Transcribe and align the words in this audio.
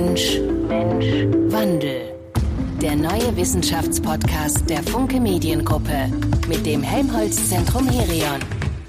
Mensch, 0.00 0.40
Mensch, 0.66 1.26
Wandel. 1.52 2.14
Der 2.80 2.96
neue 2.96 3.36
Wissenschaftspodcast 3.36 4.68
der 4.70 4.82
Funke 4.82 5.20
Mediengruppe 5.20 6.10
mit 6.48 6.64
dem 6.64 6.82
Helmholtz-Zentrum 6.82 7.86
Herion. 7.86 8.40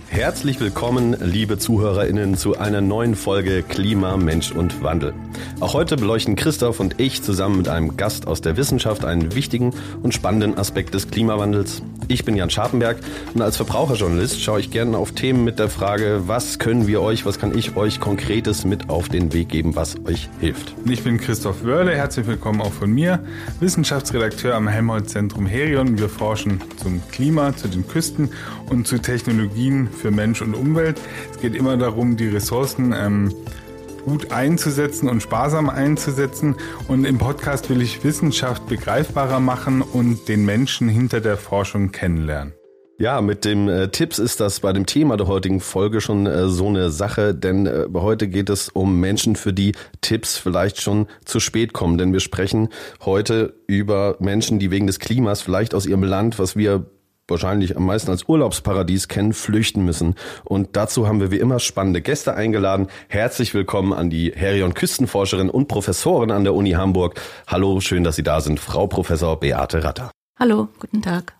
Herzlich 0.08 0.62
willkommen, 0.62 1.18
liebe 1.20 1.58
ZuhörerInnen, 1.58 2.38
zu 2.38 2.58
einer 2.58 2.80
neuen 2.80 3.16
Folge 3.16 3.62
Klima, 3.62 4.16
Mensch 4.16 4.54
und 4.54 4.82
Wandel. 4.84 5.14
Auch 5.60 5.74
heute 5.74 5.96
beleuchten 5.96 6.36
Christoph 6.36 6.80
und 6.80 7.00
ich 7.00 7.22
zusammen 7.24 7.58
mit 7.58 7.68
einem 7.68 7.98
Gast 7.98 8.28
aus 8.28 8.42
der 8.42 8.58
Wissenschaft 8.58 9.06
einen 9.06 9.36
wichtigen 9.36 9.74
und 10.04 10.14
spannenden 10.14 10.58
Aspekt 10.58 10.94
des 10.94 11.10
Klimawandels. 11.10 11.82
Ich 12.08 12.26
bin 12.26 12.36
Jan 12.36 12.50
Scharpenberg 12.50 12.98
und 13.34 13.42
als 13.42 13.58
Verbraucherjournalist 13.58 14.42
schaue 14.42 14.60
ich 14.60 14.72
gerne 14.72 14.98
auf 14.98 15.14
Themen 15.14 15.44
mit 15.44 15.60
der 15.60 15.70
Frage, 15.70 16.24
was 16.26 16.60
können 16.60 16.88
wir 16.88 17.02
euch, 17.02 17.26
was 17.26 17.40
kann 17.40 17.58
ich 17.58 17.78
euch 17.78 18.00
Konkretes 18.00 18.66
mit 18.66 18.90
auf 18.90 19.08
den 19.08 19.32
Weg 19.34 19.50
geben, 19.50 19.76
was 19.76 19.96
euch 20.06 20.30
hilft. 20.40 20.74
Ich 20.86 21.04
bin 21.04 21.20
Christoph 21.20 21.64
Wörle, 21.64 21.96
herzlich 21.96 22.28
willkommen 22.28 22.62
auch 22.62 22.74
von 22.74 22.92
mir, 22.92 23.20
Wissenschaftsredakteur 23.60 24.56
am 24.56 24.68
Helmholtz-Zentrum 24.68 25.46
Herion. 25.46 25.98
Wir 25.98 26.10
forschen 26.10 26.60
zum 26.78 27.02
Klima, 27.12 27.56
zu 27.56 27.68
den 27.68 27.88
Küsten 27.88 28.30
und 28.70 28.88
zu 28.88 28.98
Technologien 28.98 29.88
für 29.90 30.12
Mensch 30.12 30.42
und 30.42 30.54
Umwelt. 30.54 31.00
Es 31.32 31.40
geht 31.40 31.56
immer 31.56 31.78
darum, 31.78 32.18
die 32.18 32.28
Ressourcen 32.28 32.94
ähm, 32.98 33.34
gut 34.04 34.32
einzusetzen 34.32 35.10
und 35.10 35.22
sparsam 35.22 35.70
einzusetzen. 35.70 36.56
Und 36.88 37.06
im 37.06 37.18
Podcast 37.18 37.70
will 37.70 37.82
ich 37.82 38.04
Wissenschaft 38.04 38.68
begreifbarer 38.68 39.40
machen 39.40 39.82
und 39.82 40.28
den 40.28 40.46
Menschen 40.46 40.90
hinter 40.90 41.22
der 41.22 41.38
Forschung 41.38 41.92
kennenlernen. 41.92 42.54
Ja, 43.02 43.20
mit 43.20 43.46
dem 43.46 43.68
äh, 43.68 43.88
Tipps 43.88 44.20
ist 44.20 44.40
das 44.42 44.60
bei 44.60 44.74
dem 44.74 44.86
Thema 44.86 45.18
der 45.18 45.26
heutigen 45.26 45.60
Folge 45.60 46.02
schon 46.02 46.28
äh, 46.28 46.50
so 46.50 46.68
eine 46.68 46.92
Sache, 46.92 47.34
denn 47.34 47.66
äh, 47.66 47.88
heute 47.96 48.28
geht 48.28 48.52
es 48.52 48.70
um 48.70 49.00
Menschen, 49.00 49.36
für 49.36 49.54
die 49.54 49.72
Tipps 50.02 50.38
vielleicht 50.38 50.80
schon 50.80 51.08
zu 51.26 51.40
spät 51.40 51.74
kommen, 51.74 51.98
denn 51.98 52.14
wir 52.14 52.20
sprechen 52.20 52.70
heute 53.04 53.56
über 53.66 54.18
Menschen, 54.20 54.60
die 54.60 54.70
wegen 54.70 54.86
des 54.86 55.00
Klimas 55.00 55.42
vielleicht 55.42 55.74
aus 55.74 55.88
ihrem 55.88 56.04
Land, 56.04 56.38
was 56.38 56.56
wir 56.56 56.86
wahrscheinlich 57.32 57.76
am 57.76 57.86
meisten 57.86 58.12
als 58.12 58.28
Urlaubsparadies 58.28 59.08
kennen, 59.08 59.34
flüchten 59.34 59.84
müssen. 59.84 60.16
Und 60.44 60.76
dazu 60.76 61.08
haben 61.08 61.20
wir 61.20 61.32
wie 61.32 61.40
immer 61.40 61.60
spannende 61.60 62.02
Gäste 62.02 62.36
eingeladen. 62.36 62.88
Herzlich 63.08 63.54
willkommen 63.54 63.94
an 63.94 64.10
die 64.10 64.32
Herion 64.36 64.74
Küstenforscherin 64.74 65.50
und 65.50 65.68
Professorin 65.68 66.32
an 66.32 66.44
der 66.44 66.54
Uni 66.54 66.72
Hamburg. 66.72 67.20
Hallo, 67.48 67.80
schön, 67.80 68.04
dass 68.04 68.16
Sie 68.16 68.24
da 68.24 68.42
sind, 68.42 68.60
Frau 68.60 68.88
Professor 68.88 69.40
Beate 69.40 69.84
Ratter. 69.84 70.12
Hallo, 70.40 70.68
guten 70.80 71.02
Tag. 71.02 71.34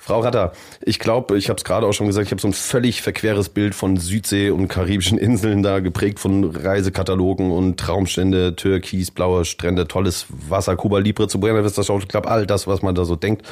Frau 0.00 0.20
Ratter, 0.20 0.52
ich 0.80 1.00
glaube, 1.00 1.36
ich 1.36 1.48
habe 1.48 1.58
es 1.58 1.64
gerade 1.64 1.84
auch 1.84 1.92
schon 1.92 2.06
gesagt, 2.06 2.26
ich 2.26 2.30
habe 2.30 2.40
so 2.40 2.46
ein 2.46 2.52
völlig 2.52 3.02
verqueres 3.02 3.48
Bild 3.48 3.74
von 3.74 3.96
Südsee 3.96 4.50
und 4.50 4.68
karibischen 4.68 5.18
Inseln 5.18 5.64
da, 5.64 5.80
geprägt 5.80 6.20
von 6.20 6.44
Reisekatalogen 6.44 7.50
und 7.50 7.80
Traumstände, 7.80 8.54
Türkis, 8.54 9.10
blaue 9.10 9.44
Strände, 9.44 9.88
tolles 9.88 10.26
Wasser, 10.28 10.76
Kuba 10.76 10.98
Libre 10.98 11.26
zu 11.26 11.40
Buena 11.40 11.64
Vista 11.64 11.82
Show, 11.82 11.98
ich 11.98 12.06
glaube, 12.06 12.30
all 12.30 12.46
das, 12.46 12.68
was 12.68 12.80
man 12.80 12.94
da 12.94 13.04
so 13.04 13.16
denkt. 13.16 13.44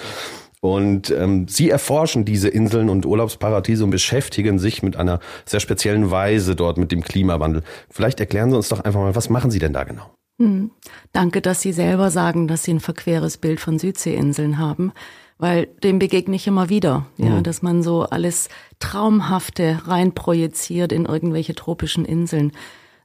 Und 0.60 1.10
ähm, 1.10 1.46
sie 1.48 1.70
erforschen 1.70 2.24
diese 2.24 2.48
Inseln 2.48 2.88
und 2.88 3.06
Urlaubsparadiese 3.06 3.84
und 3.84 3.90
beschäftigen 3.90 4.58
sich 4.58 4.82
mit 4.82 4.96
einer 4.96 5.20
sehr 5.44 5.60
speziellen 5.60 6.10
Weise 6.10 6.56
dort 6.56 6.78
mit 6.78 6.92
dem 6.92 7.02
Klimawandel. 7.02 7.62
Vielleicht 7.90 8.20
erklären 8.20 8.50
Sie 8.50 8.56
uns 8.56 8.68
doch 8.68 8.80
einfach 8.80 9.00
mal, 9.00 9.14
was 9.14 9.28
machen 9.28 9.50
Sie 9.50 9.58
denn 9.58 9.72
da 9.72 9.84
genau? 9.84 10.10
Hm. 10.38 10.70
Danke, 11.12 11.40
dass 11.40 11.60
Sie 11.60 11.72
selber 11.72 12.10
sagen, 12.10 12.48
dass 12.48 12.64
Sie 12.64 12.72
ein 12.72 12.80
verqueres 12.80 13.36
Bild 13.36 13.60
von 13.60 13.78
Südseeinseln 13.78 14.58
haben, 14.58 14.92
weil 15.38 15.66
dem 15.82 15.98
begegne 15.98 16.36
ich 16.36 16.46
immer 16.46 16.68
wieder, 16.68 17.06
ja, 17.16 17.30
mhm. 17.30 17.42
dass 17.42 17.62
man 17.62 17.82
so 17.82 18.02
alles 18.02 18.48
Traumhafte 18.78 19.82
reinprojiziert 19.86 20.92
in 20.92 21.04
irgendwelche 21.06 21.54
tropischen 21.54 22.04
Inseln. 22.04 22.52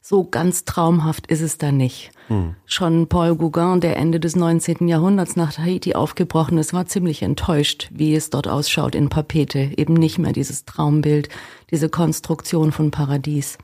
So 0.04 0.24
ganz 0.24 0.64
traumhaft 0.64 1.28
ist 1.28 1.42
es 1.42 1.58
da 1.58 1.70
nicht. 1.70 2.10
Hm. 2.26 2.56
Schon 2.66 3.06
Paul 3.06 3.36
Gauguin, 3.36 3.80
der 3.80 3.96
Ende 3.96 4.18
des 4.18 4.34
19. 4.34 4.88
Jahrhunderts 4.88 5.36
nach 5.36 5.52
Tahiti 5.52 5.94
aufgebrochen 5.94 6.58
ist, 6.58 6.72
war 6.72 6.86
ziemlich 6.86 7.22
enttäuscht, 7.22 7.88
wie 7.92 8.16
es 8.16 8.28
dort 8.28 8.48
ausschaut 8.48 8.96
in 8.96 9.10
Papete. 9.10 9.70
Eben 9.76 9.94
nicht 9.94 10.18
mehr 10.18 10.32
dieses 10.32 10.64
Traumbild, 10.64 11.28
diese 11.70 11.88
Konstruktion 11.88 12.72
von 12.72 12.90
Paradies. 12.90 13.58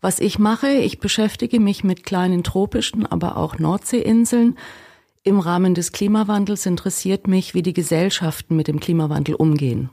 Was 0.00 0.20
ich 0.20 0.38
mache, 0.38 0.70
ich 0.70 1.00
beschäftige 1.00 1.60
mich 1.60 1.84
mit 1.84 2.02
kleinen 2.02 2.42
tropischen, 2.42 3.04
aber 3.04 3.36
auch 3.36 3.58
Nordseeinseln. 3.58 4.56
Im 5.22 5.38
Rahmen 5.38 5.74
des 5.74 5.92
Klimawandels 5.92 6.64
interessiert 6.64 7.26
mich, 7.28 7.52
wie 7.52 7.62
die 7.62 7.74
Gesellschaften 7.74 8.56
mit 8.56 8.68
dem 8.68 8.80
Klimawandel 8.80 9.34
umgehen. 9.34 9.90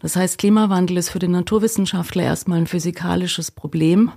Das 0.00 0.16
heißt, 0.16 0.38
Klimawandel 0.38 0.96
ist 0.96 1.10
für 1.10 1.18
den 1.18 1.32
Naturwissenschaftler 1.32 2.22
erstmal 2.22 2.58
ein 2.58 2.66
physikalisches 2.66 3.50
Problem, 3.50 4.10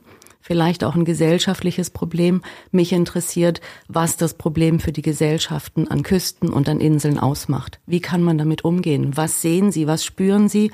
vielleicht 0.45 0.83
auch 0.83 0.95
ein 0.95 1.05
gesellschaftliches 1.05 1.89
Problem. 1.89 2.43
Mich 2.71 2.93
interessiert, 2.93 3.61
was 3.87 4.15
das 4.15 4.35
Problem 4.35 4.79
für 4.79 4.91
die 4.91 5.01
Gesellschaften 5.01 5.87
an 5.87 6.03
Küsten 6.03 6.49
und 6.49 6.69
an 6.69 6.79
Inseln 6.79 7.17
ausmacht. 7.17 7.79
Wie 7.87 7.99
kann 7.99 8.21
man 8.21 8.37
damit 8.37 8.63
umgehen? 8.63 9.17
Was 9.17 9.41
sehen 9.41 9.71
Sie? 9.71 9.87
Was 9.87 10.05
spüren 10.05 10.47
Sie? 10.47 10.71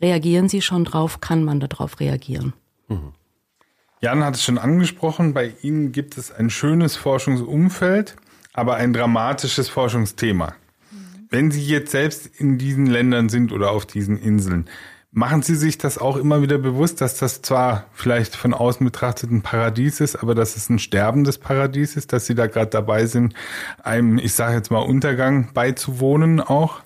Reagieren 0.00 0.48
Sie 0.48 0.62
schon 0.62 0.84
drauf? 0.84 1.20
Kann 1.20 1.42
man 1.42 1.58
darauf 1.58 1.98
reagieren? 1.98 2.52
Mhm. 2.86 3.12
Jan 4.00 4.24
hat 4.24 4.36
es 4.36 4.44
schon 4.44 4.58
angesprochen, 4.58 5.34
bei 5.34 5.52
Ihnen 5.62 5.90
gibt 5.90 6.16
es 6.16 6.30
ein 6.30 6.50
schönes 6.50 6.94
Forschungsumfeld, 6.94 8.14
aber 8.52 8.76
ein 8.76 8.92
dramatisches 8.92 9.68
Forschungsthema. 9.68 10.54
Wenn 11.28 11.50
Sie 11.50 11.64
jetzt 11.64 11.90
selbst 11.90 12.26
in 12.38 12.56
diesen 12.56 12.86
Ländern 12.86 13.28
sind 13.28 13.50
oder 13.50 13.72
auf 13.72 13.84
diesen 13.84 14.16
Inseln, 14.16 14.68
Machen 15.10 15.40
Sie 15.40 15.56
sich 15.56 15.78
das 15.78 15.96
auch 15.96 16.16
immer 16.16 16.42
wieder 16.42 16.58
bewusst, 16.58 17.00
dass 17.00 17.16
das 17.16 17.40
zwar 17.40 17.86
vielleicht 17.92 18.36
von 18.36 18.52
außen 18.52 18.84
betrachtet 18.84 19.30
ein 19.30 19.40
Paradies 19.40 20.00
ist, 20.00 20.16
aber 20.16 20.34
dass 20.34 20.54
es 20.56 20.68
ein 20.68 20.78
sterbendes 20.78 21.38
Paradies 21.38 21.96
ist, 21.96 22.12
dass 22.12 22.26
Sie 22.26 22.34
da 22.34 22.46
gerade 22.46 22.70
dabei 22.70 23.06
sind, 23.06 23.32
einem, 23.82 24.18
ich 24.18 24.34
sage 24.34 24.56
jetzt 24.56 24.70
mal, 24.70 24.80
Untergang 24.80 25.50
beizuwohnen 25.54 26.40
auch? 26.40 26.82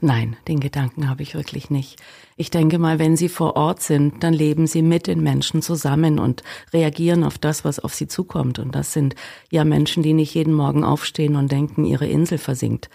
Nein, 0.00 0.36
den 0.46 0.60
Gedanken 0.60 1.08
habe 1.08 1.22
ich 1.22 1.34
wirklich 1.34 1.68
nicht. 1.68 2.00
Ich 2.36 2.50
denke 2.50 2.78
mal, 2.78 3.00
wenn 3.00 3.16
Sie 3.16 3.28
vor 3.28 3.56
Ort 3.56 3.82
sind, 3.82 4.22
dann 4.22 4.32
leben 4.32 4.68
Sie 4.68 4.82
mit 4.82 5.08
den 5.08 5.20
Menschen 5.22 5.60
zusammen 5.60 6.20
und 6.20 6.44
reagieren 6.72 7.24
auf 7.24 7.36
das, 7.36 7.64
was 7.64 7.80
auf 7.80 7.94
Sie 7.94 8.06
zukommt. 8.06 8.60
Und 8.60 8.76
das 8.76 8.92
sind 8.92 9.16
ja 9.50 9.64
Menschen, 9.64 10.04
die 10.04 10.12
nicht 10.12 10.34
jeden 10.34 10.54
Morgen 10.54 10.84
aufstehen 10.84 11.34
und 11.34 11.50
denken, 11.50 11.84
Ihre 11.84 12.06
Insel 12.06 12.38
versinkt. 12.38 12.90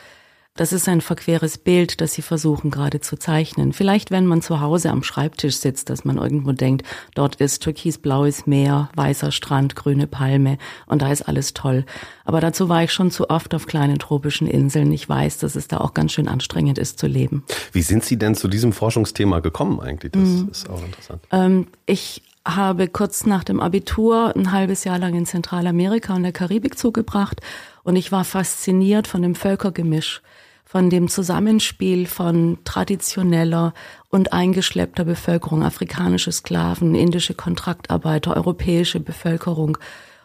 Das 0.56 0.74
ist 0.74 0.90
ein 0.90 1.00
verqueres 1.00 1.58
Bild, 1.58 2.02
das 2.02 2.14
Sie 2.14 2.22
versuchen 2.22 2.72
gerade 2.72 3.00
zu 3.00 3.16
zeichnen. 3.16 3.72
Vielleicht, 3.72 4.12
wenn 4.12 4.26
man 4.26 4.42
zu 4.42 4.60
Hause 4.60 4.90
am 4.90 5.02
Schreibtisch 5.02 5.56
sitzt, 5.56 5.90
dass 5.90 6.04
man 6.04 6.18
irgendwo 6.18 6.52
denkt, 6.52 6.86
dort 7.16 7.38
ist 7.38 7.64
türkisblaues 7.64 8.48
Meer, 8.48 8.90
weißer 8.96 9.32
Strand, 9.32 9.78
grüne 9.78 10.08
Palme 10.08 10.58
und 10.88 11.02
da 11.02 11.10
ist 11.10 11.22
alles 11.22 11.54
toll. 11.54 11.86
Aber 12.26 12.42
dazu 12.42 12.68
war 12.68 12.84
ich 12.84 12.92
schon 12.92 13.12
zu 13.12 13.30
oft 13.30 13.56
auf 13.56 13.66
kleinen 13.66 13.98
tropischen 13.98 14.46
Inseln. 14.46 14.92
Ich 14.92 15.08
weiß, 15.08 15.38
dass 15.38 15.56
es 15.56 15.70
da 15.70 15.78
auch 15.78 15.94
ganz 15.94 16.12
schön 16.12 16.28
anstrengend 16.28 16.78
ist 16.78 17.00
zu 17.00 17.08
leben. 17.08 17.46
Wie 17.72 17.82
sind 17.82 18.04
Sie 18.04 18.18
denn 18.18 18.36
zu 18.36 18.50
diesem 18.50 18.74
Forschungsthema 18.74 19.40
gekommen 19.40 19.80
eigentlich? 19.80 20.12
Das 20.12 20.28
mhm. 20.28 20.50
ist 20.52 20.70
auch 20.70 20.84
interessant. 20.84 21.22
Ähm, 21.32 21.68
ich 21.86 22.24
habe 22.46 22.90
kurz 22.90 23.26
nach 23.26 23.46
dem 23.46 23.62
Abitur 23.62 24.36
ein 24.36 24.52
halbes 24.52 24.84
Jahr 24.84 25.00
lang 25.00 25.14
in 25.16 25.26
Zentralamerika 25.26 26.14
und 26.14 26.24
der 26.24 26.34
Karibik 26.34 26.78
zugebracht 26.78 27.40
und 27.84 27.96
ich 27.96 28.12
war 28.12 28.26
fasziniert 28.26 29.08
von 29.08 29.22
dem 29.22 29.36
Völkergemisch 29.36 30.22
von 30.72 30.90
dem 30.90 31.10
Zusammenspiel 31.10 32.06
von 32.06 32.58
traditioneller 32.64 33.74
und 34.08 34.32
eingeschleppter 34.32 35.04
Bevölkerung, 35.04 35.64
afrikanische 35.64 36.32
Sklaven, 36.32 36.96
indische 36.96 37.34
Kontraktarbeiter, 37.34 38.38
europäische 38.38 39.02
Bevölkerung. 39.02 39.78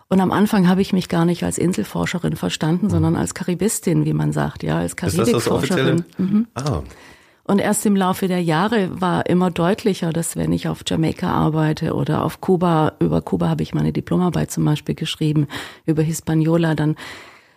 Und 0.07 0.21
am 0.21 0.31
Anfang 0.31 0.69
habe 0.69 0.83
ich 0.83 0.93
mich 0.93 1.09
gar 1.09 1.25
nicht 1.25 1.43
als 1.43 1.59
Inselforscherin 1.59 2.37
verstanden, 2.37 2.91
sondern 2.91 3.17
als 3.17 3.35
Karibistin, 3.35 4.05
wie 4.05 4.13
man 4.13 4.33
sagt, 4.33 4.63
ja, 4.63 4.79
als 4.79 4.95
Karibikforscherin. 4.95 6.05
Mhm. 6.17 6.47
Ah. 6.55 6.83
Und 7.43 7.59
erst 7.59 7.85
im 7.85 7.97
Laufe 7.97 8.29
der 8.29 8.41
Jahre 8.41 9.01
war 9.01 9.27
immer 9.27 9.51
deutlicher, 9.51 10.13
dass 10.13 10.37
wenn 10.37 10.53
ich 10.53 10.69
auf 10.69 10.83
Jamaika 10.87 11.29
arbeite 11.29 11.93
oder 11.93 12.23
auf 12.23 12.41
Kuba, 12.41 12.93
über 13.01 13.21
Kuba 13.21 13.49
habe 13.49 13.65
ich 13.65 13.75
meine 13.75 13.93
Diplomarbeit 13.93 14.53
zum 14.53 14.65
Beispiel 14.65 14.95
geschrieben, 14.95 15.49
über 15.87 16.03
Hispaniola, 16.03 16.77
dann 16.77 16.95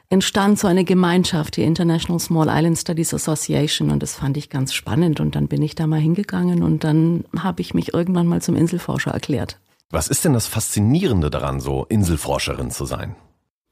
entstand 0.09 0.57
so 0.57 0.67
eine 0.67 0.83
Gemeinschaft, 0.83 1.55
die 1.55 1.63
International 1.63 2.19
Small 2.19 2.47
Island 2.49 2.77
Studies 2.77 3.13
Association. 3.13 3.91
Und 3.91 4.01
das 4.01 4.15
fand 4.15 4.37
ich 4.37 4.49
ganz 4.49 4.73
spannend. 4.73 5.19
Und 5.19 5.35
dann 5.35 5.47
bin 5.47 5.61
ich 5.61 5.75
da 5.75 5.87
mal 5.87 5.99
hingegangen 5.99 6.63
und 6.63 6.83
dann 6.83 7.25
habe 7.37 7.61
ich 7.61 7.73
mich 7.73 7.93
irgendwann 7.93 8.27
mal 8.27 8.41
zum 8.41 8.55
Inselforscher 8.55 9.11
erklärt. 9.11 9.57
Was 9.91 10.07
ist 10.07 10.25
denn 10.25 10.33
das 10.33 10.47
Faszinierende 10.47 11.29
daran, 11.29 11.59
so 11.59 11.85
Inselforscherin 11.89 12.71
zu 12.71 12.85
sein? 12.85 13.15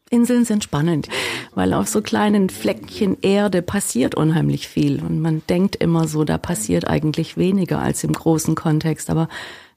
Inseln 0.09 0.45
sind 0.45 0.63
spannend, 0.63 1.09
weil 1.53 1.73
auf 1.73 1.87
so 1.89 2.01
kleinen 2.01 2.49
Fleckchen 2.49 3.17
Erde 3.21 3.61
passiert 3.61 4.15
unheimlich 4.15 4.67
viel. 4.67 5.01
Und 5.03 5.19
man 5.19 5.41
denkt 5.49 5.75
immer 5.75 6.07
so, 6.07 6.23
da 6.23 6.37
passiert 6.37 6.87
eigentlich 6.87 7.35
weniger 7.35 7.79
als 7.79 8.03
im 8.03 8.13
großen 8.13 8.55
Kontext, 8.55 9.09
aber 9.09 9.27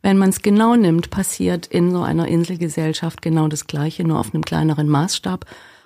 wenn 0.02 0.16
man 0.16 0.30
es 0.30 0.40
genau 0.40 0.76
nimmt, 0.76 1.10
passiert 1.10 1.66
in 1.66 1.90
so 1.90 2.02
einer 2.02 2.28
Inselgesellschaft 2.28 3.20
genau 3.20 3.48
das 3.48 3.66
Gleiche, 3.66 4.04
nur 4.04 4.18
auf 4.18 4.32
einem 4.32 4.44
kleineren 4.44 4.88
Maßstab 4.88 5.44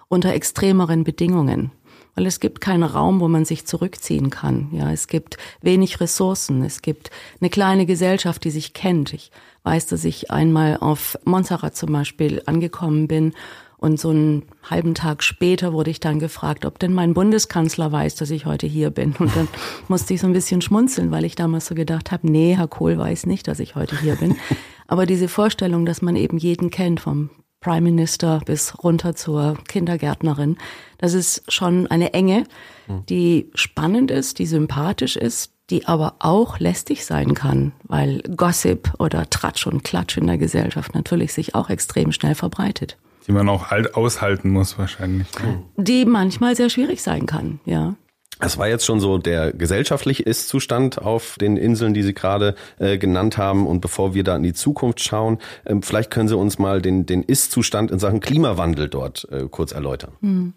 unter 0.08 0.32
extremeren 0.32 1.04
Bedingungen. 1.04 1.70
Weil 2.14 2.26
es 2.26 2.38
gibt 2.38 2.60
keinen 2.60 2.84
Raum, 2.84 3.20
wo 3.20 3.26
man 3.26 3.44
sich 3.44 3.66
zurückziehen 3.66 4.30
kann. 4.30 4.68
Ja, 4.72 4.92
es 4.92 5.08
gibt 5.08 5.36
wenig 5.62 6.00
Ressourcen. 6.00 6.62
Es 6.62 6.80
gibt 6.80 7.10
eine 7.40 7.50
kleine 7.50 7.86
Gesellschaft, 7.86 8.44
die 8.44 8.50
sich 8.50 8.72
kennt. 8.72 9.12
Ich 9.12 9.32
weiß, 9.64 9.86
dass 9.86 10.04
ich 10.04 10.30
einmal 10.30 10.76
auf 10.76 11.18
Montserrat 11.24 11.74
zum 11.76 11.92
Beispiel 11.92 12.42
angekommen 12.46 13.08
bin 13.08 13.32
Und 13.84 14.00
so 14.00 14.10
einen 14.10 14.44
halben 14.62 14.94
Tag 14.94 15.22
später 15.22 15.74
wurde 15.74 15.90
ich 15.90 16.00
dann 16.00 16.18
gefragt, 16.18 16.64
ob 16.64 16.78
denn 16.78 16.94
mein 16.94 17.12
Bundeskanzler 17.12 17.92
weiß, 17.92 18.14
dass 18.14 18.30
ich 18.30 18.46
heute 18.46 18.66
hier 18.66 18.90
bin. 18.90 19.14
Und 19.18 19.36
dann 19.36 19.48
musste 19.88 20.14
ich 20.14 20.20
so 20.20 20.26
ein 20.26 20.32
bisschen 20.32 20.62
schmunzeln, 20.62 21.10
weil 21.10 21.24
ich 21.24 21.34
damals 21.34 21.66
so 21.66 21.74
gedacht 21.74 22.10
habe, 22.10 22.30
nee, 22.30 22.54
Herr 22.56 22.68
Kohl 22.68 22.96
weiß 22.96 23.26
nicht, 23.26 23.46
dass 23.46 23.58
ich 23.58 23.74
heute 23.74 24.00
hier 24.00 24.16
bin. 24.16 24.36
Aber 24.86 25.04
diese 25.04 25.28
Vorstellung, 25.28 25.84
dass 25.84 26.00
man 26.00 26.16
eben 26.16 26.38
jeden 26.38 26.70
kennt, 26.70 27.00
vom 27.00 27.28
Prime 27.64 27.80
Minister 27.80 28.40
bis 28.44 28.74
runter 28.84 29.16
zur 29.16 29.56
Kindergärtnerin, 29.66 30.58
das 30.98 31.14
ist 31.14 31.50
schon 31.50 31.86
eine 31.86 32.12
Enge, 32.12 32.44
die 33.08 33.50
spannend 33.54 34.10
ist, 34.10 34.38
die 34.38 34.46
sympathisch 34.46 35.16
ist, 35.16 35.52
die 35.70 35.86
aber 35.86 36.16
auch 36.18 36.58
lästig 36.58 37.06
sein 37.06 37.32
kann, 37.32 37.72
weil 37.84 38.20
Gossip 38.36 38.92
oder 38.98 39.30
Tratsch 39.30 39.66
und 39.66 39.82
Klatsch 39.82 40.18
in 40.18 40.26
der 40.26 40.36
Gesellschaft 40.36 40.94
natürlich 40.94 41.32
sich 41.32 41.54
auch 41.54 41.70
extrem 41.70 42.12
schnell 42.12 42.34
verbreitet. 42.34 42.98
Die 43.26 43.32
man 43.32 43.48
auch 43.48 43.70
alt 43.70 43.94
aushalten 43.94 44.50
muss 44.50 44.78
wahrscheinlich. 44.78 45.28
Ne? 45.42 45.62
Die 45.78 46.04
manchmal 46.04 46.54
sehr 46.56 46.68
schwierig 46.68 47.02
sein 47.02 47.24
kann, 47.24 47.60
ja. 47.64 47.94
Es 48.40 48.58
war 48.58 48.68
jetzt 48.68 48.84
schon 48.84 49.00
so 49.00 49.18
der 49.18 49.52
gesellschaftliche 49.52 50.22
Ist-Zustand 50.22 51.00
auf 51.00 51.36
den 51.40 51.56
Inseln, 51.56 51.94
die 51.94 52.02
Sie 52.02 52.14
gerade 52.14 52.54
äh, 52.78 52.98
genannt 52.98 53.38
haben. 53.38 53.66
Und 53.66 53.80
bevor 53.80 54.14
wir 54.14 54.24
da 54.24 54.36
in 54.36 54.42
die 54.42 54.52
Zukunft 54.52 55.00
schauen, 55.00 55.38
ähm, 55.64 55.82
vielleicht 55.82 56.10
können 56.10 56.28
Sie 56.28 56.36
uns 56.36 56.58
mal 56.58 56.82
den, 56.82 57.06
den 57.06 57.22
Ist-Zustand 57.22 57.90
in 57.90 57.98
Sachen 57.98 58.20
Klimawandel 58.20 58.88
dort 58.88 59.28
äh, 59.30 59.46
kurz 59.48 59.72
erläutern. 59.72 60.12
Hm. 60.20 60.52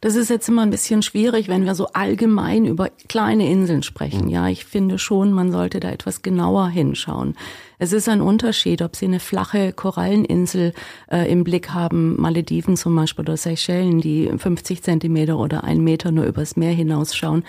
Das 0.00 0.14
ist 0.14 0.30
jetzt 0.30 0.48
immer 0.48 0.62
ein 0.62 0.70
bisschen 0.70 1.02
schwierig, 1.02 1.48
wenn 1.48 1.64
wir 1.64 1.74
so 1.74 1.88
allgemein 1.88 2.64
über 2.66 2.90
kleine 3.08 3.50
Inseln 3.50 3.82
sprechen. 3.82 4.24
Hm. 4.24 4.28
Ja, 4.28 4.48
ich 4.48 4.64
finde 4.64 4.98
schon, 4.98 5.32
man 5.32 5.50
sollte 5.52 5.80
da 5.80 5.90
etwas 5.90 6.22
genauer 6.22 6.68
hinschauen. 6.68 7.34
Es 7.78 7.92
ist 7.92 8.08
ein 8.08 8.20
Unterschied, 8.20 8.82
ob 8.82 8.96
Sie 8.96 9.06
eine 9.06 9.20
flache 9.20 9.72
Koralleninsel 9.72 10.72
äh, 11.10 11.30
im 11.30 11.44
Blick 11.44 11.70
haben, 11.70 12.20
Malediven 12.20 12.76
zum 12.76 12.94
Beispiel 12.96 13.24
oder 13.24 13.36
Seychellen, 13.36 14.00
die 14.00 14.30
50 14.36 14.82
Zentimeter 14.82 15.38
oder 15.38 15.64
ein 15.64 15.80
Meter 15.80 16.12
nur 16.12 16.24
übers 16.24 16.56
Meer 16.56 16.72
hinausschauen, 16.72 17.44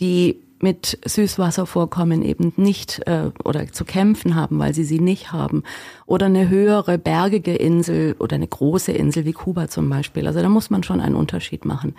die 0.00 0.40
mit 0.62 0.98
Süßwasservorkommen 1.04 2.22
eben 2.22 2.52
nicht 2.56 3.00
äh, 3.06 3.30
oder 3.44 3.72
zu 3.72 3.84
kämpfen 3.84 4.34
haben, 4.34 4.58
weil 4.58 4.74
sie 4.74 4.84
sie 4.84 5.00
nicht 5.00 5.32
haben. 5.32 5.62
Oder 6.06 6.26
eine 6.26 6.48
höhere 6.48 6.98
bergige 6.98 7.54
Insel 7.54 8.16
oder 8.18 8.36
eine 8.36 8.46
große 8.46 8.92
Insel 8.92 9.24
wie 9.24 9.32
Kuba 9.32 9.68
zum 9.68 9.88
Beispiel. 9.88 10.26
Also 10.26 10.40
da 10.40 10.48
muss 10.48 10.70
man 10.70 10.82
schon 10.82 11.00
einen 11.00 11.16
Unterschied 11.16 11.64
machen. 11.64 11.94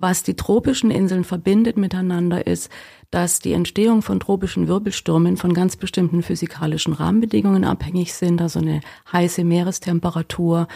Was 0.00 0.22
die 0.22 0.34
tropischen 0.34 0.90
Inseln 0.90 1.24
verbindet 1.24 1.76
miteinander 1.76 2.46
ist, 2.46 2.70
dass 3.10 3.40
die 3.40 3.52
Entstehung 3.52 4.00
von 4.00 4.18
tropischen 4.18 4.66
Wirbelstürmen 4.66 5.36
von 5.36 5.52
ganz 5.52 5.76
bestimmten 5.76 6.22
physikalischen 6.22 6.94
Rahmenbedingungen 6.94 7.64
abhängig 7.64 8.14
sind, 8.14 8.40
also 8.40 8.60
eine 8.60 8.80
heiße 9.12 9.44
Meerestemperatur, 9.44 10.68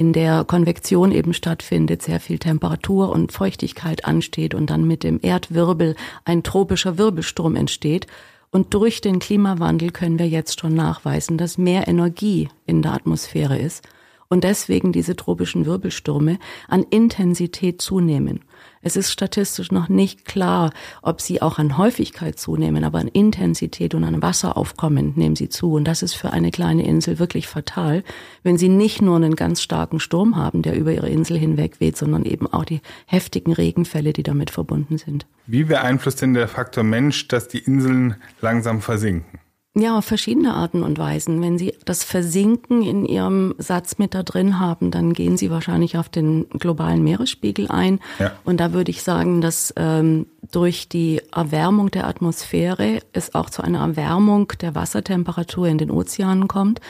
in 0.00 0.14
der 0.14 0.44
Konvektion 0.44 1.12
eben 1.12 1.34
stattfindet, 1.34 2.00
sehr 2.00 2.20
viel 2.20 2.38
Temperatur 2.38 3.10
und 3.10 3.32
Feuchtigkeit 3.32 4.06
ansteht 4.06 4.54
und 4.54 4.70
dann 4.70 4.86
mit 4.86 5.04
dem 5.04 5.20
Erdwirbel 5.20 5.94
ein 6.24 6.42
tropischer 6.42 6.96
Wirbelsturm 6.96 7.54
entsteht. 7.54 8.06
Und 8.50 8.72
durch 8.72 9.02
den 9.02 9.18
Klimawandel 9.18 9.90
können 9.90 10.18
wir 10.18 10.26
jetzt 10.26 10.58
schon 10.58 10.72
nachweisen, 10.72 11.36
dass 11.36 11.58
mehr 11.58 11.86
Energie 11.86 12.48
in 12.64 12.80
der 12.80 12.94
Atmosphäre 12.94 13.58
ist 13.58 13.86
und 14.30 14.44
deswegen 14.44 14.92
diese 14.92 15.16
tropischen 15.16 15.66
Wirbelstürme 15.66 16.38
an 16.68 16.84
Intensität 16.88 17.82
zunehmen. 17.82 18.40
Es 18.80 18.96
ist 18.96 19.10
statistisch 19.10 19.72
noch 19.72 19.88
nicht 19.88 20.24
klar, 20.24 20.72
ob 21.02 21.20
sie 21.20 21.42
auch 21.42 21.58
an 21.58 21.76
Häufigkeit 21.76 22.38
zunehmen, 22.38 22.84
aber 22.84 23.00
an 23.00 23.08
Intensität 23.08 23.92
und 23.92 24.04
an 24.04 24.22
Wasseraufkommen 24.22 25.14
nehmen 25.16 25.34
sie 25.34 25.48
zu. 25.48 25.72
Und 25.72 25.84
das 25.84 26.02
ist 26.02 26.14
für 26.14 26.32
eine 26.32 26.52
kleine 26.52 26.86
Insel 26.86 27.18
wirklich 27.18 27.48
fatal, 27.48 28.04
wenn 28.44 28.56
sie 28.56 28.68
nicht 28.68 29.02
nur 29.02 29.16
einen 29.16 29.34
ganz 29.34 29.62
starken 29.62 29.98
Sturm 29.98 30.36
haben, 30.36 30.62
der 30.62 30.76
über 30.76 30.92
ihre 30.92 31.10
Insel 31.10 31.36
hinweg 31.36 31.80
weht, 31.80 31.96
sondern 31.96 32.24
eben 32.24 32.46
auch 32.46 32.64
die 32.64 32.80
heftigen 33.06 33.52
Regenfälle, 33.52 34.12
die 34.12 34.22
damit 34.22 34.50
verbunden 34.50 34.96
sind. 34.96 35.26
Wie 35.46 35.64
beeinflusst 35.64 36.22
denn 36.22 36.34
der 36.34 36.46
Faktor 36.46 36.84
Mensch, 36.84 37.26
dass 37.26 37.48
die 37.48 37.58
Inseln 37.58 38.14
langsam 38.40 38.80
versinken? 38.80 39.40
Ja, 39.76 39.96
auf 39.98 40.04
verschiedene 40.04 40.54
Arten 40.54 40.82
und 40.82 40.98
Weisen. 40.98 41.40
Wenn 41.40 41.56
Sie 41.56 41.74
das 41.84 42.02
Versinken 42.02 42.82
in 42.82 43.04
Ihrem 43.04 43.54
Satz 43.58 43.98
mit 43.98 44.14
da 44.14 44.24
drin 44.24 44.58
haben, 44.58 44.90
dann 44.90 45.12
gehen 45.12 45.36
Sie 45.36 45.48
wahrscheinlich 45.48 45.96
auf 45.96 46.08
den 46.08 46.48
globalen 46.50 47.04
Meeresspiegel 47.04 47.68
ein. 47.68 48.00
Ja. 48.18 48.32
Und 48.44 48.58
da 48.58 48.72
würde 48.72 48.90
ich 48.90 49.04
sagen, 49.04 49.40
dass 49.40 49.72
ähm, 49.76 50.26
durch 50.50 50.88
die 50.88 51.22
Erwärmung 51.32 51.92
der 51.92 52.08
Atmosphäre 52.08 53.00
es 53.12 53.36
auch 53.36 53.48
zu 53.48 53.62
einer 53.62 53.78
Erwärmung 53.78 54.52
der 54.60 54.74
Wassertemperatur 54.74 55.68
in 55.68 55.78
den 55.78 55.92
Ozeanen 55.92 56.48
kommt. 56.48 56.80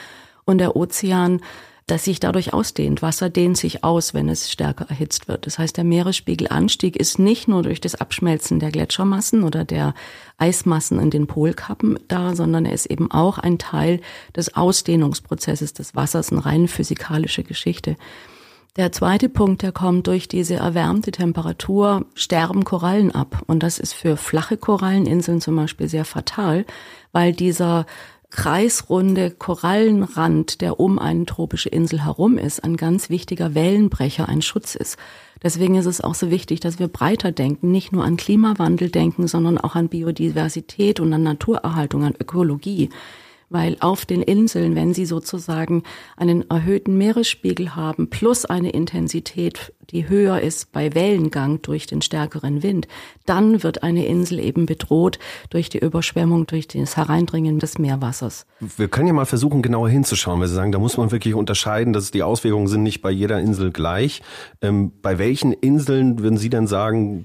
Und 0.46 0.56
der 0.56 0.74
Ozean 0.74 1.42
das 1.86 2.04
sich 2.04 2.20
dadurch 2.20 2.52
ausdehnt. 2.52 3.02
Wasser 3.02 3.30
dehnt 3.30 3.56
sich 3.56 3.82
aus, 3.82 4.14
wenn 4.14 4.28
es 4.28 4.50
stärker 4.50 4.86
erhitzt 4.88 5.28
wird. 5.28 5.46
Das 5.46 5.58
heißt, 5.58 5.76
der 5.76 5.84
Meeresspiegelanstieg 5.84 6.96
ist 6.96 7.18
nicht 7.18 7.48
nur 7.48 7.62
durch 7.62 7.80
das 7.80 7.94
Abschmelzen 7.94 8.60
der 8.60 8.70
Gletschermassen 8.70 9.42
oder 9.42 9.64
der 9.64 9.94
Eismassen 10.38 11.00
in 11.00 11.10
den 11.10 11.26
Polkappen 11.26 11.98
da, 12.08 12.34
sondern 12.34 12.64
er 12.64 12.72
ist 12.72 12.86
eben 12.86 13.10
auch 13.10 13.38
ein 13.38 13.58
Teil 13.58 14.00
des 14.36 14.54
Ausdehnungsprozesses 14.56 15.72
des 15.72 15.94
Wassers, 15.94 16.30
eine 16.30 16.44
rein 16.44 16.68
physikalische 16.68 17.42
Geschichte. 17.42 17.96
Der 18.76 18.92
zweite 18.92 19.28
Punkt, 19.28 19.62
der 19.62 19.72
kommt 19.72 20.06
durch 20.06 20.28
diese 20.28 20.54
erwärmte 20.54 21.10
Temperatur, 21.10 22.06
sterben 22.14 22.64
Korallen 22.64 23.10
ab. 23.12 23.42
Und 23.48 23.64
das 23.64 23.80
ist 23.80 23.94
für 23.94 24.16
flache 24.16 24.56
Koralleninseln 24.56 25.40
zum 25.40 25.56
Beispiel 25.56 25.88
sehr 25.88 26.04
fatal, 26.04 26.64
weil 27.10 27.32
dieser 27.32 27.84
kreisrunde 28.30 29.30
Korallenrand, 29.30 30.60
der 30.60 30.80
um 30.80 30.98
eine 30.98 31.26
tropische 31.26 31.68
Insel 31.68 32.04
herum 32.04 32.38
ist, 32.38 32.62
ein 32.62 32.76
ganz 32.76 33.10
wichtiger 33.10 33.54
Wellenbrecher, 33.54 34.28
ein 34.28 34.42
Schutz 34.42 34.74
ist. 34.74 34.96
Deswegen 35.42 35.74
ist 35.76 35.86
es 35.86 36.00
auch 36.00 36.14
so 36.14 36.30
wichtig, 36.30 36.60
dass 36.60 36.78
wir 36.78 36.88
breiter 36.88 37.32
denken, 37.32 37.70
nicht 37.70 37.92
nur 37.92 38.04
an 38.04 38.16
Klimawandel 38.16 38.90
denken, 38.90 39.26
sondern 39.26 39.58
auch 39.58 39.74
an 39.74 39.88
Biodiversität 39.88 41.00
und 41.00 41.12
an 41.12 41.22
Naturerhaltung, 41.22 42.04
an 42.04 42.14
Ökologie 42.18 42.90
weil 43.50 43.76
auf 43.80 44.06
den 44.06 44.22
Inseln, 44.22 44.74
wenn 44.74 44.94
sie 44.94 45.04
sozusagen 45.04 45.82
einen 46.16 46.48
erhöhten 46.48 46.96
Meeresspiegel 46.96 47.76
haben, 47.76 48.08
plus 48.08 48.44
eine 48.46 48.70
Intensität, 48.70 49.74
die 49.90 50.08
höher 50.08 50.40
ist 50.40 50.70
bei 50.72 50.94
Wellengang 50.94 51.60
durch 51.62 51.86
den 51.86 52.00
stärkeren 52.00 52.62
Wind, 52.62 52.86
dann 53.26 53.62
wird 53.62 53.82
eine 53.82 54.06
Insel 54.06 54.38
eben 54.38 54.66
bedroht 54.66 55.18
durch 55.50 55.68
die 55.68 55.78
Überschwemmung, 55.78 56.46
durch 56.46 56.68
das 56.68 56.96
Hereindringen 56.96 57.58
des 57.58 57.78
Meerwassers. 57.78 58.46
Wir 58.76 58.88
können 58.88 59.08
ja 59.08 59.12
mal 59.12 59.26
versuchen, 59.26 59.62
genauer 59.62 59.90
hinzuschauen, 59.90 60.40
weil 60.40 60.48
Sie 60.48 60.54
sagen, 60.54 60.72
da 60.72 60.78
muss 60.78 60.96
man 60.96 61.10
wirklich 61.10 61.34
unterscheiden, 61.34 61.92
dass 61.92 62.12
die 62.12 62.22
Auswirkungen 62.22 62.68
sind 62.68 62.84
nicht 62.84 63.02
bei 63.02 63.10
jeder 63.10 63.40
Insel 63.40 63.72
gleich. 63.72 64.22
Ähm, 64.62 64.92
bei 65.02 65.18
welchen 65.18 65.52
Inseln 65.52 66.20
würden 66.20 66.38
Sie 66.38 66.50
denn 66.50 66.68
sagen, 66.68 67.24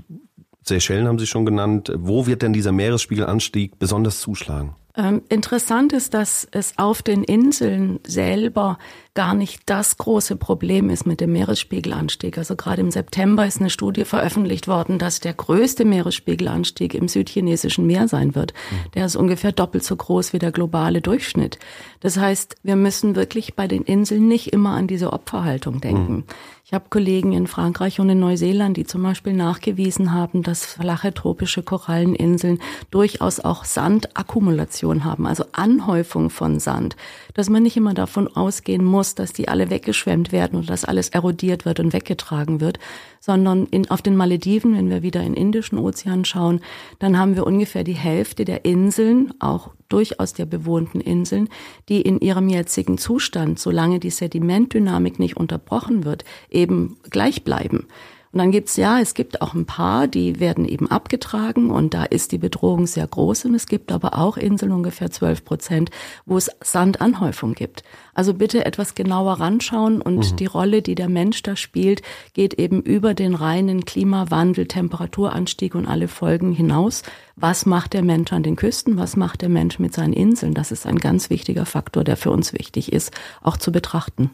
Seychellen 0.63 1.07
haben 1.07 1.19
Sie 1.19 1.27
schon 1.27 1.45
genannt, 1.45 1.93
wo 1.95 2.25
wird 2.25 2.41
denn 2.41 2.51
dieser 2.51 2.71
Meeresspiegelanstieg 2.71 3.77
besonders 3.77 4.19
zuschlagen? 4.19 4.75
Ähm, 4.97 5.21
interessant 5.29 5.93
ist, 5.93 6.13
dass 6.13 6.47
es 6.51 6.77
auf 6.77 7.01
den 7.01 7.23
Inseln 7.23 7.99
selber 8.07 8.77
gar 9.13 9.33
nicht 9.33 9.61
das 9.65 9.97
große 9.97 10.35
Problem 10.35 10.89
ist 10.89 11.05
mit 11.05 11.21
dem 11.21 11.31
Meeresspiegelanstieg. 11.33 12.37
Also 12.37 12.55
gerade 12.55 12.81
im 12.81 12.91
September 12.91 13.45
ist 13.45 13.59
eine 13.59 13.69
Studie 13.69 14.05
veröffentlicht 14.05 14.67
worden, 14.67 14.99
dass 14.99 15.19
der 15.19 15.33
größte 15.33 15.85
Meeresspiegelanstieg 15.85 16.93
im 16.93 17.07
südchinesischen 17.07 17.85
Meer 17.85 18.07
sein 18.07 18.35
wird. 18.35 18.53
Mhm. 18.53 18.91
Der 18.93 19.05
ist 19.05 19.15
ungefähr 19.15 19.51
doppelt 19.51 19.83
so 19.83 19.95
groß 19.95 20.33
wie 20.33 20.39
der 20.39 20.51
globale 20.51 21.01
Durchschnitt. 21.01 21.59
Das 21.99 22.17
heißt, 22.17 22.55
wir 22.63 22.75
müssen 22.75 23.15
wirklich 23.15 23.55
bei 23.55 23.67
den 23.67 23.83
Inseln 23.83 24.27
nicht 24.27 24.53
immer 24.53 24.71
an 24.71 24.87
diese 24.87 25.13
Opferhaltung 25.13 25.81
denken. 25.81 26.13
Mhm. 26.13 26.23
Ich 26.67 26.73
habe 26.73 26.85
Kollegen 26.89 27.31
in 27.31 27.45
Frankreich 27.45 27.99
und 27.99 28.09
in 28.09 28.19
Neuseeland, 28.19 28.75
die 28.75 28.85
zum 28.85 29.03
Beispiel 29.03 29.33
nachgewiesen 29.33 30.13
haben, 30.13 30.41
dass 30.41 30.65
flache 30.65 31.13
tropische 31.13 31.61
Koralleninseln 31.61 32.57
durchaus 32.89 33.39
auch 33.39 33.65
Sandakkumulation 33.65 35.03
haben, 35.03 35.27
also 35.27 35.45
Anhäufung 35.51 36.31
von 36.31 36.59
Sand, 36.59 36.95
dass 37.35 37.51
man 37.51 37.61
nicht 37.61 37.77
immer 37.77 37.93
davon 37.93 38.27
ausgehen 38.35 38.83
muss, 38.83 39.13
dass 39.13 39.31
die 39.31 39.47
alle 39.47 39.69
weggeschwemmt 39.69 40.31
werden 40.31 40.57
oder 40.57 40.69
dass 40.69 40.85
alles 40.85 41.09
erodiert 41.09 41.65
wird 41.65 41.79
und 41.79 41.93
weggetragen 41.93 42.59
wird, 42.61 42.79
sondern 43.25 43.65
in, 43.65 43.89
auf 43.89 44.03
den 44.03 44.15
Malediven, 44.15 44.77
wenn 44.77 44.91
wir 44.91 45.01
wieder 45.01 45.21
in 45.21 45.33
den 45.33 45.41
Indischen 45.41 45.79
Ozean 45.79 46.25
schauen, 46.25 46.61
dann 46.99 47.17
haben 47.17 47.35
wir 47.35 47.47
ungefähr 47.47 47.83
die 47.83 47.93
Hälfte 47.93 48.45
der 48.45 48.65
Inseln, 48.65 49.33
auch 49.39 49.71
durchaus 49.89 50.33
der 50.33 50.45
bewohnten 50.45 51.01
Inseln, 51.01 51.49
die 51.89 52.03
in 52.03 52.19
ihrem 52.19 52.49
jetzigen 52.49 52.99
Zustand, 52.99 53.57
solange 53.57 53.99
die 53.99 54.11
Sedimentdynamik 54.11 55.17
nicht 55.17 55.37
unterbrochen 55.37 56.05
wird, 56.05 56.23
eben 56.51 56.97
gleich 57.09 57.43
bleiben. 57.43 57.87
Und 58.35 58.39
dann 58.39 58.51
gibt's 58.51 58.75
ja, 58.75 58.99
es 58.99 59.13
gibt 59.13 59.41
auch 59.41 59.53
ein 59.53 59.65
paar, 59.65 60.09
die 60.09 60.41
werden 60.41 60.65
eben 60.65 60.91
abgetragen 60.91 61.71
und 61.71 61.93
da 61.93 62.03
ist 62.03 62.33
die 62.33 62.37
Bedrohung 62.37 62.85
sehr 62.85 63.07
groß. 63.07 63.45
Und 63.45 63.55
es 63.55 63.65
gibt 63.65 63.93
aber 63.93 64.17
auch 64.17 64.35
Inseln, 64.35 64.73
ungefähr 64.73 65.09
12 65.09 65.45
Prozent, 65.45 65.89
wo 66.25 66.35
es 66.35 66.51
Sandanhäufung 66.59 67.53
gibt. 67.53 67.83
Also 68.13 68.33
bitte 68.33 68.65
etwas 68.65 68.93
genauer 68.93 69.39
ranschauen 69.39 70.01
und 70.01 70.33
mhm. 70.33 70.35
die 70.35 70.47
Rolle, 70.47 70.81
die 70.81 70.95
der 70.95 71.07
Mensch 71.07 71.43
da 71.43 71.55
spielt, 71.55 72.01
geht 72.33 72.55
eben 72.55 72.81
über 72.81 73.13
den 73.13 73.35
reinen 73.35 73.85
Klimawandel, 73.85 74.67
Temperaturanstieg 74.67 75.73
und 75.73 75.87
alle 75.87 76.09
Folgen 76.09 76.51
hinaus. 76.51 77.03
Was 77.37 77.65
macht 77.65 77.93
der 77.93 78.03
Mensch 78.03 78.33
an 78.33 78.43
den 78.43 78.57
Küsten? 78.57 78.97
Was 78.97 79.15
macht 79.15 79.43
der 79.43 79.49
Mensch 79.49 79.79
mit 79.79 79.93
seinen 79.93 80.11
Inseln? 80.11 80.53
Das 80.53 80.73
ist 80.73 80.85
ein 80.85 80.97
ganz 80.97 81.29
wichtiger 81.29 81.65
Faktor, 81.65 82.03
der 82.03 82.17
für 82.17 82.31
uns 82.31 82.51
wichtig 82.51 82.91
ist, 82.91 83.13
auch 83.41 83.55
zu 83.55 83.71
betrachten. 83.71 84.31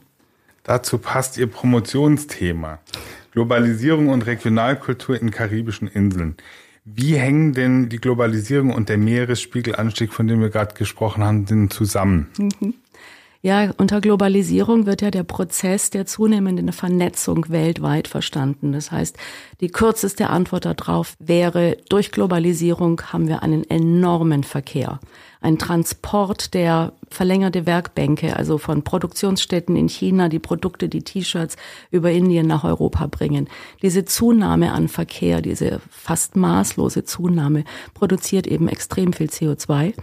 Dazu 0.64 0.98
passt 0.98 1.38
Ihr 1.38 1.48
Promotionsthema. 1.48 2.80
Globalisierung 3.32 4.10
und 4.10 4.26
Regionalkultur 4.26 5.20
in 5.20 5.32
karibischen 5.32 5.88
Inseln. 5.88 6.36
Wie 6.84 7.16
hängen 7.16 7.54
denn 7.54 7.90
die 7.90 7.98
Globalisierung 7.98 8.72
und 8.72 8.90
der 8.90 8.98
Meeresspiegelanstieg, 8.98 10.12
von 10.12 10.28
dem 10.28 10.42
wir 10.42 10.50
gerade 10.50 10.74
gesprochen 10.74 11.24
haben, 11.24 11.46
denn 11.46 11.70
zusammen? 11.70 12.30
Mhm. 12.38 12.74
Ja, 13.44 13.72
unter 13.78 14.02
Globalisierung 14.02 14.86
wird 14.86 15.02
ja 15.02 15.10
der 15.10 15.24
Prozess 15.24 15.90
der 15.90 16.06
zunehmenden 16.06 16.72
Vernetzung 16.72 17.50
weltweit 17.50 18.08
verstanden. 18.08 18.72
Das 18.72 18.92
heißt, 18.92 19.18
die 19.62 19.70
kürzeste 19.70 20.30
Antwort 20.30 20.66
darauf 20.66 21.16
wäre, 21.18 21.78
durch 21.90 22.12
Globalisierung 22.12 23.02
haben 23.12 23.28
wir 23.28 23.42
einen 23.42 23.68
enormen 23.68 24.44
Verkehr. 24.44 25.00
Ein 25.42 25.58
Transport 25.58 26.54
der 26.54 26.94
verlängerte 27.10 27.66
Werkbänke, 27.66 28.36
also 28.36 28.60
von 28.60 28.84
Produktionsstätten 28.84 29.76
in 29.76 29.90
China, 29.90 30.30
die 30.30 30.38
Produkte, 30.38 30.88
die 30.88 31.02
T-Shirts 31.02 31.56
über 31.90 32.12
Indien 32.12 32.46
nach 32.46 32.64
Europa 32.64 33.08
bringen. 33.08 33.50
Diese 33.82 34.06
Zunahme 34.06 34.72
an 34.72 34.88
Verkehr, 34.88 35.42
diese 35.42 35.82
fast 35.90 36.36
maßlose 36.36 37.06
Zunahme 37.06 37.64
produziert 37.96 38.46
eben 38.46 38.68
extrem 38.68 39.14
viel 39.14 39.30
CO2 39.30 39.96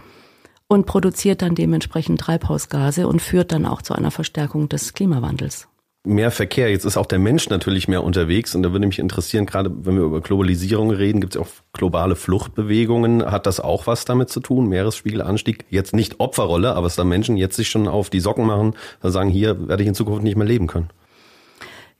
und 0.69 0.85
produziert 0.85 1.41
dann 1.41 1.55
dementsprechend 1.55 2.21
Treibhausgase 2.21 3.07
und 3.07 3.21
führt 3.21 3.51
dann 3.51 3.65
auch 3.65 3.81
zu 3.81 3.93
einer 3.93 4.11
Verstärkung 4.11 4.69
des 4.69 4.93
Klimawandels. 4.93 5.67
Mehr 6.05 6.31
Verkehr, 6.31 6.69
jetzt 6.69 6.85
ist 6.85 6.95
auch 6.95 7.07
der 7.07 7.19
Mensch 7.19 7.49
natürlich 7.49 7.89
mehr 7.89 8.05
unterwegs 8.05 8.55
und 8.55 8.63
da 8.63 8.71
würde 8.71 8.87
mich 8.87 8.99
interessieren, 8.99 9.45
gerade 9.45 9.69
wenn 9.83 9.95
wir 9.95 10.03
über 10.03 10.21
Globalisierung 10.21 10.91
reden, 10.91 11.19
gibt 11.19 11.35
es 11.35 11.41
auch 11.41 11.49
globale 11.73 12.15
Fluchtbewegungen. 12.15 13.25
Hat 13.25 13.45
das 13.45 13.59
auch 13.59 13.85
was 13.85 14.05
damit 14.05 14.29
zu 14.29 14.39
tun? 14.39 14.69
Meeresspiegelanstieg, 14.69 15.65
jetzt 15.69 15.93
nicht 15.93 16.21
Opferrolle, 16.21 16.73
aber 16.73 16.83
dass 16.85 16.95
da 16.95 17.03
Menschen 17.03 17.35
jetzt 17.35 17.57
sich 17.57 17.67
schon 17.67 17.89
auf 17.89 18.09
die 18.09 18.21
Socken 18.21 18.45
machen, 18.45 18.75
sagen, 19.03 19.29
hier 19.29 19.67
werde 19.67 19.83
ich 19.83 19.89
in 19.89 19.95
Zukunft 19.95 20.23
nicht 20.23 20.37
mehr 20.37 20.47
leben 20.47 20.67
können. 20.67 20.89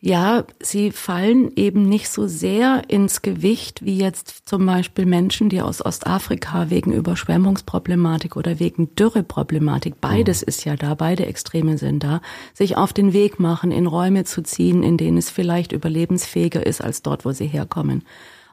Ja, 0.01 0.45
sie 0.61 0.91
fallen 0.91 1.51
eben 1.57 1.83
nicht 1.83 2.09
so 2.09 2.25
sehr 2.25 2.83
ins 2.87 3.21
Gewicht 3.21 3.83
wie 3.83 3.97
jetzt 3.97 4.47
zum 4.47 4.65
Beispiel 4.65 5.05
Menschen, 5.05 5.49
die 5.49 5.61
aus 5.61 5.85
Ostafrika 5.85 6.69
wegen 6.69 6.93
Überschwemmungsproblematik 6.93 8.37
oder 8.37 8.59
wegen 8.59 8.95
Dürreproblematik, 8.95 9.99
beides 9.99 10.41
mhm. 10.41 10.47
ist 10.47 10.63
ja 10.63 10.77
da, 10.77 10.95
beide 10.95 11.25
Extreme 11.25 11.77
sind 11.77 12.01
da, 12.01 12.21
sich 12.53 12.77
auf 12.77 12.93
den 12.93 13.11
Weg 13.11 13.41
machen, 13.41 13.71
in 13.71 13.87
Räume 13.87 14.23
zu 14.23 14.41
ziehen, 14.41 14.83
in 14.83 14.95
denen 14.95 15.17
es 15.17 15.29
vielleicht 15.29 15.73
überlebensfähiger 15.73 16.65
ist 16.65 16.81
als 16.81 17.01
dort, 17.01 17.25
wo 17.25 17.33
sie 17.33 17.47
herkommen. 17.47 18.03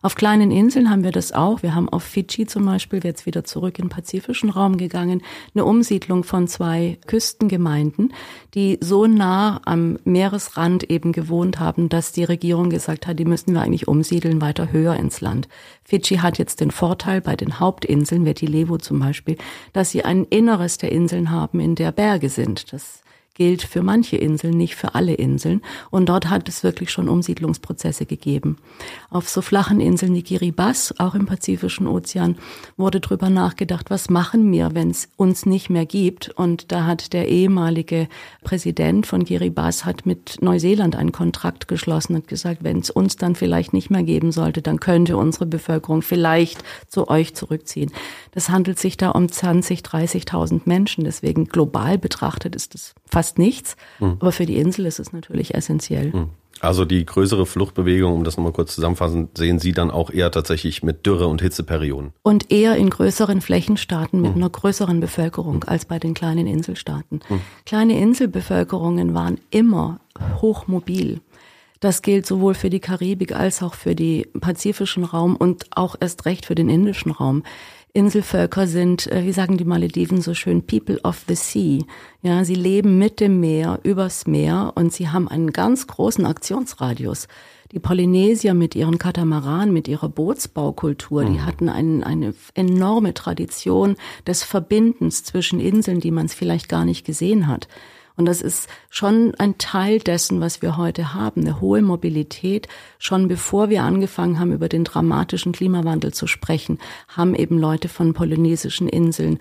Auf 0.03 0.15
kleinen 0.15 0.51
Inseln 0.51 0.91
haben 0.91 1.05
wir 1.05 1.11
das 1.11 1.33
auch. 1.33 1.63
Wir 1.63 1.75
haben 1.75 1.89
auf 1.89 2.03
Fidschi 2.03 2.47
zum 2.47 2.67
Beispiel, 2.67 3.01
jetzt 3.03 3.25
wieder 3.25 3.45
zurück 3.45 3.79
in 3.79 3.87
den 3.87 3.91
pazifischen 3.91 4.51
Raum 4.51 4.77
gegangen, 4.77 5.23
eine 5.55 5.65
Umsiedlung 5.65 6.23
von 6.23 6.47
zwei 6.49 6.99
Küstengemeinden, 7.07 8.13
die 8.55 8.79
so 8.83 9.07
nah 9.07 9.61
am 9.65 9.99
Meeresrand 10.05 10.91
eben 10.91 11.13
gewohnt 11.13 11.59
haben, 11.59 11.89
dass 11.89 12.13
die 12.13 12.25
Regierung 12.25 12.69
gesagt 12.69 13.07
hat, 13.07 13.19
die 13.19 13.25
müssen 13.25 13.55
wir 13.55 13.63
eigentlich 13.63 13.89
umsiedeln 13.89 14.41
weiter 14.41 14.71
höher 14.71 14.97
ins 14.97 15.21
Land. 15.21 15.49
Fidschi 15.83 16.17
hat 16.17 16.39
jetzt 16.39 16.61
den 16.61 16.71
Vorteil 16.71 17.21
bei 17.23 17.35
den 17.35 17.59
Hauptinseln, 17.59 18.27
Vetilevo 18.27 18.77
zum 18.77 19.01
Beispiel, 19.01 19.37
dass 19.73 19.91
sie 19.91 20.05
ein 20.05 20.25
Inneres 20.25 20.79
der 20.79 20.93
Inseln 20.93 21.31
haben, 21.31 21.59
in 21.59 21.75
der 21.75 21.91
Berge 21.91 22.29
sind. 22.29 22.73
Das 22.73 23.03
gilt 23.37 23.63
für 23.63 23.83
manche 23.83 24.17
Inseln, 24.17 24.57
nicht 24.57 24.75
für 24.75 24.95
alle 24.95 25.15
Inseln. 25.15 25.63
Und 25.91 26.09
dort 26.09 26.29
hat 26.29 26.49
es 26.49 26.65
wirklich 26.65 26.91
schon 26.91 27.09
Umsiedlungsprozesse 27.09 28.07
gegeben. 28.07 28.57
Auf 29.11 29.29
so 29.29 29.43
flachen 29.43 29.81
Inseln 29.81 30.15
wie 30.15 30.23
Kiribati, 30.23 30.95
auch 30.99 31.15
im 31.15 31.27
Pazifischen 31.27 31.87
Ozean, 31.87 32.37
wurde 32.77 33.01
drüber 33.01 33.31
nachgedacht, 33.31 33.91
was 33.91 34.11
machen 34.11 34.51
wir, 34.53 34.75
wenn 34.75 34.91
es 34.91 35.09
uns 35.17 35.47
nicht 35.47 35.71
mehr 35.71 35.87
gibt. 35.87 36.31
Und 36.31 36.73
da 36.73 36.87
hat 36.87 37.13
der 37.13 37.29
ehemalige 37.29 38.09
Präsident 38.43 39.07
von 39.07 39.25
Kiribati 39.25 39.85
hat 39.85 40.07
mit 40.07 40.39
Neuseeland 40.41 40.97
einen 40.97 41.13
Kontrakt 41.13 41.69
geschlossen 41.69 42.15
und 42.15 42.29
gesagt, 42.29 42.65
wenn 42.65 42.79
es 42.79 42.91
uns 42.91 43.17
dann 43.17 43.35
vielleicht 43.35 43.73
nicht 43.75 43.91
mehr 43.91 44.03
geben 44.03 44.33
sollte, 44.33 44.63
dann 44.63 44.81
könnte 44.81 45.17
unsere 45.17 45.45
Bevölkerung 45.47 46.01
vielleicht 46.01 46.65
zu 46.89 47.09
euch 47.09 47.35
zurückziehen. 47.35 47.93
Das 48.33 48.49
handelt 48.49 48.79
sich 48.79 48.97
da 48.97 49.11
um 49.11 49.31
20, 49.31 49.81
30.000 49.81 50.63
Menschen. 50.65 51.05
Deswegen 51.05 51.47
global 51.47 51.99
betrachtet 51.99 52.57
ist 52.57 52.75
es 52.75 52.95
fast 53.09 53.26
fast 53.27 53.39
nichts. 53.39 53.77
Mhm. 53.99 54.17
Aber 54.21 54.33
für 54.33 54.47
die 54.47 54.57
Insel 54.57 54.87
ist 54.87 54.99
es 54.99 55.13
natürlich 55.13 55.55
essentiell. 55.55 56.13
Mhm. 56.13 56.31
Also 56.61 56.87
die 56.87 57.05
größere 57.05 57.45
Fluchtbewegung, 57.45 58.15
um 58.15 58.25
das 58.25 58.39
nochmal 58.39 58.53
kurz 58.53 58.75
zusammenfassen, 58.75 59.29
sehen 59.37 59.59
Sie 59.59 59.73
dann 59.73 59.91
auch 59.91 60.11
eher 60.11 60.31
tatsächlich 60.31 60.83
mit 60.83 61.05
Dürre- 61.05 61.27
und 61.27 61.43
Hitzeperioden? 61.43 62.15
Und 62.23 62.51
eher 62.51 62.77
in 62.77 62.89
größeren 62.89 63.43
Flächenstaaten 63.43 64.23
mit 64.23 64.31
mhm. 64.31 64.43
einer 64.43 64.51
größeren 64.51 65.01
Bevölkerung 65.01 65.65
als 65.65 65.85
bei 65.85 65.99
den 65.99 66.15
kleinen 66.15 66.47
Inselstaaten. 66.47 67.21
Mhm. 67.29 67.41
Kleine 67.67 67.99
Inselbevölkerungen 67.99 69.13
waren 69.13 69.39
immer 69.51 70.01
hochmobil. 70.41 71.21
Das 71.81 72.01
gilt 72.01 72.25
sowohl 72.25 72.55
für 72.55 72.71
die 72.71 72.81
Karibik 72.81 73.37
als 73.37 73.63
auch 73.63 73.75
für 73.75 73.95
den 73.95 74.25
pazifischen 74.41 75.05
Raum 75.05 75.37
und 75.37 75.67
auch 75.73 75.95
erst 76.01 76.25
recht 76.25 76.47
für 76.47 76.55
den 76.55 76.71
indischen 76.71 77.13
Raum. 77.13 77.43
Inselvölker 77.97 78.67
sind, 78.67 79.11
äh, 79.11 79.25
wie 79.25 79.33
sagen 79.33 79.57
die 79.57 79.65
Malediven 79.65 80.21
so 80.21 80.35
schön, 80.35 80.67
People 80.67 81.01
of 81.03 81.25
the 81.29 81.35
Sea. 81.35 81.83
Ja, 82.21 82.45
sie 82.45 82.55
leben 82.55 82.99
mit 82.99 83.21
dem 83.21 83.41
Meer, 83.41 83.81
übers 83.85 84.27
Meer 84.27 84.73
und 84.75 84.93
sie 84.93 85.09
haben 85.09 85.29
einen 85.29 85.51
ganz 85.51 85.87
großen 85.87 86.27
Aktionsradius. 86.27 87.27
Die 87.73 87.79
Polynesier 87.79 88.53
mit 88.53 88.75
ihren 88.75 88.99
Katamaranen, 88.99 89.73
mit 89.73 89.89
ihrer 89.89 90.11
Bootsbaukultur, 90.11 91.25
mhm. 91.25 91.33
die 91.33 91.41
hatten 91.41 91.69
ein, 91.71 92.05
eine 92.05 92.35
enorme 92.55 93.15
Tradition 93.15 93.97
des 94.27 94.45
Verbindens 94.45 95.25
zwischen 95.25 95.59
Inseln, 95.59 96.01
die 96.01 96.11
man 96.11 96.27
es 96.27 96.35
vielleicht 96.35 96.69
gar 96.69 96.85
nicht 96.85 97.07
gesehen 97.07 97.47
hat. 97.47 97.67
Und 98.17 98.27
das 98.27 98.41
ist 98.41 98.69
schon 98.89 99.35
ein 99.39 99.59
Teil 99.59 99.99
dessen, 99.99 100.41
was 100.41 100.63
wir 100.63 100.77
heute 100.77 101.13
haben, 101.15 101.43
eine 101.43 101.61
hohe 101.61 101.83
Mobilität. 101.83 102.67
Schon 102.99 103.29
bevor 103.29 103.69
wir 103.69 103.83
angefangen 103.83 104.41
haben, 104.41 104.53
über 104.53 104.69
den 104.69 104.85
dramatischen 104.85 105.53
Klimawandel 105.53 106.15
zu 106.15 106.27
sprechen, 106.27 106.79
haben 107.09 107.35
eben 107.35 107.59
Leute 107.59 107.89
von 107.89 108.15
polynesischen 108.15 108.89
Inseln 108.89 109.39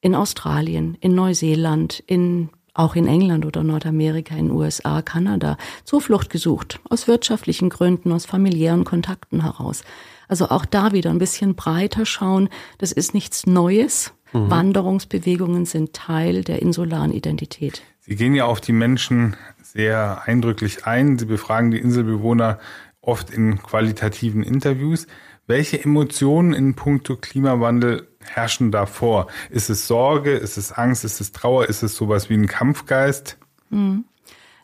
in 0.00 0.14
Australien, 0.14 0.96
in 1.00 1.14
Neuseeland, 1.14 2.02
in 2.06 2.48
auch 2.76 2.96
in 2.96 3.06
England 3.06 3.46
oder 3.46 3.62
Nordamerika, 3.62 4.34
in 4.34 4.50
USA, 4.50 5.00
Kanada, 5.00 5.56
Zuflucht 5.84 6.28
gesucht. 6.28 6.80
Aus 6.90 7.06
wirtschaftlichen 7.06 7.70
Gründen, 7.70 8.10
aus 8.10 8.26
familiären 8.26 8.82
Kontakten 8.84 9.42
heraus. 9.42 9.84
Also 10.26 10.48
auch 10.48 10.64
da 10.64 10.92
wieder 10.92 11.10
ein 11.10 11.18
bisschen 11.18 11.54
breiter 11.54 12.04
schauen. 12.04 12.48
Das 12.78 12.90
ist 12.90 13.14
nichts 13.14 13.46
Neues. 13.46 14.12
Mhm. 14.32 14.50
Wanderungsbewegungen 14.50 15.66
sind 15.66 15.92
Teil 15.92 16.42
der 16.42 16.62
insularen 16.62 17.12
Identität. 17.12 17.82
Sie 18.06 18.16
gehen 18.16 18.34
ja 18.34 18.44
auf 18.44 18.60
die 18.60 18.72
Menschen 18.72 19.34
sehr 19.62 20.22
eindrücklich 20.26 20.86
ein. 20.86 21.18
Sie 21.18 21.24
befragen 21.24 21.70
die 21.70 21.78
Inselbewohner 21.78 22.58
oft 23.00 23.30
in 23.30 23.62
qualitativen 23.62 24.42
Interviews. 24.42 25.06
Welche 25.46 25.82
Emotionen 25.82 26.52
in 26.52 26.74
puncto 26.74 27.16
Klimawandel 27.16 28.06
herrschen 28.20 28.70
da 28.70 28.84
vor? 28.84 29.28
Ist 29.48 29.70
es 29.70 29.86
Sorge? 29.86 30.32
Ist 30.32 30.58
es 30.58 30.70
Angst? 30.70 31.04
Ist 31.04 31.22
es 31.22 31.32
Trauer? 31.32 31.66
Ist 31.70 31.82
es 31.82 31.96
sowas 31.96 32.28
wie 32.28 32.34
ein 32.34 32.46
Kampfgeist? 32.46 33.38
Mhm. 33.70 34.04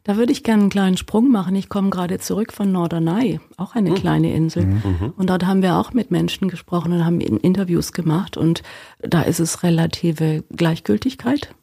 Da 0.04 0.18
würde 0.18 0.32
ich 0.32 0.44
gerne 0.44 0.62
einen 0.62 0.70
kleinen 0.70 0.97
Sprung 0.99 1.30
machen. 1.30 1.54
Ich 1.56 1.70
komme 1.70 1.88
gerade 1.88 2.18
zurück 2.18 2.52
von 2.52 2.70
Norderney, 2.73 3.40
auch 3.56 3.75
eine 3.75 3.90
mhm. 3.90 3.94
kleine 3.94 4.35
Insel. 4.35 4.66
Mhm. 4.66 4.82
mhm. 4.85 5.12
Und 5.16 5.30
dort 5.30 5.47
haben 5.47 5.62
wir 5.62 5.76
auch 5.76 5.94
mit 5.94 6.11
Menschen 6.11 6.49
gesprochen 6.49 6.92
und 6.92 7.06
haben 7.06 7.20
Interviews 7.20 7.92
gemacht. 7.92 8.37
Und 8.37 8.62
da 9.00 9.23
ist 9.23 9.40
es 9.40 9.62
relative 9.62 10.44
Gleichgültigkeit 10.54 11.54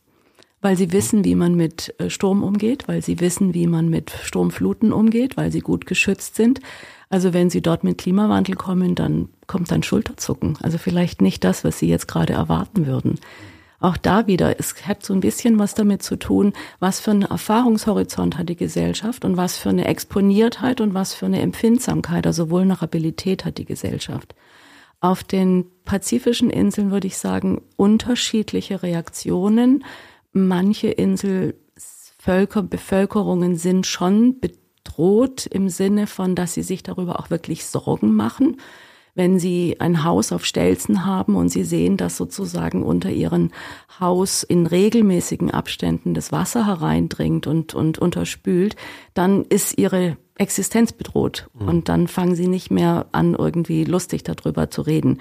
weil 0.68 0.76
sie 0.76 0.92
wissen, 0.92 1.24
wie 1.24 1.36
man 1.36 1.56
mit 1.56 1.96
äh, 1.98 2.10
Sturm 2.10 2.44
umgeht, 2.44 2.90
weil 2.90 3.02
sie 3.02 3.22
wissen, 3.22 3.54
wie 3.54 3.68
man 3.68 3.88
mit 3.88 4.12
Sturmfluten 4.12 4.92
umgeht, 4.92 5.38
weil 5.38 5.50
sie 5.50 5.62
gut 5.62 5.86
geschützt 5.86 6.36
sind. 6.36 6.60
Also 7.10 7.32
wenn 7.34 7.50
sie 7.50 7.62
dort 7.62 7.86
mit 7.86 8.00
Klimawandel 8.00 8.56
kommen, 8.56 8.94
dann 8.94 9.30
kommt 9.48 9.72
ein 9.72 9.82
Schulterzucken. 9.82 10.58
Also 10.62 10.78
vielleicht 10.78 11.22
nicht 11.22 11.46
das, 11.46 11.64
was 11.64 11.80
sie 11.80 11.88
jetzt 11.88 12.10
gerade 12.10 12.34
erwarten 12.34 12.86
würden. 12.86 13.18
Auch 13.80 13.96
da 13.96 14.28
wieder, 14.28 14.60
es 14.60 14.86
hat 14.86 15.06
so 15.06 15.14
ein 15.14 15.22
bisschen 15.22 15.58
was 15.58 15.74
damit 15.74 16.04
zu 16.04 16.18
tun, 16.18 16.52
was 16.82 17.00
für 17.00 17.12
einen 17.12 17.22
Erfahrungshorizont 17.22 18.38
hat 18.38 18.50
die 18.50 18.58
Gesellschaft 18.58 19.24
und 19.24 19.38
was 19.38 19.58
für 19.58 19.70
eine 19.70 19.88
Exponiertheit 19.88 20.82
und 20.82 20.94
was 20.94 21.14
für 21.14 21.28
eine 21.28 21.40
Empfindsamkeit, 21.40 22.28
also 22.28 22.50
Vulnerabilität 22.50 23.46
hat 23.46 23.58
die 23.58 23.66
Gesellschaft. 23.66 24.36
Auf 25.00 25.24
den 25.24 25.64
pazifischen 25.86 26.50
Inseln 26.50 26.92
würde 26.92 27.08
ich 27.08 27.18
sagen, 27.18 27.62
unterschiedliche 27.78 28.84
Reaktionen 28.84 29.86
manche 30.32 30.90
Inselvölker, 30.90 32.64
Bevölkerungen 32.64 33.56
sind 33.56 33.88
schon 33.88 34.40
bedroht 34.40 35.46
im 35.46 35.70
Sinne 35.70 36.08
von, 36.08 36.36
dass 36.36 36.54
sie 36.54 36.64
sich 36.64 36.84
darüber 36.84 37.20
auch 37.20 37.30
wirklich 37.30 37.66
Sorgen 37.66 38.14
machen. 38.14 38.58
Wenn 39.18 39.40
Sie 39.40 39.78
ein 39.80 40.04
Haus 40.04 40.32
auf 40.32 40.46
Stelzen 40.46 41.04
haben 41.06 41.36
und 41.36 41.50
Sie 41.50 41.64
sehen, 41.64 41.98
dass 41.98 42.16
sozusagen 42.18 42.84
unter 42.84 43.10
Ihrem 43.10 43.50
Haus 44.00 44.44
in 44.44 44.68
regelmäßigen 44.68 45.50
Abständen 45.50 46.14
das 46.14 46.32
Wasser 46.32 46.68
hereindringt 46.68 47.48
und, 47.48 47.74
und 47.74 47.98
unterspült, 47.98 48.76
dann 49.16 49.44
ist 49.46 49.78
Ihre 49.80 50.18
Existenz 50.36 50.94
bedroht. 50.94 51.50
Mhm. 51.54 51.68
Und 51.68 51.90
dann 51.90 52.08
fangen 52.08 52.36
sie 52.36 52.48
nicht 52.48 52.70
mehr 52.70 53.08
an, 53.12 53.34
irgendwie 53.34 53.86
lustig 53.86 54.24
darüber 54.24 54.70
zu 54.70 54.84
reden. 54.84 55.14
Mhm. 55.14 55.18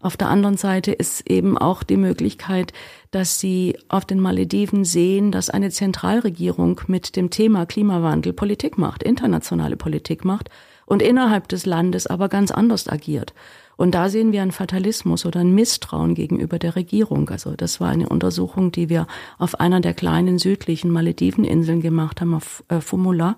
Auf 0.00 0.16
der 0.16 0.28
anderen 0.28 0.56
Seite 0.56 0.92
ist 0.92 1.28
eben 1.28 1.58
auch 1.58 1.82
die 1.82 1.96
Möglichkeit, 1.96 2.72
dass 3.10 3.40
sie 3.40 3.76
auf 3.88 4.04
den 4.04 4.20
Malediven 4.20 4.84
sehen, 4.84 5.32
dass 5.32 5.50
eine 5.50 5.70
Zentralregierung 5.70 6.82
mit 6.86 7.16
dem 7.16 7.30
Thema 7.30 7.66
Klimawandel 7.66 8.32
Politik 8.32 8.78
macht, 8.78 9.02
internationale 9.02 9.76
Politik 9.76 10.24
macht 10.24 10.50
und 10.90 11.02
innerhalb 11.02 11.46
des 11.46 11.66
Landes 11.66 12.08
aber 12.08 12.28
ganz 12.28 12.50
anders 12.50 12.88
agiert. 12.88 13.32
Und 13.76 13.94
da 13.94 14.08
sehen 14.08 14.32
wir 14.32 14.42
einen 14.42 14.50
Fatalismus 14.50 15.24
oder 15.24 15.38
ein 15.38 15.54
Misstrauen 15.54 16.16
gegenüber 16.16 16.58
der 16.58 16.74
Regierung. 16.74 17.30
Also 17.30 17.54
das 17.56 17.80
war 17.80 17.90
eine 17.90 18.08
Untersuchung, 18.08 18.72
die 18.72 18.88
wir 18.88 19.06
auf 19.38 19.60
einer 19.60 19.80
der 19.80 19.94
kleinen 19.94 20.38
südlichen 20.38 20.90
Malediveninseln 20.90 21.80
gemacht 21.80 22.20
haben, 22.20 22.34
auf 22.34 22.64
äh, 22.68 22.80
Fumula, 22.80 23.36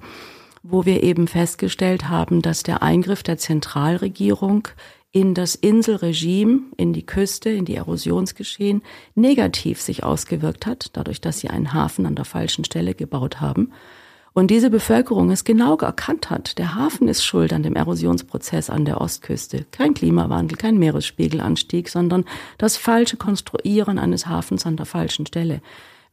wo 0.62 0.86
wir 0.86 1.02
eben 1.02 1.28
festgestellt 1.28 2.08
haben, 2.08 2.40
dass 2.40 2.62
der 2.62 2.82
Eingriff 2.82 3.22
der 3.22 3.36
Zentralregierung 3.36 4.68
in 5.12 5.34
das 5.34 5.54
Inselregime, 5.54 6.60
in 6.78 6.94
die 6.94 7.04
Küste, 7.04 7.50
in 7.50 7.66
die 7.66 7.76
Erosionsgeschehen 7.76 8.80
negativ 9.14 9.78
sich 9.78 10.04
ausgewirkt 10.04 10.64
hat, 10.64 10.88
dadurch, 10.94 11.20
dass 11.20 11.40
sie 11.40 11.50
einen 11.50 11.74
Hafen 11.74 12.06
an 12.06 12.14
der 12.14 12.24
falschen 12.24 12.64
Stelle 12.64 12.94
gebaut 12.94 13.42
haben 13.42 13.72
und 14.34 14.50
diese 14.50 14.70
Bevölkerung 14.70 15.30
es 15.30 15.44
genau 15.44 15.76
erkannt 15.76 16.30
hat, 16.30 16.56
der 16.56 16.74
Hafen 16.74 17.06
ist 17.08 17.22
schuld 17.22 17.52
an 17.52 17.62
dem 17.62 17.76
Erosionsprozess 17.76 18.70
an 18.70 18.86
der 18.86 19.00
Ostküste. 19.00 19.66
Kein 19.70 19.92
Klimawandel, 19.92 20.56
kein 20.56 20.78
Meeresspiegelanstieg, 20.78 21.90
sondern 21.90 22.24
das 22.56 22.78
falsche 22.78 23.18
Konstruieren 23.18 23.98
eines 23.98 24.26
Hafens 24.26 24.64
an 24.64 24.76
der 24.76 24.86
falschen 24.86 25.26
Stelle. 25.26 25.60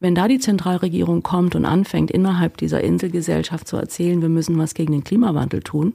Wenn 0.00 0.14
da 0.14 0.28
die 0.28 0.38
Zentralregierung 0.38 1.22
kommt 1.22 1.54
und 1.54 1.64
anfängt, 1.64 2.10
innerhalb 2.10 2.56
dieser 2.56 2.82
Inselgesellschaft 2.82 3.66
zu 3.66 3.76
erzählen, 3.76 4.20
wir 4.20 4.30
müssen 4.30 4.58
was 4.58 4.74
gegen 4.74 4.92
den 4.92 5.04
Klimawandel 5.04 5.62
tun, 5.62 5.94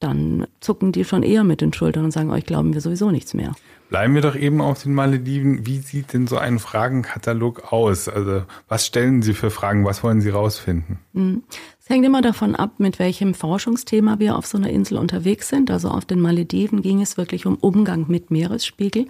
dann 0.00 0.46
zucken 0.60 0.92
die 0.92 1.04
schon 1.04 1.22
eher 1.22 1.44
mit 1.44 1.60
den 1.60 1.72
Schultern 1.72 2.04
und 2.04 2.10
sagen, 2.10 2.30
euch 2.30 2.44
glauben 2.44 2.74
wir 2.74 2.80
sowieso 2.80 3.10
nichts 3.10 3.34
mehr. 3.34 3.54
Bleiben 3.88 4.14
wir 4.14 4.20
doch 4.20 4.36
eben 4.36 4.60
auf 4.60 4.82
den 4.82 4.92
Malediven. 4.92 5.66
Wie 5.66 5.78
sieht 5.78 6.12
denn 6.12 6.26
so 6.26 6.36
ein 6.36 6.58
Fragenkatalog 6.58 7.72
aus? 7.72 8.08
Also 8.08 8.42
was 8.68 8.84
stellen 8.84 9.22
Sie 9.22 9.32
für 9.32 9.50
Fragen? 9.50 9.86
Was 9.86 10.02
wollen 10.04 10.20
Sie 10.20 10.28
rausfinden? 10.28 10.98
Hm. 11.14 11.42
Es 11.80 11.88
hängt 11.88 12.04
immer 12.04 12.20
davon 12.20 12.54
ab, 12.54 12.72
mit 12.76 12.98
welchem 12.98 13.32
Forschungsthema 13.32 14.18
wir 14.18 14.36
auf 14.36 14.44
so 14.44 14.58
einer 14.58 14.68
Insel 14.68 14.98
unterwegs 14.98 15.48
sind. 15.48 15.70
Also 15.70 15.88
auf 15.88 16.04
den 16.04 16.20
Malediven 16.20 16.82
ging 16.82 17.00
es 17.00 17.16
wirklich 17.16 17.46
um 17.46 17.54
Umgang 17.54 18.04
mit 18.08 18.30
Meeresspiegel. 18.30 19.06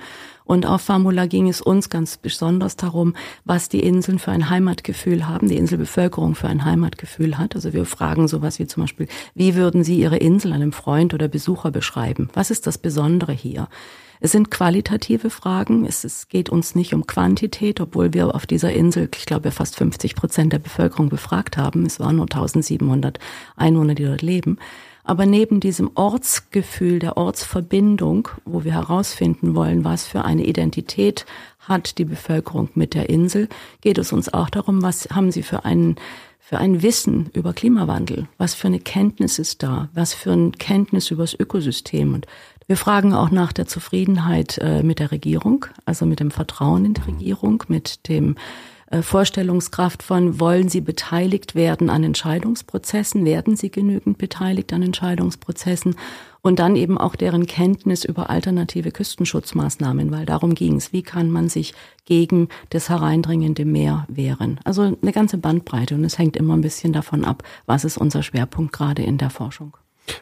Und 0.48 0.64
auf 0.64 0.80
Famula 0.80 1.26
ging 1.26 1.46
es 1.46 1.60
uns 1.60 1.90
ganz 1.90 2.16
besonders 2.16 2.74
darum, 2.74 3.14
was 3.44 3.68
die 3.68 3.80
Inseln 3.80 4.18
für 4.18 4.30
ein 4.30 4.48
Heimatgefühl 4.48 5.28
haben, 5.28 5.46
die 5.46 5.58
Inselbevölkerung 5.58 6.34
für 6.34 6.48
ein 6.48 6.64
Heimatgefühl 6.64 7.36
hat. 7.36 7.54
Also 7.54 7.74
wir 7.74 7.84
fragen 7.84 8.28
sowas 8.28 8.58
wie 8.58 8.66
zum 8.66 8.84
Beispiel, 8.84 9.08
wie 9.34 9.56
würden 9.56 9.84
Sie 9.84 10.00
Ihre 10.00 10.16
Insel 10.16 10.54
einem 10.54 10.72
Freund 10.72 11.12
oder 11.12 11.28
Besucher 11.28 11.70
beschreiben? 11.70 12.30
Was 12.32 12.50
ist 12.50 12.66
das 12.66 12.78
Besondere 12.78 13.32
hier? 13.32 13.68
Es 14.20 14.32
sind 14.32 14.50
qualitative 14.50 15.28
Fragen. 15.28 15.84
Es, 15.84 16.02
es 16.04 16.28
geht 16.28 16.48
uns 16.48 16.74
nicht 16.74 16.94
um 16.94 17.06
Quantität, 17.06 17.78
obwohl 17.82 18.14
wir 18.14 18.34
auf 18.34 18.46
dieser 18.46 18.72
Insel, 18.72 19.10
ich 19.14 19.26
glaube, 19.26 19.50
fast 19.50 19.76
50 19.76 20.14
Prozent 20.14 20.54
der 20.54 20.60
Bevölkerung 20.60 21.10
befragt 21.10 21.58
haben. 21.58 21.84
Es 21.84 22.00
waren 22.00 22.16
nur 22.16 22.24
1700 22.24 23.18
Einwohner, 23.54 23.94
die 23.94 24.06
dort 24.06 24.22
leben. 24.22 24.56
Aber 25.08 25.24
neben 25.24 25.58
diesem 25.58 25.90
Ortsgefühl, 25.94 26.98
der 26.98 27.16
Ortsverbindung, 27.16 28.28
wo 28.44 28.64
wir 28.64 28.74
herausfinden 28.74 29.54
wollen, 29.54 29.82
was 29.82 30.06
für 30.06 30.22
eine 30.22 30.44
Identität 30.44 31.24
hat 31.60 31.96
die 31.96 32.04
Bevölkerung 32.04 32.68
mit 32.74 32.92
der 32.92 33.08
Insel, 33.08 33.48
geht 33.80 33.96
es 33.96 34.12
uns 34.12 34.30
auch 34.30 34.50
darum, 34.50 34.82
was 34.82 35.08
haben 35.10 35.30
sie 35.30 35.42
für 35.42 35.64
einen 35.64 35.96
für 36.38 36.58
ein 36.58 36.82
Wissen 36.82 37.30
über 37.32 37.54
Klimawandel? 37.54 38.28
Was 38.36 38.52
für 38.52 38.66
eine 38.66 38.80
Kenntnis 38.80 39.38
ist 39.38 39.62
da? 39.62 39.88
Was 39.94 40.12
für 40.12 40.32
eine 40.32 40.50
Kenntnis 40.50 41.10
über 41.10 41.22
das 41.22 41.34
Ökosystem? 41.34 42.12
Und 42.12 42.26
wir 42.66 42.76
fragen 42.76 43.14
auch 43.14 43.30
nach 43.30 43.54
der 43.54 43.66
Zufriedenheit 43.66 44.58
äh, 44.58 44.82
mit 44.82 44.98
der 44.98 45.10
Regierung, 45.10 45.64
also 45.86 46.04
mit 46.04 46.20
dem 46.20 46.30
Vertrauen 46.30 46.84
in 46.84 46.92
die 46.92 47.00
Regierung, 47.00 47.64
mit 47.68 48.08
dem 48.10 48.36
Vorstellungskraft 49.02 50.02
von, 50.02 50.40
wollen 50.40 50.68
Sie 50.68 50.80
beteiligt 50.80 51.54
werden 51.54 51.90
an 51.90 52.04
Entscheidungsprozessen, 52.04 53.24
werden 53.24 53.56
Sie 53.56 53.70
genügend 53.70 54.16
beteiligt 54.18 54.72
an 54.72 54.82
Entscheidungsprozessen 54.82 55.94
und 56.40 56.58
dann 56.58 56.76
eben 56.76 56.96
auch 56.96 57.14
deren 57.14 57.46
Kenntnis 57.46 58.04
über 58.04 58.30
alternative 58.30 58.90
Küstenschutzmaßnahmen, 58.90 60.10
weil 60.10 60.24
darum 60.24 60.54
ging 60.54 60.76
es, 60.76 60.92
wie 60.92 61.02
kann 61.02 61.30
man 61.30 61.48
sich 61.48 61.74
gegen 62.06 62.48
das 62.70 62.88
hereindringende 62.88 63.66
Meer 63.66 64.06
wehren. 64.08 64.58
Also 64.64 64.96
eine 65.02 65.12
ganze 65.12 65.36
Bandbreite 65.36 65.94
und 65.94 66.04
es 66.04 66.18
hängt 66.18 66.36
immer 66.36 66.56
ein 66.56 66.62
bisschen 66.62 66.94
davon 66.94 67.24
ab, 67.24 67.42
was 67.66 67.84
ist 67.84 67.98
unser 67.98 68.22
Schwerpunkt 68.22 68.72
gerade 68.72 69.02
in 69.02 69.18
der 69.18 69.30
Forschung. 69.30 69.76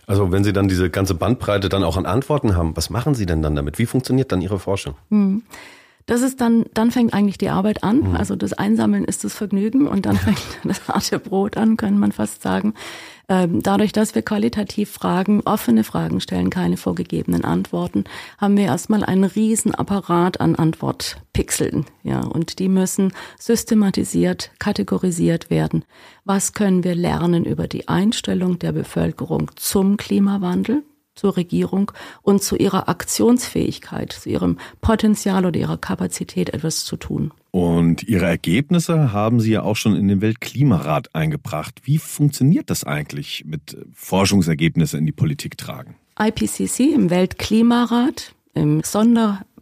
Also 0.09 0.33
wenn 0.33 0.43
Sie 0.43 0.53
dann 0.53 0.67
diese 0.67 0.90
ganze 0.90 1.14
Bandbreite 1.14 1.69
dann 1.69 1.85
auch 1.85 1.97
an 1.97 2.07
Antworten 2.07 2.57
haben, 2.57 2.77
was 2.77 2.90
machen 2.90 3.14
Sie 3.14 3.27
denn 3.27 3.43
dann 3.43 3.55
damit? 3.55 3.79
Wie 3.79 3.87
funktioniert 3.87 4.33
dann 4.33 4.40
Ihre 4.40 4.59
Forschung? 4.59 4.97
Hm. 5.11 5.43
Das 6.07 6.23
ist 6.23 6.40
dann, 6.40 6.66
dann 6.73 6.92
fängt 6.92 7.12
eigentlich 7.12 7.37
die 7.37 7.49
Arbeit 7.49 7.83
an. 7.83 8.11
Mhm. 8.11 8.16
Also 8.16 8.37
das 8.37 8.53
Einsammeln 8.53 9.05
ist 9.05 9.25
das 9.25 9.35
Vergnügen 9.35 9.88
und 9.88 10.07
dann 10.07 10.16
fängt 10.16 10.40
das 10.64 10.87
harte 10.87 11.19
Brot 11.19 11.57
an, 11.57 11.77
kann 11.77 11.99
man 11.99 12.12
fast 12.12 12.42
sagen. 12.42 12.75
Ähm, 13.29 13.61
dadurch, 13.61 13.90
dass 13.90 14.14
wir 14.14 14.23
qualitativ 14.23 14.88
Fragen, 14.88 15.40
offene 15.45 15.83
Fragen 15.83 16.21
stellen, 16.21 16.49
keine 16.49 16.77
vorgegebenen 16.77 17.45
Antworten, 17.45 18.05
haben 18.38 18.57
wir 18.57 18.66
erstmal 18.66 19.03
einen 19.03 19.25
riesen 19.25 19.75
Apparat 19.75 20.40
an 20.40 20.55
Antwortpixeln. 20.55 21.87
Ja, 22.05 22.21
und 22.21 22.61
die 22.61 22.69
müssen 22.69 23.12
systematisiert, 23.37 24.53
kategorisiert 24.61 25.51
werden. 25.51 25.85
Was 26.25 26.53
können 26.53 26.85
wir 26.85 26.95
lernen 26.95 27.45
über 27.45 27.66
die 27.66 27.88
Einstellung 27.88 28.61
der 28.61 28.71
Bevölkerung 28.71 29.51
zum 29.57 29.97
Klimawandel? 29.97 30.85
Zur 31.16 31.37
Regierung 31.37 31.90
und 32.22 32.42
zu 32.42 32.57
ihrer 32.57 32.88
Aktionsfähigkeit, 32.88 34.12
zu 34.12 34.29
ihrem 34.29 34.59
Potenzial 34.81 35.44
oder 35.44 35.59
ihrer 35.59 35.79
Kapazität, 35.79 36.50
etwas 36.50 36.85
zu 36.85 36.96
tun. 36.96 37.33
Und 37.50 38.02
Ihre 38.02 38.26
Ergebnisse 38.26 39.14
haben 39.14 39.40
Sie 39.40 39.52
ja 39.52 39.62
auch 39.62 39.76
schon 39.76 39.96
in 39.96 40.09
den 40.09 40.20
Weltklimarat 40.20 41.14
eingebracht. 41.14 41.81
Wie 41.85 41.96
funktioniert 41.96 42.68
das 42.68 42.85
eigentlich 42.85 43.44
mit 43.46 43.79
Forschungsergebnissen 43.94 44.98
in 44.98 45.07
die 45.07 45.12
Politik 45.12 45.57
tragen? 45.57 45.96
IPCC 46.20 46.94
im 46.94 47.09
Weltklimarat, 47.09 48.35
im 48.52 48.83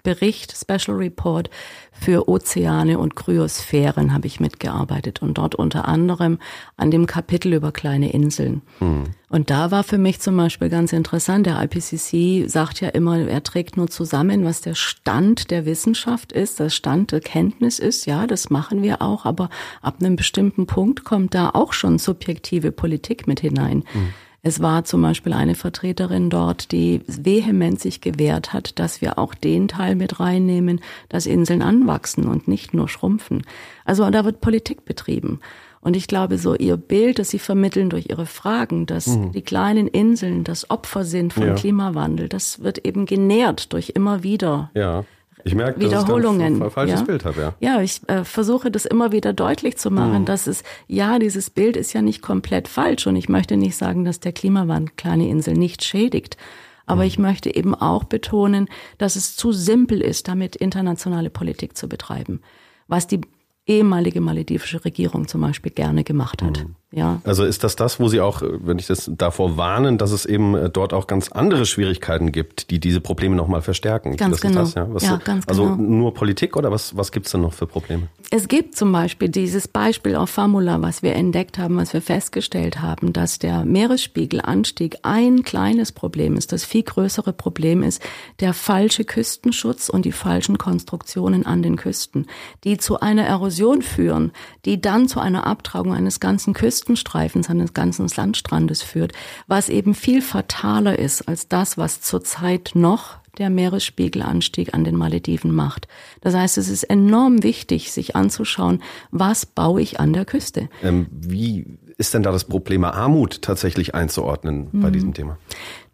Sonderbericht, 0.04 0.54
Special 0.56 0.96
Report, 0.96 1.50
für 1.92 2.28
Ozeane 2.28 2.98
und 2.98 3.16
Kryosphären 3.16 4.12
habe 4.12 4.26
ich 4.26 4.40
mitgearbeitet 4.40 5.22
und 5.22 5.38
dort 5.38 5.54
unter 5.54 5.88
anderem 5.88 6.38
an 6.76 6.90
dem 6.90 7.06
Kapitel 7.06 7.54
über 7.54 7.72
kleine 7.72 8.12
Inseln. 8.12 8.62
Hm. 8.80 9.04
Und 9.30 9.50
da 9.50 9.70
war 9.70 9.82
für 9.82 9.96
mich 9.96 10.20
zum 10.20 10.36
Beispiel 10.36 10.68
ganz 10.68 10.92
interessant, 10.92 11.46
der 11.46 11.62
IPCC 11.62 12.50
sagt 12.50 12.80
ja 12.80 12.88
immer, 12.88 13.18
er 13.18 13.42
trägt 13.42 13.76
nur 13.76 13.88
zusammen, 13.88 14.44
was 14.44 14.60
der 14.60 14.74
Stand 14.74 15.50
der 15.50 15.64
Wissenschaft 15.66 16.32
ist, 16.32 16.60
der 16.60 16.70
Stand 16.70 17.12
der 17.12 17.20
Kenntnis 17.20 17.78
ist. 17.78 18.06
Ja, 18.06 18.26
das 18.26 18.50
machen 18.50 18.82
wir 18.82 19.00
auch, 19.00 19.24
aber 19.24 19.48
ab 19.80 19.96
einem 20.00 20.16
bestimmten 20.16 20.66
Punkt 20.66 21.04
kommt 21.04 21.34
da 21.34 21.50
auch 21.50 21.72
schon 21.72 21.98
subjektive 21.98 22.72
Politik 22.72 23.26
mit 23.26 23.40
hinein. 23.40 23.84
Hm. 23.92 24.12
Es 24.46 24.61
war 24.61 24.85
zum 24.85 25.00
Beispiel 25.00 25.33
eine 25.33 25.54
Vertreterin 25.54 26.28
dort, 26.28 26.70
die 26.70 27.00
vehement 27.07 27.80
sich 27.80 28.02
gewehrt 28.02 28.52
hat, 28.52 28.78
dass 28.78 29.00
wir 29.00 29.18
auch 29.18 29.35
den 29.35 29.68
Teil 29.68 29.94
mit 29.94 30.20
reinnehmen, 30.20 30.83
dass 31.09 31.24
Inseln 31.24 31.62
anwachsen 31.62 32.26
und 32.28 32.46
nicht 32.46 32.74
nur 32.74 32.90
schrumpfen. 32.90 33.42
Also 33.87 34.09
da 34.11 34.26
wird 34.26 34.42
Politik 34.42 34.85
betrieben. 34.85 35.40
Und 35.80 35.96
ich 35.96 36.09
glaube, 36.09 36.37
so 36.37 36.54
ihr 36.54 36.76
Bild, 36.76 37.18
das 37.18 37.30
sie 37.30 37.38
vermitteln 37.38 37.88
durch 37.88 38.11
ihre 38.11 38.26
Fragen, 38.26 38.85
dass 38.85 39.07
mhm. 39.07 39.33
die 39.33 39.40
kleinen 39.40 39.88
Inseln 39.88 40.44
das 40.44 40.68
Opfer 40.68 41.04
sind 41.04 41.33
von 41.33 41.46
ja. 41.46 41.54
Klimawandel, 41.54 42.28
das 42.28 42.62
wird 42.62 42.85
eben 42.87 43.07
genährt 43.07 43.72
durch 43.72 43.92
immer 43.94 44.22
wieder 44.22 44.70
ja. 44.74 45.04
Ich 45.44 45.54
merke, 45.54 45.78
Wiederholungen. 45.78 46.59
dass 46.59 46.59
ich 46.59 46.64
ein 46.64 46.70
falsches 46.70 47.00
ja? 47.00 47.07
Bild 47.07 47.24
habe, 47.26 47.40
ja. 47.40 47.54
Ja, 47.61 47.83
ich 47.83 48.00
äh, 48.09 48.24
versuche 48.24 48.70
das 48.70 48.87
immer 48.87 49.12
wieder 49.12 49.35
deutlich 49.35 49.76
zu 49.76 49.90
machen, 49.90 50.20
mhm. 50.20 50.24
dass 50.24 50.46
es, 50.46 50.62
ja, 50.87 51.18
dieses 51.18 51.50
Bild 51.50 51.76
ist 51.76 51.92
ja 51.92 52.00
nicht 52.00 52.22
komplett 52.22 52.66
falsch 52.66 53.07
und 53.07 53.14
ich 53.16 53.28
möchte 53.28 53.57
nicht 53.59 53.76
sagen, 53.76 54.04
dass 54.04 54.20
der 54.20 54.33
Klimawandel 54.33 54.94
kleine 54.96 55.28
Insel 55.28 55.54
nicht 55.54 55.85
schädigt. 55.85 56.38
Aber 56.87 57.02
mhm. 57.02 57.09
ich 57.09 57.18
möchte 57.18 57.54
eben 57.54 57.74
auch 57.74 58.04
betonen, 58.04 58.68
dass 58.96 59.16
es 59.16 59.37
zu 59.37 59.52
simpel 59.52 60.00
ist, 60.00 60.28
damit 60.28 60.57
internationale 60.57 61.30
Politik 61.30 61.76
zu 61.76 61.88
betreiben. 61.88 62.40
Was 62.88 63.07
die 63.07 63.20
ehemalige 63.66 64.20
maledivische 64.20 64.85
Regierung 64.85 65.28
zum 65.28 65.40
Beispiel 65.40 65.72
gerne 65.72 66.04
gemacht 66.04 66.42
hat. 66.42 66.64
Mhm. 66.64 66.76
Ja. 66.94 67.20
Also 67.24 67.44
ist 67.44 67.64
das 67.64 67.74
das, 67.74 67.98
wo 67.98 68.09
Sie 68.09 68.20
auch, 68.20 68.42
wenn 68.42 68.78
ich 68.78 68.87
das 68.87 69.11
davor 69.12 69.57
warnen, 69.57 69.98
dass 69.98 70.12
es 70.12 70.26
eben 70.26 70.54
äh, 70.54 70.70
dort 70.70 70.92
auch 70.92 71.09
ganz 71.09 71.28
andere 71.33 71.66
Schwierigkeiten 71.66 72.30
gibt, 72.30 72.70
die 72.70 72.78
diese 72.78 73.00
Probleme 73.00 73.35
nochmal 73.35 73.62
verstärken? 73.62 74.16
Ganz 74.16 74.37
das 74.37 74.40
genau. 74.40 74.62
Ist 74.62 74.76
das, 74.76 74.87
ja? 74.87 74.94
Was, 74.94 75.02
ja, 75.02 75.16
ganz 75.16 75.48
also 75.48 75.64
genau. 75.64 75.76
nur 75.76 76.14
Politik 76.14 76.57
oder 76.57 76.70
was, 76.70 76.96
was 76.96 77.11
gibt's 77.11 77.33
denn 77.33 77.40
noch 77.40 77.52
für 77.52 77.66
Probleme? 77.66 78.09
Es 78.30 78.46
gibt 78.46 78.76
zum 78.76 78.92
Beispiel 78.92 79.28
dieses 79.28 79.66
Beispiel 79.66 80.14
auf 80.14 80.30
Famula, 80.30 80.83
was 80.83 81.02
wir 81.02 81.14
entdeckt 81.14 81.59
haben, 81.59 81.76
was 81.76 81.92
wir 81.92 82.00
festgestellt 82.00 82.80
haben, 82.80 83.12
dass 83.12 83.40
der 83.40 83.64
Meeresspiegelanstieg 83.64 84.98
ein 85.02 85.42
kleines 85.42 85.90
Problem 85.90 86.37
ist. 86.37 86.52
Das 86.52 86.64
viel 86.64 86.85
größere 86.85 87.33
Problem 87.33 87.83
ist 87.83 88.02
der 88.38 88.54
falsche 88.54 89.04
Küstenschutz 89.04 89.88
und 89.88 90.04
die 90.04 90.12
falschen 90.12 90.59
Konstruktionen 90.59 91.44
an 91.44 91.62
den 91.62 91.76
Küsten, 91.76 92.26
die 92.62 92.78
zu 92.78 93.00
einer 93.00 93.24
Erosion 93.24 93.83
führen, 93.83 94.33
die 94.64 94.80
dann 94.80 95.09
zu 95.09 95.18
einer 95.18 95.46
Abtragung 95.46 95.92
eines 95.92 96.20
ganzen 96.20 96.54
Küstenstreifens, 96.85 97.49
eines 97.49 97.73
ganzen 97.73 98.07
Landstrandes 98.14 98.83
führt, 98.83 99.12
was 99.47 99.70
eben 99.70 99.94
viel 99.94 100.20
fataler 100.20 100.99
ist 100.99 101.27
als 101.27 101.49
das, 101.49 101.79
was 101.79 102.03
zurzeit 102.03 102.73
noch 102.75 103.16
der 103.38 103.49
Meeresspiegelanstieg 103.49 104.75
an 104.75 104.85
den 104.85 104.94
Malediven 104.94 105.51
macht. 105.51 105.88
Das 106.20 106.35
heißt, 106.35 106.59
es 106.59 106.68
ist 106.68 106.85
enorm 106.85 107.42
wichtig, 107.42 107.90
sich 107.90 108.14
anzuschauen, 108.14 108.83
was 109.11 109.47
baue 109.47 109.81
ich 109.81 109.99
an 109.99 110.12
der 110.12 110.27
Küste. 110.27 110.68
Ähm, 110.83 111.07
wie 111.11 111.64
ist 111.97 112.12
denn 112.12 112.23
da 112.23 112.31
das 112.33 112.44
Problem 112.44 112.85
Armut 112.85 113.40
tatsächlich 113.40 113.94
einzuordnen 113.94 114.68
bei 114.73 114.90
diesem 114.90 115.14
Thema? 115.14 115.38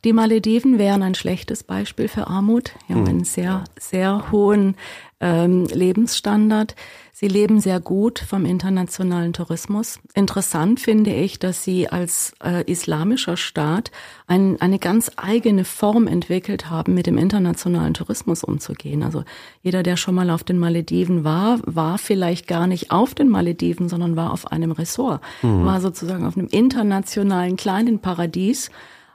Die 0.04 0.12
Malediven 0.12 0.78
wären 0.78 1.02
ein 1.02 1.14
schlechtes 1.14 1.62
Beispiel 1.62 2.08
für 2.08 2.26
Armut. 2.26 2.72
Sie 2.88 2.94
haben 2.94 3.06
einen 3.06 3.24
sehr, 3.24 3.64
sehr 3.78 4.32
hohen 4.32 4.74
ähm, 5.20 5.66
Lebensstandard. 5.66 6.74
Sie 7.12 7.28
leben 7.28 7.60
sehr 7.60 7.80
gut 7.80 8.18
vom 8.18 8.46
internationalen 8.46 9.34
Tourismus. 9.34 10.00
Interessant 10.14 10.80
finde 10.80 11.12
ich, 11.12 11.38
dass 11.38 11.62
sie 11.62 11.88
als 11.88 12.32
äh, 12.42 12.64
islamischer 12.64 13.36
Staat 13.36 13.90
ein, 14.26 14.58
eine 14.62 14.78
ganz 14.78 15.10
eigene 15.16 15.64
Form 15.64 16.06
entwickelt 16.06 16.70
haben, 16.70 16.94
mit 16.94 17.06
dem 17.06 17.18
internationalen 17.18 17.92
Tourismus 17.92 18.42
umzugehen. 18.42 19.02
Also 19.02 19.24
jeder, 19.62 19.82
der 19.82 19.98
schon 19.98 20.14
mal 20.14 20.30
auf 20.30 20.44
den 20.44 20.58
Malediven 20.58 21.22
war, 21.22 21.58
war 21.66 21.98
vielleicht 21.98 22.46
gar 22.46 22.66
nicht 22.66 22.90
auf 22.90 23.14
den 23.14 23.28
Malediven, 23.28 23.90
sondern 23.90 24.16
war 24.16 24.32
auf 24.32 24.50
einem 24.50 24.72
Ressort, 24.72 25.20
war 25.42 25.80
sozusagen 25.82 26.24
auf 26.24 26.38
einem 26.38 26.48
internationalen 26.50 27.56
kleinen 27.56 27.98
Paradies 27.98 28.70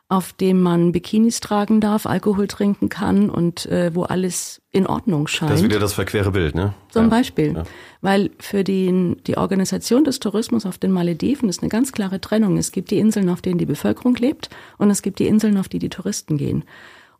auf 0.07 0.33
dem 0.33 0.61
man 0.61 0.91
Bikinis 0.91 1.39
tragen 1.39 1.81
darf, 1.81 2.05
Alkohol 2.05 2.47
trinken 2.47 2.89
kann 2.89 3.29
und 3.29 3.65
äh, 3.65 3.95
wo 3.95 4.03
alles 4.03 4.61
in 4.71 4.85
Ordnung 4.85 5.27
scheint. 5.27 5.51
Das 5.51 5.61
ist 5.61 5.65
wieder 5.65 5.79
das 5.79 5.93
verquere 5.93 6.31
Bild, 6.31 6.53
ne? 6.53 6.75
Zum 6.89 7.03
ja. 7.03 7.09
Beispiel. 7.09 7.53
Ja. 7.53 7.63
Weil 8.01 8.29
für 8.39 8.63
die, 8.63 9.15
die 9.25 9.37
Organisation 9.37 10.03
des 10.03 10.19
Tourismus 10.19 10.67
auf 10.67 10.77
den 10.77 10.91
Malediven 10.91 11.49
ist 11.49 11.63
eine 11.63 11.69
ganz 11.69 11.91
klare 11.91 12.21
Trennung. 12.21 12.57
Es 12.57 12.71
gibt 12.71 12.91
die 12.91 12.99
Inseln, 12.99 13.29
auf 13.29 13.41
denen 13.41 13.57
die 13.57 13.65
Bevölkerung 13.65 14.15
lebt 14.15 14.49
und 14.77 14.91
es 14.91 15.01
gibt 15.01 15.17
die 15.17 15.27
Inseln, 15.27 15.57
auf 15.57 15.69
die 15.69 15.79
die 15.79 15.89
Touristen 15.89 16.37
gehen. 16.37 16.65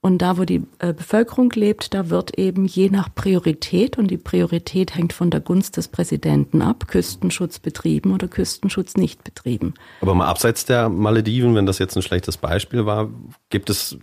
Und 0.06 0.20
da, 0.20 0.38
wo 0.38 0.44
die 0.44 0.62
äh, 0.78 0.94
Bevölkerung 0.94 1.50
lebt, 1.56 1.96
da 1.96 2.12
wird 2.12 2.38
eben 2.38 2.68
je 2.68 2.92
nach 2.92 3.10
Priorität, 3.16 3.98
und 3.98 4.12
die 4.12 4.20
Priorität 4.20 4.94
hängt 4.94 5.14
von 5.14 5.32
der 5.32 5.40
Gunst 5.40 5.78
des 5.78 5.88
Präsidenten 5.88 6.62
ab, 6.62 6.88
Küstenschutz 6.88 7.58
betrieben 7.58 8.14
oder 8.14 8.28
Küstenschutz 8.28 8.98
nicht 8.98 9.24
betrieben. 9.24 9.74
Aber 10.02 10.14
mal 10.14 10.28
abseits 10.28 10.64
der 10.64 10.90
Malediven, 10.90 11.56
wenn 11.56 11.66
das 11.66 11.80
jetzt 11.80 11.96
ein 11.96 12.04
schlechtes 12.04 12.38
Beispiel 12.38 12.86
war, 12.86 13.10
gibt 13.50 13.72
es 13.72 13.98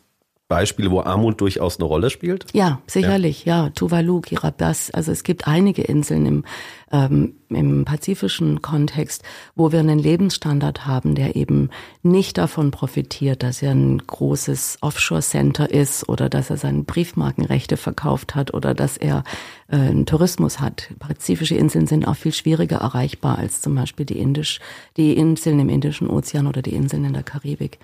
Beispiele, 0.52 0.90
wo 0.90 1.00
Armut 1.00 1.40
durchaus 1.40 1.78
eine 1.78 1.86
Rolle 1.86 2.10
spielt? 2.10 2.44
Ja, 2.52 2.82
sicherlich, 2.86 3.46
ja. 3.46 3.64
ja. 3.64 3.70
Tuvalu, 3.70 4.20
Kiribati, 4.20 4.92
also 4.92 5.10
es 5.10 5.24
gibt 5.24 5.48
einige 5.48 5.80
Inseln 5.80 6.26
im, 6.26 6.44
ähm, 6.92 7.36
im 7.48 7.86
pazifischen 7.86 8.60
Kontext, 8.60 9.22
wo 9.54 9.72
wir 9.72 9.80
einen 9.80 9.98
Lebensstandard 9.98 10.86
haben, 10.86 11.14
der 11.14 11.36
eben 11.36 11.70
nicht 12.02 12.36
davon 12.36 12.70
profitiert, 12.70 13.42
dass 13.42 13.62
er 13.62 13.70
ein 13.70 13.96
großes 14.06 14.78
Offshore-Center 14.82 15.70
ist 15.70 16.06
oder 16.10 16.28
dass 16.28 16.50
er 16.50 16.58
seine 16.58 16.82
Briefmarkenrechte 16.82 17.78
verkauft 17.78 18.34
hat 18.34 18.52
oder 18.52 18.74
dass 18.74 18.98
er 18.98 19.24
äh, 19.68 19.76
einen 19.76 20.04
Tourismus 20.04 20.60
hat. 20.60 20.90
Pazifische 20.98 21.54
Inseln 21.54 21.86
sind 21.86 22.06
auch 22.06 22.16
viel 22.16 22.34
schwieriger 22.34 22.76
erreichbar 22.76 23.38
als 23.38 23.62
zum 23.62 23.74
Beispiel 23.74 24.04
die, 24.04 24.18
Indisch, 24.18 24.60
die 24.98 25.16
Inseln 25.16 25.60
im 25.60 25.70
Indischen 25.70 26.10
Ozean 26.10 26.46
oder 26.46 26.60
die 26.60 26.74
Inseln 26.74 27.06
in 27.06 27.14
der 27.14 27.22
Karibik. 27.22 27.78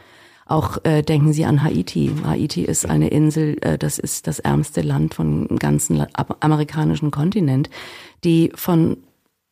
Auch 0.49 0.79
äh, 0.85 1.03
denken 1.03 1.35
Sie 1.35 1.45
an 1.45 1.63
Haiti. 1.63 2.11
Haiti 2.25 2.63
ist 2.63 2.87
eine 2.89 3.09
Insel, 3.09 3.59
äh, 3.61 3.77
das 3.77 3.99
ist 3.99 4.27
das 4.27 4.39
ärmste 4.39 4.81
Land 4.81 5.15
vom 5.15 5.47
ganzen 5.59 6.05
amerikanischen 6.41 7.11
Kontinent, 7.11 7.69
die 8.25 8.51
von 8.55 8.97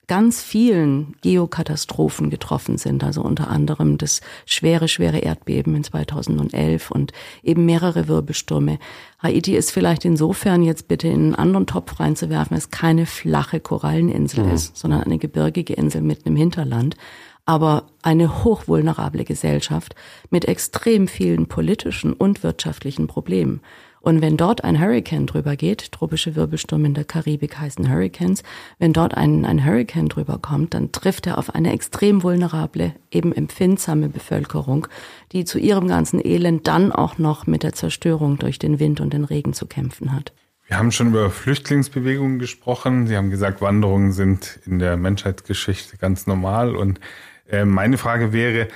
ganz 0.07 0.43
vielen 0.43 1.17
Geokatastrophen 1.21 2.31
getroffen 2.31 2.79
sind, 2.79 3.03
also 3.03 3.23
unter 3.23 3.49
anderem 3.49 3.99
das 3.99 4.21
schwere, 4.47 4.89
schwere 4.89 5.19
Erdbeben 5.19 5.75
in 5.75 5.85
2011 5.85 6.91
und 6.91 7.13
eben 7.43 7.67
mehrere 7.67 8.07
Wirbelstürme. 8.09 8.79
Haiti 9.19 9.57
ist 9.57 9.73
vielleicht 9.73 10.05
insofern 10.05 10.63
jetzt 10.63 10.89
bitte 10.89 11.09
in 11.09 11.15
einen 11.15 11.35
anderen 11.35 11.67
Topf 11.67 11.99
reinzuwerfen, 11.99 12.57
es 12.57 12.71
keine 12.71 13.05
flache 13.05 13.61
Koralleninsel 13.61 14.45
mhm. 14.45 14.53
ist, 14.53 14.77
sondern 14.77 15.03
eine 15.03 15.19
gebirgige 15.19 15.75
Insel 15.75 16.03
mitten 16.03 16.29
im 16.29 16.37
Hinterland 16.37 16.97
aber 17.47 17.85
eine 18.03 18.45
hochvulnerable 18.45 19.25
Gesellschaft 19.25 19.95
mit 20.31 20.45
extrem 20.45 21.09
vielen 21.09 21.47
politischen 21.47 22.13
und 22.13 22.43
wirtschaftlichen 22.43 23.07
Problemen. 23.07 23.61
Und 24.07 24.21
wenn 24.21 24.37
dort 24.37 24.63
ein 24.63 24.81
Hurricane 24.81 25.27
drüber 25.27 25.57
geht, 25.57 25.91
tropische 25.91 26.37
Wirbelstürme 26.37 26.87
in 26.87 26.95
der 26.95 27.05
Karibik 27.05 27.59
heißen 27.59 27.91
Hurricanes, 27.91 28.45
wenn 28.79 28.93
dort 28.93 29.17
ein, 29.17 29.45
ein 29.45 29.65
Hurricane 29.65 30.09
drüber 30.09 30.39
kommt, 30.39 30.75
dann 30.75 30.93
trifft 30.93 31.27
er 31.27 31.39
auf 31.39 31.55
eine 31.57 31.73
extrem 31.73 32.23
vulnerable, 32.23 32.95
eben 33.11 33.33
empfindsame 33.33 34.09
Bevölkerung, 34.09 34.87
die 35.33 35.45
zu 35.45 35.59
ihrem 35.59 35.89
ganzen 35.89 36.25
Elend 36.25 36.69
dann 36.69 36.93
auch 36.93 37.19
noch 37.19 37.49
mit 37.49 37.65
der 37.65 37.73
Zerstörung 37.73 38.39
durch 38.39 38.61
den 38.61 38.79
Wind 38.79 39.01
und 39.01 39.13
den 39.13 39.25
Regen 39.25 39.55
zu 39.55 39.67
kämpfen 39.67 40.13
hat. 40.13 40.33
Wir 40.69 40.79
haben 40.79 40.91
schon 40.91 41.09
über 41.09 41.31
Flüchtlingsbewegungen 41.31 42.41
gesprochen. 42.41 43.07
Sie 43.07 43.17
haben 43.17 43.31
gesagt, 43.31 43.61
Wanderungen 43.61 44.11
sind 44.11 44.59
in 44.67 44.81
der 44.81 44.97
Menschheitsgeschichte 44.97 45.97
ganz 45.97 46.27
normal 46.27 46.75
und 46.75 46.99
meine 47.65 47.99
Frage 47.99 48.33
wäre, 48.33 48.69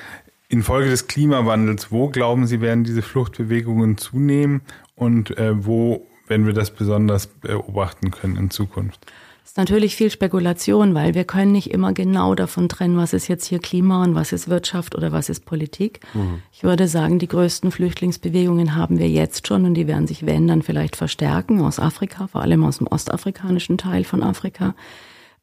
infolge 0.48 0.90
des 0.90 1.06
Klimawandels, 1.06 1.90
wo 1.90 2.08
glauben 2.08 2.46
Sie, 2.46 2.60
werden 2.60 2.84
diese 2.84 3.02
Fluchtbewegungen 3.02 3.96
zunehmen 3.96 4.62
und 4.96 5.36
äh, 5.38 5.64
wo 5.64 6.06
werden 6.26 6.46
wir 6.46 6.54
das 6.54 6.70
besonders 6.70 7.26
beobachten 7.26 8.10
können 8.10 8.36
in 8.36 8.50
Zukunft? 8.50 9.06
Das 9.42 9.52
ist 9.52 9.56
natürlich 9.56 9.96
viel 9.96 10.10
Spekulation, 10.10 10.94
weil 10.94 11.14
wir 11.14 11.24
können 11.24 11.50
nicht 11.50 11.72
immer 11.72 11.92
genau 11.92 12.36
davon 12.36 12.68
trennen, 12.68 12.96
was 12.96 13.12
ist 13.12 13.26
jetzt 13.26 13.46
hier 13.46 13.58
Klima 13.58 14.04
und 14.04 14.14
was 14.14 14.32
ist 14.32 14.48
Wirtschaft 14.48 14.94
oder 14.94 15.10
was 15.10 15.28
ist 15.28 15.44
Politik. 15.44 16.00
Mhm. 16.14 16.42
Ich 16.52 16.62
würde 16.62 16.86
sagen, 16.86 17.18
die 17.18 17.26
größten 17.26 17.72
Flüchtlingsbewegungen 17.72 18.76
haben 18.76 19.00
wir 19.00 19.08
jetzt 19.08 19.48
schon 19.48 19.64
und 19.64 19.74
die 19.74 19.88
werden 19.88 20.06
sich, 20.06 20.24
wenn, 20.24 20.46
dann 20.46 20.62
vielleicht 20.62 20.94
verstärken 20.94 21.60
aus 21.62 21.80
Afrika, 21.80 22.28
vor 22.28 22.42
allem 22.42 22.64
aus 22.64 22.78
dem 22.78 22.86
ostafrikanischen 22.86 23.76
Teil 23.76 24.04
von 24.04 24.22
Afrika. 24.22 24.74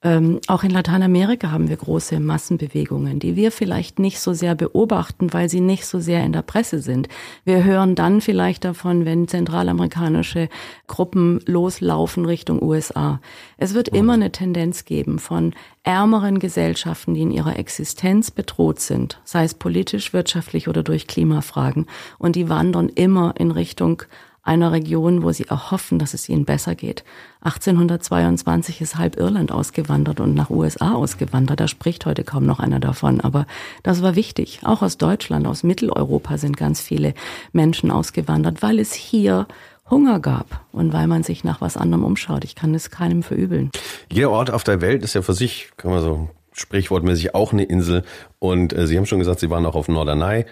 Ähm, 0.03 0.39
auch 0.45 0.63
in 0.63 0.69
Lateinamerika 0.69 1.51
haben 1.51 1.69
wir 1.69 1.75
große 1.75 2.19
Massenbewegungen, 2.19 3.17
die 3.17 3.35
wir 3.35 3.51
vielleicht 3.51 3.97
nicht 3.97 4.19
so 4.19 4.33
sehr 4.33 4.53
beobachten, 4.53 5.33
weil 5.33 5.49
sie 5.49 5.59
nicht 5.59 5.87
so 5.87 5.99
sehr 5.99 6.23
in 6.23 6.33
der 6.33 6.43
Presse 6.43 6.79
sind. 6.79 7.07
Wir 7.45 7.63
hören 7.63 7.95
dann 7.95 8.21
vielleicht 8.21 8.63
davon, 8.63 9.05
wenn 9.05 9.27
zentralamerikanische 9.27 10.49
Gruppen 10.85 11.39
loslaufen 11.47 12.25
Richtung 12.25 12.61
USA. 12.61 13.19
Es 13.57 13.73
wird 13.73 13.87
immer 13.87 14.13
eine 14.13 14.31
Tendenz 14.31 14.85
geben 14.85 15.17
von 15.17 15.55
ärmeren 15.81 16.37
Gesellschaften, 16.37 17.15
die 17.15 17.21
in 17.23 17.31
ihrer 17.31 17.57
Existenz 17.57 18.29
bedroht 18.29 18.79
sind, 18.79 19.19
sei 19.23 19.45
es 19.45 19.55
politisch, 19.55 20.13
wirtschaftlich 20.13 20.67
oder 20.67 20.83
durch 20.83 21.07
Klimafragen. 21.07 21.87
Und 22.19 22.35
die 22.35 22.49
wandern 22.49 22.89
immer 22.89 23.33
in 23.37 23.49
Richtung 23.49 24.03
einer 24.47 24.71
Region, 24.71 25.23
wo 25.23 25.31
sie 25.31 25.45
erhoffen, 25.45 25.99
dass 25.99 26.13
es 26.13 26.29
ihnen 26.29 26.45
besser 26.45 26.75
geht. 26.75 27.03
1822 27.41 28.81
ist 28.81 28.97
halb 28.97 29.17
Irland 29.17 29.51
ausgewandert 29.51 30.19
und 30.19 30.33
nach 30.33 30.49
USA 30.49 30.93
ausgewandert. 30.93 31.59
Da 31.59 31.67
spricht 31.67 32.05
heute 32.05 32.23
kaum 32.23 32.45
noch 32.45 32.59
einer 32.59 32.79
davon. 32.79 33.21
Aber 33.21 33.45
das 33.83 34.01
war 34.01 34.15
wichtig. 34.15 34.61
Auch 34.63 34.81
aus 34.81 34.97
Deutschland, 34.97 35.45
aus 35.47 35.63
Mitteleuropa 35.63 36.37
sind 36.37 36.57
ganz 36.57 36.81
viele 36.81 37.13
Menschen 37.51 37.91
ausgewandert, 37.91 38.61
weil 38.61 38.79
es 38.79 38.93
hier 38.93 39.47
Hunger 39.89 40.19
gab 40.19 40.65
und 40.71 40.93
weil 40.93 41.07
man 41.07 41.23
sich 41.23 41.43
nach 41.43 41.61
was 41.61 41.77
anderem 41.77 42.03
umschaut. 42.03 42.43
Ich 42.43 42.55
kann 42.55 42.73
es 42.73 42.89
keinem 42.89 43.23
verübeln. 43.23 43.71
Jeder 44.11 44.31
Ort 44.31 44.51
auf 44.51 44.63
der 44.63 44.81
Welt 44.81 45.03
ist 45.03 45.13
ja 45.13 45.21
für 45.21 45.33
sich, 45.33 45.69
kann 45.77 45.91
man 45.91 46.01
so 46.01 46.29
sprichwortmäßig 46.53 47.35
auch 47.35 47.53
eine 47.53 47.63
Insel. 47.63 48.03
Und 48.39 48.73
äh, 48.73 48.87
Sie 48.87 48.97
haben 48.97 49.05
schon 49.05 49.19
gesagt, 49.19 49.39
Sie 49.39 49.49
waren 49.49 49.65
auch 49.65 49.75
auf 49.75 49.87
Norderney 49.87 50.45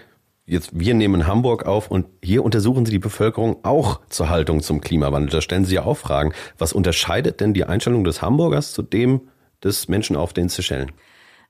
jetzt 0.46 0.70
wir 0.72 0.94
nehmen 0.94 1.26
Hamburg 1.26 1.66
auf 1.66 1.90
und 1.90 2.06
hier 2.22 2.44
untersuchen 2.44 2.86
Sie 2.86 2.92
die 2.92 2.98
Bevölkerung 2.98 3.64
auch 3.64 4.00
zur 4.08 4.30
Haltung 4.30 4.62
zum 4.62 4.80
Klimawandel. 4.80 5.30
Da 5.30 5.40
stellen 5.40 5.64
Sie 5.64 5.74
ja 5.74 5.84
auch 5.84 5.96
Fragen. 5.96 6.32
Was 6.56 6.72
unterscheidet 6.72 7.40
denn 7.40 7.52
die 7.52 7.64
Einstellung 7.64 8.04
des 8.04 8.22
Hamburgers 8.22 8.72
zu 8.72 8.82
dem 8.82 9.22
des 9.62 9.88
Menschen 9.88 10.16
auf 10.16 10.32
den 10.32 10.48
Seychellen? 10.48 10.92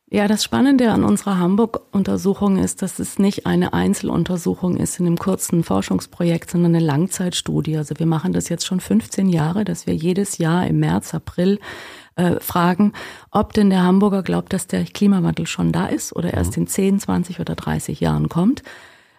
Ja, 0.08 0.28
das 0.28 0.44
Spannende 0.44 0.92
an 0.92 1.02
unserer 1.02 1.38
Hamburg-Untersuchung 1.38 2.58
ist, 2.58 2.80
dass 2.80 3.00
es 3.00 3.18
nicht 3.18 3.44
eine 3.44 3.72
Einzeluntersuchung 3.72 4.76
ist 4.76 5.00
in 5.00 5.06
einem 5.06 5.18
kurzen 5.18 5.64
Forschungsprojekt, 5.64 6.48
sondern 6.48 6.76
eine 6.76 6.84
Langzeitstudie. 6.84 7.76
Also 7.76 7.98
wir 7.98 8.06
machen 8.06 8.32
das 8.32 8.48
jetzt 8.48 8.66
schon 8.66 8.78
15 8.78 9.28
Jahre, 9.28 9.64
dass 9.64 9.88
wir 9.88 9.96
jedes 9.96 10.38
Jahr 10.38 10.64
im 10.68 10.78
März, 10.78 11.12
April 11.12 11.58
äh, 12.14 12.38
fragen, 12.38 12.92
ob 13.32 13.52
denn 13.52 13.68
der 13.68 13.82
Hamburger 13.82 14.22
glaubt, 14.22 14.52
dass 14.52 14.68
der 14.68 14.84
Klimawandel 14.84 15.48
schon 15.48 15.72
da 15.72 15.86
ist 15.86 16.14
oder 16.14 16.32
erst 16.32 16.56
mhm. 16.56 16.62
in 16.62 16.66
10, 16.68 17.00
20 17.00 17.40
oder 17.40 17.56
30 17.56 17.98
Jahren 17.98 18.28
kommt 18.28 18.62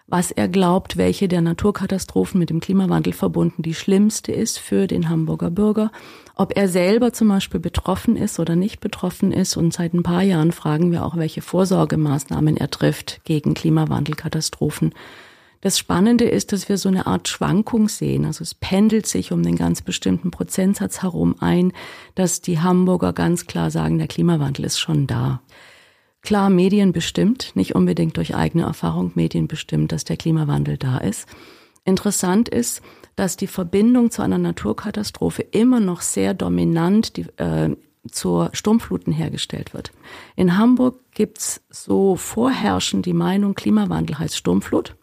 was 0.08 0.30
er 0.30 0.48
glaubt, 0.48 0.96
welche 0.96 1.28
der 1.28 1.42
Naturkatastrophen 1.42 2.40
mit 2.40 2.48
dem 2.48 2.60
Klimawandel 2.60 3.12
verbunden 3.12 3.62
die 3.62 3.74
schlimmste 3.74 4.32
ist 4.32 4.58
für 4.58 4.86
den 4.86 5.10
Hamburger 5.10 5.50
Bürger, 5.50 5.92
ob 6.38 6.56
er 6.56 6.68
selber 6.68 7.12
zum 7.12 7.28
Beispiel 7.28 7.60
betroffen 7.60 8.16
ist 8.16 8.38
oder 8.38 8.56
nicht 8.56 8.80
betroffen 8.80 9.32
ist. 9.32 9.56
Und 9.56 9.74
seit 9.74 9.92
ein 9.92 10.04
paar 10.04 10.22
Jahren 10.22 10.52
fragen 10.52 10.92
wir 10.92 11.04
auch, 11.04 11.16
welche 11.16 11.42
Vorsorgemaßnahmen 11.42 12.56
er 12.56 12.70
trifft 12.70 13.20
gegen 13.24 13.54
Klimawandelkatastrophen. 13.54 14.94
Das 15.60 15.76
Spannende 15.76 16.24
ist, 16.24 16.52
dass 16.52 16.68
wir 16.68 16.78
so 16.78 16.88
eine 16.88 17.08
Art 17.08 17.26
Schwankung 17.26 17.88
sehen. 17.88 18.24
Also 18.24 18.42
es 18.42 18.54
pendelt 18.54 19.08
sich 19.08 19.32
um 19.32 19.42
den 19.42 19.56
ganz 19.56 19.82
bestimmten 19.82 20.30
Prozentsatz 20.30 21.02
herum 21.02 21.34
ein, 21.40 21.72
dass 22.14 22.40
die 22.40 22.60
Hamburger 22.60 23.12
ganz 23.12 23.46
klar 23.46 23.72
sagen, 23.72 23.98
der 23.98 24.06
Klimawandel 24.06 24.64
ist 24.64 24.78
schon 24.78 25.08
da. 25.08 25.42
Klar, 26.22 26.50
Medien 26.50 26.92
bestimmt, 26.92 27.50
nicht 27.54 27.74
unbedingt 27.74 28.16
durch 28.16 28.36
eigene 28.36 28.64
Erfahrung 28.64 29.10
Medien 29.16 29.48
bestimmt, 29.48 29.90
dass 29.90 30.04
der 30.04 30.16
Klimawandel 30.16 30.76
da 30.76 30.98
ist. 30.98 31.26
Interessant 31.88 32.50
ist, 32.50 32.82
dass 33.16 33.38
die 33.38 33.46
Verbindung 33.46 34.10
zu 34.10 34.20
einer 34.20 34.36
Naturkatastrophe 34.36 35.40
immer 35.40 35.80
noch 35.80 36.02
sehr 36.02 36.34
dominant 36.34 37.16
die, 37.16 37.22
äh, 37.38 37.74
zur 38.10 38.50
Sturmfluten 38.52 39.10
hergestellt 39.10 39.72
wird. 39.72 39.90
In 40.36 40.58
Hamburg 40.58 41.00
gibt's 41.12 41.62
so 41.70 42.14
vorherrschend 42.16 43.06
die 43.06 43.14
Meinung, 43.14 43.54
Klimawandel 43.54 44.18
heißt 44.18 44.36
Sturmflut. 44.36 44.96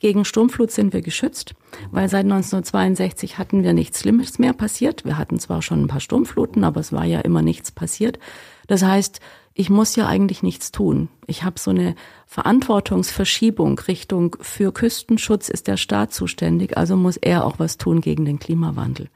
Gegen 0.00 0.26
Sturmflut 0.26 0.70
sind 0.70 0.92
wir 0.92 1.00
geschützt, 1.00 1.54
weil 1.92 2.10
seit 2.10 2.24
1962 2.24 3.38
hatten 3.38 3.62
wir 3.62 3.72
nichts 3.72 4.00
Schlimmes 4.00 4.38
mehr 4.38 4.52
passiert. 4.52 5.06
Wir 5.06 5.16
hatten 5.16 5.38
zwar 5.38 5.62
schon 5.62 5.80
ein 5.80 5.88
paar 5.88 6.00
Sturmfluten, 6.00 6.62
aber 6.62 6.80
es 6.80 6.92
war 6.92 7.06
ja 7.06 7.20
immer 7.20 7.40
nichts 7.40 7.72
passiert. 7.72 8.18
Das 8.66 8.82
heißt, 8.82 9.20
ich 9.58 9.70
muss 9.70 9.96
ja 9.96 10.06
eigentlich 10.06 10.44
nichts 10.44 10.70
tun. 10.70 11.08
Ich 11.26 11.42
habe 11.42 11.58
so 11.58 11.72
eine 11.72 11.96
Verantwortungsverschiebung 12.26 13.76
Richtung 13.80 14.36
für 14.40 14.72
Küstenschutz 14.72 15.48
ist 15.48 15.66
der 15.66 15.76
Staat 15.76 16.12
zuständig, 16.12 16.78
also 16.78 16.94
muss 16.94 17.16
er 17.16 17.44
auch 17.44 17.58
was 17.58 17.76
tun 17.76 18.00
gegen 18.00 18.24
den 18.24 18.38
Klimawandel. 18.38 19.08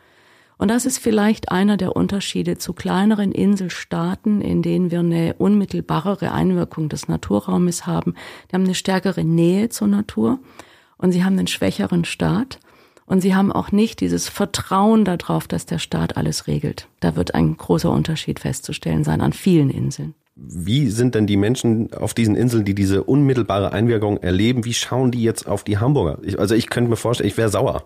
Und 0.58 0.66
das 0.66 0.84
ist 0.84 0.98
vielleicht 0.98 1.52
einer 1.52 1.76
der 1.76 1.94
Unterschiede 1.94 2.58
zu 2.58 2.72
kleineren 2.72 3.30
Inselstaaten, 3.30 4.40
in 4.40 4.62
denen 4.62 4.90
wir 4.90 4.98
eine 4.98 5.34
unmittelbarere 5.34 6.32
Einwirkung 6.32 6.88
des 6.88 7.06
Naturraumes 7.06 7.86
haben. 7.86 8.16
Die 8.50 8.56
haben 8.56 8.64
eine 8.64 8.74
stärkere 8.74 9.22
Nähe 9.22 9.68
zur 9.68 9.86
Natur 9.86 10.40
und 10.98 11.12
sie 11.12 11.22
haben 11.22 11.38
einen 11.38 11.46
schwächeren 11.46 12.04
Staat. 12.04 12.58
Und 13.06 13.20
sie 13.20 13.36
haben 13.36 13.52
auch 13.52 13.70
nicht 13.70 14.00
dieses 14.00 14.28
Vertrauen 14.28 15.04
darauf, 15.04 15.46
dass 15.46 15.66
der 15.66 15.78
Staat 15.78 16.16
alles 16.16 16.48
regelt. 16.48 16.88
Da 16.98 17.14
wird 17.14 17.34
ein 17.34 17.56
großer 17.56 17.90
Unterschied 17.90 18.40
festzustellen 18.40 19.04
sein 19.04 19.20
an 19.20 19.32
vielen 19.32 19.70
Inseln. 19.70 20.14
Wie 20.34 20.88
sind 20.88 21.14
denn 21.14 21.26
die 21.26 21.36
Menschen 21.36 21.92
auf 21.92 22.14
diesen 22.14 22.36
Inseln, 22.36 22.64
die 22.64 22.74
diese 22.74 23.04
unmittelbare 23.04 23.72
Einwirkung 23.72 24.16
erleben, 24.16 24.64
wie 24.64 24.72
schauen 24.72 25.10
die 25.10 25.22
jetzt 25.22 25.46
auf 25.46 25.62
die 25.62 25.76
Hamburger? 25.76 26.18
Ich, 26.22 26.38
also 26.38 26.54
ich 26.54 26.70
könnte 26.70 26.88
mir 26.88 26.96
vorstellen, 26.96 27.28
ich 27.28 27.36
wäre 27.36 27.50
sauer, 27.50 27.84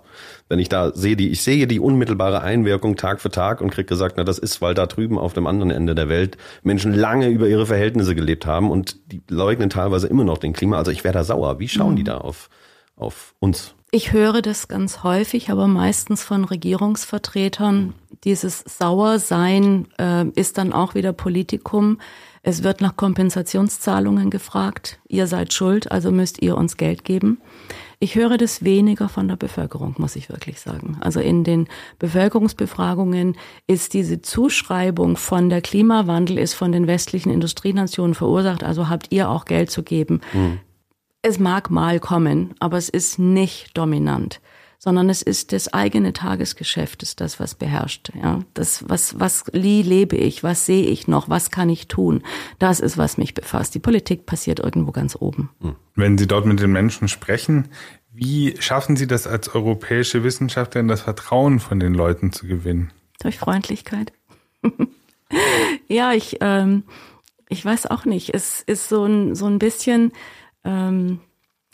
wenn 0.48 0.60
ich 0.60 0.68
da 0.68 0.92
sehe, 0.94 1.16
die, 1.16 1.30
ich 1.30 1.42
sehe 1.42 1.66
die 1.66 1.80
unmittelbare 1.80 2.42
Einwirkung 2.42 2.94
Tag 2.94 3.20
für 3.20 3.32
Tag 3.32 3.60
und 3.60 3.70
krieg 3.70 3.88
gesagt, 3.88 4.14
na 4.16 4.22
das 4.22 4.38
ist, 4.38 4.62
weil 4.62 4.74
da 4.74 4.86
drüben 4.86 5.18
auf 5.18 5.32
dem 5.32 5.48
anderen 5.48 5.72
Ende 5.72 5.96
der 5.96 6.08
Welt 6.08 6.36
Menschen 6.62 6.94
lange 6.94 7.30
über 7.30 7.48
ihre 7.48 7.66
Verhältnisse 7.66 8.14
gelebt 8.14 8.46
haben 8.46 8.70
und 8.70 9.10
die 9.10 9.22
leugnen 9.28 9.68
teilweise 9.68 10.06
immer 10.06 10.22
noch 10.22 10.38
den 10.38 10.52
Klima. 10.52 10.78
Also 10.78 10.92
ich 10.92 11.02
wäre 11.02 11.14
da 11.14 11.24
sauer. 11.24 11.58
Wie 11.58 11.68
schauen 11.68 11.92
mhm. 11.92 11.96
die 11.96 12.04
da 12.04 12.18
auf, 12.18 12.48
auf 12.94 13.34
uns? 13.40 13.74
Ich 13.90 14.12
höre 14.12 14.42
das 14.42 14.68
ganz 14.68 15.02
häufig, 15.02 15.50
aber 15.50 15.66
meistens 15.66 16.22
von 16.22 16.44
Regierungsvertretern. 16.44 17.94
Dieses 18.24 18.60
Sauersein 18.60 19.88
äh, 19.98 20.26
ist 20.34 20.58
dann 20.58 20.72
auch 20.72 20.94
wieder 20.94 21.12
Politikum. 21.12 21.98
Es 22.48 22.62
wird 22.62 22.80
nach 22.80 22.94
Kompensationszahlungen 22.94 24.30
gefragt. 24.30 25.00
Ihr 25.08 25.26
seid 25.26 25.52
schuld, 25.52 25.90
also 25.90 26.12
müsst 26.12 26.40
ihr 26.40 26.56
uns 26.56 26.76
Geld 26.76 27.04
geben. 27.04 27.40
Ich 27.98 28.14
höre 28.14 28.38
das 28.38 28.62
weniger 28.62 29.08
von 29.08 29.26
der 29.26 29.34
Bevölkerung, 29.34 29.96
muss 29.98 30.14
ich 30.14 30.28
wirklich 30.28 30.60
sagen. 30.60 30.96
Also 31.00 31.18
in 31.18 31.42
den 31.42 31.66
Bevölkerungsbefragungen 31.98 33.36
ist 33.66 33.94
diese 33.94 34.22
Zuschreibung 34.22 35.16
von 35.16 35.50
der 35.50 35.60
Klimawandel 35.60 36.38
ist 36.38 36.54
von 36.54 36.70
den 36.70 36.86
westlichen 36.86 37.32
Industrienationen 37.32 38.14
verursacht, 38.14 38.62
also 38.62 38.88
habt 38.88 39.10
ihr 39.10 39.28
auch 39.28 39.44
Geld 39.44 39.72
zu 39.72 39.82
geben. 39.82 40.20
Mhm. 40.32 40.60
Es 41.22 41.40
mag 41.40 41.68
mal 41.68 41.98
kommen, 41.98 42.54
aber 42.60 42.76
es 42.76 42.88
ist 42.88 43.18
nicht 43.18 43.76
dominant 43.76 44.40
sondern 44.78 45.08
es 45.08 45.22
ist 45.22 45.52
das 45.52 45.72
eigene 45.72 46.12
Tagesgeschäft, 46.12 47.02
ist 47.02 47.20
das, 47.20 47.40
was 47.40 47.54
beherrscht. 47.54 48.12
Ja, 48.20 48.40
das, 48.54 48.88
was, 48.88 49.18
was 49.18 49.44
wie 49.52 49.82
lebe 49.82 50.16
ich, 50.16 50.42
was 50.42 50.66
sehe 50.66 50.86
ich 50.86 51.08
noch, 51.08 51.28
was 51.28 51.50
kann 51.50 51.68
ich 51.68 51.88
tun? 51.88 52.22
Das 52.58 52.80
ist, 52.80 52.98
was 52.98 53.18
mich 53.18 53.34
befasst. 53.34 53.74
Die 53.74 53.80
Politik 53.80 54.26
passiert 54.26 54.60
irgendwo 54.60 54.92
ganz 54.92 55.16
oben. 55.16 55.50
Hm. 55.60 55.76
Wenn 55.94 56.18
Sie 56.18 56.26
dort 56.26 56.46
mit 56.46 56.60
den 56.60 56.72
Menschen 56.72 57.08
sprechen, 57.08 57.68
wie 58.12 58.54
schaffen 58.60 58.96
Sie 58.96 59.06
das 59.06 59.26
als 59.26 59.54
europäische 59.54 60.24
Wissenschaftlerin, 60.24 60.88
das 60.88 61.02
Vertrauen 61.02 61.60
von 61.60 61.80
den 61.80 61.94
Leuten 61.94 62.32
zu 62.32 62.46
gewinnen? 62.46 62.92
Durch 63.20 63.38
Freundlichkeit. 63.38 64.12
ja, 65.88 66.12
ich, 66.12 66.38
ähm, 66.40 66.84
ich 67.48 67.64
weiß 67.64 67.86
auch 67.86 68.04
nicht. 68.04 68.34
Es 68.34 68.62
ist 68.62 68.88
so 68.88 69.04
ein, 69.04 69.34
so 69.34 69.46
ein 69.46 69.58
bisschen, 69.58 70.12
ähm, 70.64 71.20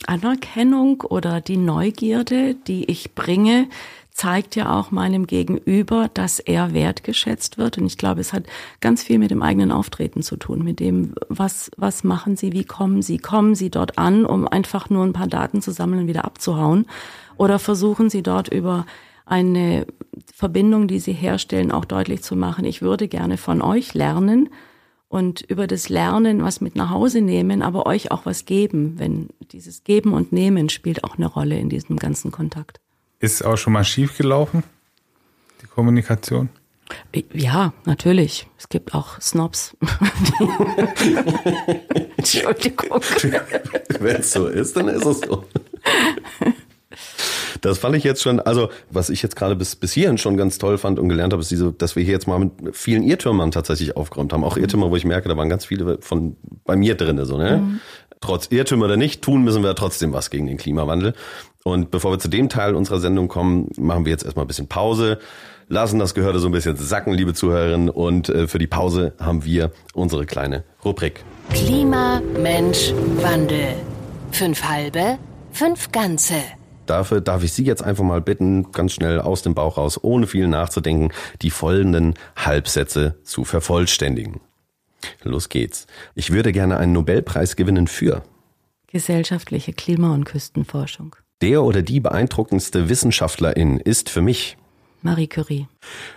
Anerkennung 0.05 1.01
oder 1.01 1.41
die 1.41 1.57
Neugierde, 1.57 2.55
die 2.55 2.85
ich 2.85 3.15
bringe, 3.15 3.67
zeigt 4.13 4.55
ja 4.55 4.79
auch 4.79 4.91
meinem 4.91 5.25
Gegenüber, 5.25 6.09
dass 6.13 6.39
er 6.39 6.73
wertgeschätzt 6.73 7.57
wird. 7.57 7.77
Und 7.77 7.87
ich 7.87 7.97
glaube, 7.97 8.21
es 8.21 8.31
hat 8.31 8.45
ganz 8.79 9.03
viel 9.03 9.17
mit 9.17 9.31
dem 9.31 9.41
eigenen 9.41 9.71
Auftreten 9.71 10.21
zu 10.21 10.37
tun, 10.37 10.63
mit 10.63 10.79
dem, 10.79 11.13
was, 11.29 11.71
was 11.77 12.03
machen 12.03 12.37
Sie, 12.37 12.53
wie 12.53 12.63
kommen 12.63 13.01
Sie, 13.01 13.17
kommen 13.17 13.55
Sie 13.55 13.71
dort 13.71 13.97
an, 13.97 14.25
um 14.25 14.47
einfach 14.47 14.89
nur 14.89 15.03
ein 15.03 15.13
paar 15.13 15.27
Daten 15.27 15.61
zu 15.61 15.71
sammeln 15.71 16.01
und 16.01 16.07
wieder 16.07 16.25
abzuhauen? 16.25 16.85
Oder 17.37 17.57
versuchen 17.57 18.09
Sie 18.09 18.21
dort 18.21 18.49
über 18.49 18.85
eine 19.25 19.87
Verbindung, 20.33 20.87
die 20.87 20.99
Sie 20.99 21.13
herstellen, 21.13 21.71
auch 21.71 21.85
deutlich 21.85 22.21
zu 22.21 22.35
machen, 22.35 22.65
ich 22.65 22.81
würde 22.81 23.07
gerne 23.07 23.37
von 23.37 23.61
euch 23.61 23.93
lernen, 23.93 24.49
und 25.13 25.41
über 25.41 25.67
das 25.67 25.89
Lernen 25.89 26.43
was 26.43 26.59
mit 26.59 26.75
nach 26.75 26.89
Hause 26.89 27.21
nehmen, 27.21 27.61
aber 27.61 27.85
euch 27.85 28.09
auch 28.09 28.25
was 28.25 28.45
geben, 28.45 28.95
wenn 28.97 29.29
dieses 29.51 29.83
Geben 29.83 30.11
und 30.11 30.31
Nehmen 30.31 30.69
spielt 30.69 31.03
auch 31.03 31.17
eine 31.17 31.27
Rolle 31.27 31.59
in 31.59 31.69
diesem 31.69 31.97
ganzen 31.97 32.31
Kontakt. 32.31 32.79
Ist 33.19 33.45
auch 33.45 33.55
schon 33.55 33.73
mal 33.73 33.83
schief 33.83 34.17
gelaufen, 34.17 34.63
die 35.61 35.67
Kommunikation? 35.67 36.49
Ja, 37.31 37.73
natürlich. 37.85 38.47
Es 38.57 38.69
gibt 38.69 38.95
auch 38.95 39.21
Snobs. 39.21 39.77
Entschuldigung. 42.17 42.99
Wenn 43.99 44.15
es 44.15 44.31
so 44.31 44.47
ist, 44.47 44.75
dann 44.75 44.87
ist 44.87 45.05
es 45.05 45.19
so. 45.19 45.45
Das 47.61 47.77
fand 47.77 47.95
ich 47.95 48.03
jetzt 48.03 48.21
schon, 48.21 48.39
also 48.39 48.69
was 48.89 49.09
ich 49.09 49.21
jetzt 49.21 49.35
gerade 49.35 49.55
bis, 49.55 49.75
bis 49.75 49.93
hierhin 49.93 50.17
schon 50.17 50.37
ganz 50.37 50.57
toll 50.57 50.77
fand 50.77 50.99
und 50.99 51.09
gelernt 51.09 51.33
habe, 51.33 51.41
ist 51.41 51.51
diese, 51.51 51.71
dass 51.71 51.95
wir 51.95 52.03
hier 52.03 52.13
jetzt 52.13 52.27
mal 52.27 52.39
mit 52.39 52.51
vielen 52.75 53.03
Irrtümern 53.03 53.51
tatsächlich 53.51 53.95
aufgeräumt 53.95 54.33
haben. 54.33 54.43
Auch 54.43 54.57
Irrtümer, 54.57 54.89
wo 54.89 54.95
ich 54.95 55.05
merke, 55.05 55.29
da 55.29 55.37
waren 55.37 55.49
ganz 55.49 55.65
viele 55.65 55.97
von 56.01 56.35
bei 56.65 56.75
mir 56.75 56.95
drin. 56.95 57.23
So, 57.25 57.37
ne? 57.37 57.57
Mhm. 57.57 57.79
Trotz 58.21 58.47
Irrtümer 58.51 58.85
oder 58.85 58.97
nicht, 58.97 59.21
tun 59.21 59.43
müssen 59.43 59.63
wir 59.63 59.75
trotzdem 59.75 60.13
was 60.13 60.29
gegen 60.29 60.47
den 60.47 60.57
Klimawandel. 60.57 61.13
Und 61.63 61.91
bevor 61.91 62.11
wir 62.11 62.19
zu 62.19 62.27
dem 62.27 62.49
Teil 62.49 62.75
unserer 62.75 62.99
Sendung 62.99 63.27
kommen, 63.27 63.69
machen 63.77 64.05
wir 64.05 64.11
jetzt 64.11 64.23
erstmal 64.23 64.45
ein 64.45 64.47
bisschen 64.47 64.67
Pause 64.67 65.19
lassen 65.69 65.99
das 65.99 66.13
Gehörte 66.13 66.39
so 66.39 66.47
ein 66.47 66.51
bisschen 66.51 66.75
sacken, 66.77 67.13
liebe 67.13 67.33
Zuhörerinnen. 67.33 67.89
Und 67.89 68.29
äh, 68.29 68.47
für 68.47 68.59
die 68.59 68.67
Pause 68.67 69.13
haben 69.19 69.43
wir 69.43 69.71
unsere 69.93 70.25
kleine 70.25 70.63
Rubrik. 70.83 71.23
Klima, 71.51 72.21
Mensch, 72.41 72.93
Wandel. 73.21 73.75
Fünf 74.31 74.63
halbe, 74.63 75.17
fünf 75.51 75.91
ganze. 75.91 76.35
Dafür 76.85 77.21
darf 77.21 77.43
ich 77.43 77.53
Sie 77.53 77.63
jetzt 77.63 77.83
einfach 77.83 78.03
mal 78.03 78.21
bitten, 78.21 78.71
ganz 78.71 78.93
schnell 78.93 79.19
aus 79.19 79.41
dem 79.41 79.55
Bauch 79.55 79.77
raus, 79.77 79.99
ohne 80.01 80.27
viel 80.27 80.47
nachzudenken, 80.47 81.11
die 81.41 81.49
folgenden 81.49 82.15
Halbsätze 82.35 83.17
zu 83.23 83.45
vervollständigen. 83.45 84.41
Los 85.23 85.49
geht's. 85.49 85.87
Ich 86.15 86.31
würde 86.31 86.51
gerne 86.51 86.77
einen 86.77 86.93
Nobelpreis 86.93 87.55
gewinnen 87.55 87.87
für 87.87 88.23
gesellschaftliche 88.87 89.73
Klima- 89.73 90.13
und 90.13 90.23
Küstenforschung. 90.25 91.15
Der 91.41 91.63
oder 91.63 91.81
die 91.81 91.99
beeindruckendste 91.99 92.89
Wissenschaftlerin 92.89 93.79
ist 93.79 94.09
für 94.09 94.21
mich 94.21 94.55
Marie 95.01 95.27
Curie. 95.27 95.67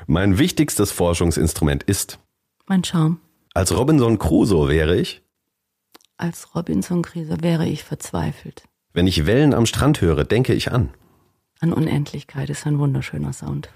Mein 0.06 0.38
wichtigstes 0.38 0.92
Forschungsinstrument 0.92 1.82
ist 1.84 2.18
mein 2.66 2.84
Charme. 2.84 3.18
Als 3.54 3.76
Robinson 3.76 4.18
Crusoe 4.18 4.68
wäre 4.68 4.96
ich 4.96 5.22
als 6.18 6.54
Robinson 6.54 7.02
Crusoe 7.02 7.42
wäre 7.42 7.66
ich 7.66 7.84
verzweifelt. 7.84 8.64
Wenn 8.96 9.06
ich 9.06 9.26
Wellen 9.26 9.52
am 9.52 9.66
Strand 9.66 10.00
höre, 10.00 10.24
denke 10.24 10.54
ich 10.54 10.72
an. 10.72 10.88
An 11.60 11.74
Unendlichkeit 11.74 12.48
ist 12.48 12.66
ein 12.66 12.78
wunderschöner 12.78 13.34
Sound. 13.34 13.68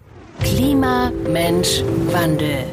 Klima, 0.42 1.12
Mensch, 1.30 1.82
Wandel. 2.10 2.64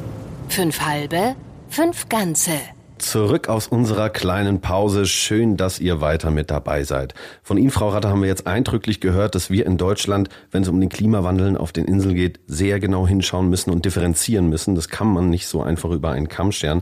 Fünf 0.47 0.79
halbe, 0.79 1.35
fünf 1.67 2.07
ganze. 2.07 2.53
Zurück 2.99 3.49
aus 3.49 3.67
unserer 3.67 4.09
kleinen 4.09 4.61
Pause. 4.61 5.07
Schön, 5.07 5.57
dass 5.57 5.81
ihr 5.81 5.99
weiter 5.99 6.31
mit 6.31 6.49
dabei 6.49 6.85
seid. 6.85 7.15
Von 7.43 7.57
Ihnen, 7.57 7.69
Frau 7.69 7.89
Ratter, 7.89 8.11
haben 8.11 8.21
wir 8.21 8.29
jetzt 8.29 8.47
eindrücklich 8.47 9.01
gehört, 9.01 9.35
dass 9.35 9.49
wir 9.49 9.65
in 9.65 9.77
Deutschland, 9.77 10.29
wenn 10.49 10.63
es 10.63 10.69
um 10.69 10.79
den 10.79 10.87
Klimawandel 10.87 11.57
auf 11.57 11.73
den 11.73 11.83
Inseln 11.83 12.15
geht, 12.15 12.39
sehr 12.47 12.79
genau 12.79 13.05
hinschauen 13.05 13.49
müssen 13.49 13.71
und 13.71 13.83
differenzieren 13.83 14.47
müssen. 14.47 14.73
Das 14.73 14.87
kann 14.87 15.07
man 15.07 15.29
nicht 15.29 15.47
so 15.47 15.61
einfach 15.61 15.89
über 15.89 16.11
einen 16.11 16.29
Kamm 16.29 16.53
scheren. 16.53 16.81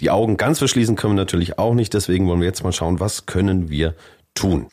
Die 0.00 0.10
Augen 0.10 0.36
ganz 0.36 0.58
verschließen 0.58 0.96
können 0.96 1.12
wir 1.14 1.22
natürlich 1.22 1.56
auch 1.56 1.74
nicht. 1.74 1.94
Deswegen 1.94 2.26
wollen 2.26 2.40
wir 2.40 2.48
jetzt 2.48 2.64
mal 2.64 2.72
schauen, 2.72 2.98
was 2.98 3.26
können 3.26 3.70
wir 3.70 3.94
tun. 4.34 4.66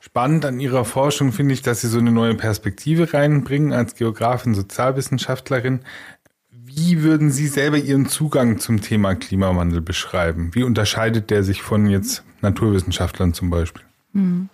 Spannend 0.00 0.44
an 0.44 0.60
Ihrer 0.60 0.84
Forschung 0.84 1.32
finde 1.32 1.54
ich, 1.54 1.62
dass 1.62 1.80
Sie 1.80 1.88
so 1.88 1.98
eine 1.98 2.12
neue 2.12 2.34
Perspektive 2.34 3.12
reinbringen 3.12 3.72
als 3.72 3.96
Geografin, 3.96 4.54
Sozialwissenschaftlerin. 4.54 5.80
Wie 6.50 7.02
würden 7.02 7.30
Sie 7.30 7.48
selber 7.48 7.78
Ihren 7.78 8.06
Zugang 8.06 8.58
zum 8.58 8.80
Thema 8.80 9.14
Klimawandel 9.14 9.80
beschreiben? 9.80 10.50
Wie 10.54 10.62
unterscheidet 10.62 11.30
der 11.30 11.42
sich 11.42 11.62
von 11.62 11.86
jetzt 11.86 12.22
Naturwissenschaftlern 12.42 13.34
zum 13.34 13.50
Beispiel? 13.50 13.82
Hm. 14.12 14.48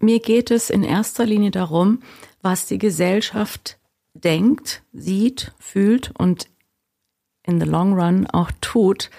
Mir 0.00 0.20
geht 0.20 0.50
es 0.50 0.70
in 0.70 0.82
erster 0.82 1.26
Linie 1.26 1.50
darum, 1.50 2.02
was 2.42 2.66
die 2.66 2.78
Gesellschaft 2.78 3.78
denkt, 4.14 4.82
sieht, 4.92 5.52
fühlt 5.58 6.12
und 6.18 6.48
in 7.44 7.60
the 7.60 7.66
long 7.66 7.94
run 7.94 8.26
auch 8.26 8.50
tut. 8.60 9.10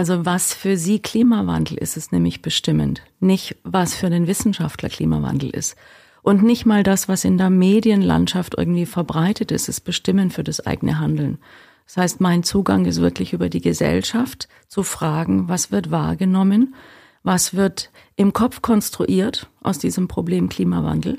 Also 0.00 0.24
was 0.24 0.54
für 0.54 0.78
sie 0.78 0.98
Klimawandel 0.98 1.76
ist, 1.76 1.98
ist 1.98 2.10
nämlich 2.10 2.40
bestimmend. 2.40 3.02
Nicht, 3.20 3.56
was 3.64 3.94
für 3.94 4.08
den 4.08 4.26
Wissenschaftler 4.26 4.88
Klimawandel 4.88 5.50
ist. 5.50 5.76
Und 6.22 6.42
nicht 6.42 6.64
mal 6.64 6.82
das, 6.82 7.06
was 7.06 7.26
in 7.26 7.36
der 7.36 7.50
Medienlandschaft 7.50 8.54
irgendwie 8.56 8.86
verbreitet 8.86 9.52
ist, 9.52 9.68
ist 9.68 9.82
bestimmend 9.82 10.32
für 10.32 10.42
das 10.42 10.64
eigene 10.64 10.98
Handeln. 11.00 11.36
Das 11.84 11.98
heißt, 11.98 12.20
mein 12.22 12.44
Zugang 12.44 12.86
ist 12.86 13.02
wirklich 13.02 13.34
über 13.34 13.50
die 13.50 13.60
Gesellschaft 13.60 14.48
zu 14.68 14.84
fragen, 14.84 15.50
was 15.50 15.70
wird 15.70 15.90
wahrgenommen, 15.90 16.74
was 17.22 17.52
wird 17.52 17.90
im 18.16 18.32
Kopf 18.32 18.62
konstruiert 18.62 19.50
aus 19.62 19.78
diesem 19.80 20.08
Problem 20.08 20.48
Klimawandel 20.48 21.18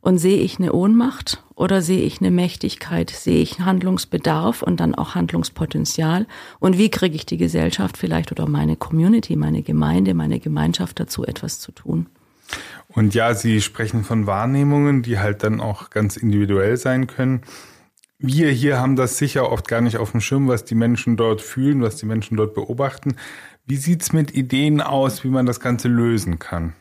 und 0.00 0.18
sehe 0.18 0.38
ich 0.38 0.58
eine 0.58 0.72
Ohnmacht 0.72 1.42
oder 1.54 1.82
sehe 1.82 2.02
ich 2.02 2.20
eine 2.20 2.30
Mächtigkeit, 2.30 3.10
sehe 3.10 3.42
ich 3.42 3.60
Handlungsbedarf 3.60 4.62
und 4.62 4.80
dann 4.80 4.94
auch 4.94 5.14
Handlungspotenzial 5.14 6.26
und 6.58 6.78
wie 6.78 6.90
kriege 6.90 7.16
ich 7.16 7.26
die 7.26 7.36
Gesellschaft 7.36 7.96
vielleicht 7.96 8.32
oder 8.32 8.48
meine 8.48 8.76
Community, 8.76 9.36
meine 9.36 9.62
Gemeinde, 9.62 10.14
meine 10.14 10.40
Gemeinschaft 10.40 11.00
dazu 11.00 11.24
etwas 11.24 11.60
zu 11.60 11.72
tun. 11.72 12.06
Und 12.88 13.14
ja, 13.14 13.34
Sie 13.34 13.60
sprechen 13.60 14.02
von 14.02 14.26
Wahrnehmungen, 14.26 15.02
die 15.02 15.18
halt 15.18 15.44
dann 15.44 15.60
auch 15.60 15.90
ganz 15.90 16.16
individuell 16.16 16.76
sein 16.76 17.06
können 17.06 17.42
wir 18.20 18.50
hier 18.50 18.78
haben 18.78 18.96
das 18.96 19.16
sicher 19.16 19.50
oft 19.50 19.66
gar 19.66 19.80
nicht 19.80 19.96
auf 19.96 20.10
dem 20.10 20.20
Schirm, 20.20 20.46
was 20.46 20.64
die 20.64 20.74
Menschen 20.74 21.16
dort 21.16 21.40
fühlen, 21.40 21.80
was 21.80 21.96
die 21.96 22.06
Menschen 22.06 22.36
dort 22.36 22.54
beobachten. 22.54 23.16
Wie 23.64 23.76
sieht's 23.76 24.12
mit 24.12 24.34
Ideen 24.34 24.82
aus, 24.82 25.24
wie 25.24 25.28
man 25.28 25.46
das 25.46 25.58
Ganze 25.58 25.88
lösen 25.88 26.38
kann? 26.38 26.74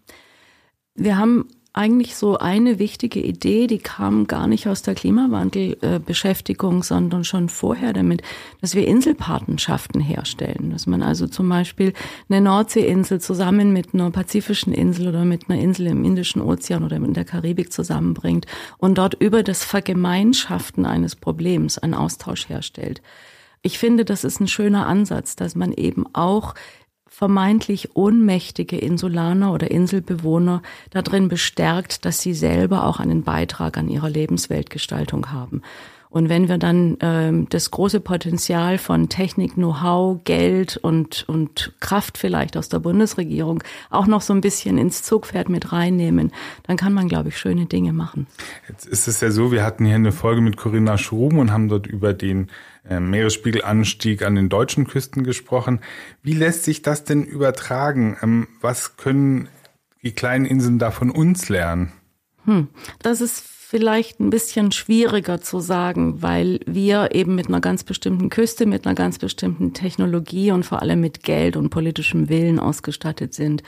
Wir 0.95 1.17
haben 1.17 1.47
eigentlich 1.73 2.15
so 2.15 2.37
eine 2.37 2.79
wichtige 2.79 3.21
Idee, 3.21 3.67
die 3.67 3.77
kam 3.77 4.27
gar 4.27 4.47
nicht 4.47 4.67
aus 4.67 4.81
der 4.81 4.95
Klimawandelbeschäftigung, 4.95 6.83
sondern 6.83 7.23
schon 7.23 7.47
vorher 7.47 7.93
damit, 7.93 8.23
dass 8.59 8.73
wir 8.73 8.87
Inselpatenschaften 8.87 10.01
herstellen. 10.01 10.71
Dass 10.71 10.87
man 10.87 11.03
also 11.03 11.27
zum 11.27 11.47
Beispiel 11.47 11.93
eine 12.27 12.41
Nordseeinsel 12.41 13.21
zusammen 13.21 13.71
mit 13.71 13.93
einer 13.93 14.09
pazifischen 14.09 14.73
Insel 14.73 15.09
oder 15.09 15.25
mit 15.25 15.49
einer 15.49 15.59
Insel 15.59 15.87
im 15.87 16.03
Indischen 16.03 16.41
Ozean 16.41 16.83
oder 16.83 16.95
in 16.95 17.13
der 17.13 17.25
Karibik 17.25 17.71
zusammenbringt 17.71 18.47
und 18.77 18.97
dort 18.97 19.13
über 19.13 19.43
das 19.43 19.63
Vergemeinschaften 19.63 20.85
eines 20.85 21.15
Problems 21.15 21.77
einen 21.77 21.93
Austausch 21.93 22.49
herstellt. 22.49 23.01
Ich 23.61 23.77
finde, 23.77 24.05
das 24.05 24.23
ist 24.23 24.39
ein 24.39 24.47
schöner 24.47 24.87
Ansatz, 24.87 25.35
dass 25.35 25.53
man 25.53 25.73
eben 25.73 26.05
auch 26.13 26.55
vermeintlich 27.19 27.97
ohnmächtige 27.97 28.77
Insulaner 28.77 29.51
oder 29.51 29.69
Inselbewohner 29.69 30.61
darin 30.89 31.27
bestärkt, 31.27 32.05
dass 32.05 32.21
sie 32.21 32.33
selber 32.33 32.85
auch 32.85 33.01
einen 33.01 33.23
Beitrag 33.23 33.77
an 33.77 33.89
ihrer 33.89 34.09
Lebensweltgestaltung 34.09 35.29
haben. 35.29 35.61
Und 36.11 36.27
wenn 36.27 36.49
wir 36.49 36.57
dann 36.57 36.97
ähm, 37.01 37.47
das 37.49 37.69
große 37.69 37.99
Potenzial 37.99 38.79
von 38.79 39.09
Technik, 39.09 39.53
Know-how, 39.53 40.23
Geld 40.23 40.75
und, 40.77 41.29
und 41.29 41.73
Kraft 41.79 42.17
vielleicht 42.17 42.57
aus 42.57 42.67
der 42.67 42.79
Bundesregierung 42.79 43.63
auch 43.91 44.07
noch 44.07 44.21
so 44.21 44.33
ein 44.33 44.41
bisschen 44.41 44.79
ins 44.79 45.03
Zugpferd 45.03 45.49
mit 45.49 45.71
reinnehmen, 45.71 46.31
dann 46.63 46.77
kann 46.77 46.93
man, 46.93 47.07
glaube 47.07 47.29
ich, 47.29 47.37
schöne 47.37 47.67
Dinge 47.67 47.93
machen. 47.93 48.25
Jetzt 48.67 48.87
ist 48.87 49.07
es 49.07 49.21
ja 49.21 49.29
so, 49.29 49.51
wir 49.51 49.63
hatten 49.63 49.85
hier 49.85 49.95
eine 49.95 50.11
Folge 50.11 50.41
mit 50.41 50.57
Corinna 50.57 50.97
Schruben 50.97 51.37
und 51.37 51.51
haben 51.51 51.69
dort 51.69 51.85
über 51.85 52.13
den 52.13 52.47
äh, 52.89 52.99
Meeresspiegelanstieg 52.99 54.23
an 54.23 54.33
den 54.33 54.49
deutschen 54.49 54.87
Küsten 54.87 55.23
gesprochen. 55.23 55.79
Wie 56.23 56.33
lässt 56.33 56.63
sich 56.63 56.81
das 56.81 57.03
denn 57.03 57.23
übertragen? 57.23 58.17
Ähm, 58.23 58.47
was 58.61 58.97
können 58.97 59.47
die 60.01 60.13
kleinen 60.13 60.45
Inseln 60.45 60.79
da 60.79 60.89
von 60.89 61.11
uns 61.11 61.49
lernen? 61.49 61.91
Hm, 62.45 62.69
das 63.03 63.21
ist 63.21 63.58
vielleicht 63.69 64.19
ein 64.19 64.31
bisschen 64.31 64.71
schwieriger 64.71 65.41
zu 65.41 65.59
sagen, 65.59 66.23
weil 66.23 66.59
wir 66.65 67.13
eben 67.13 67.35
mit 67.35 67.49
einer 67.49 67.61
ganz 67.61 67.83
bestimmten 67.83 68.29
Küste, 68.29 68.65
mit 68.65 68.87
einer 68.87 68.95
ganz 68.95 69.19
bestimmten 69.19 69.75
Technologie 69.75 70.51
und 70.51 70.65
vor 70.65 70.81
allem 70.81 71.01
mit 71.01 71.21
Geld 71.21 71.55
und 71.55 71.69
politischem 71.69 72.29
Willen 72.29 72.57
ausgestattet 72.57 73.35
sind. 73.35 73.61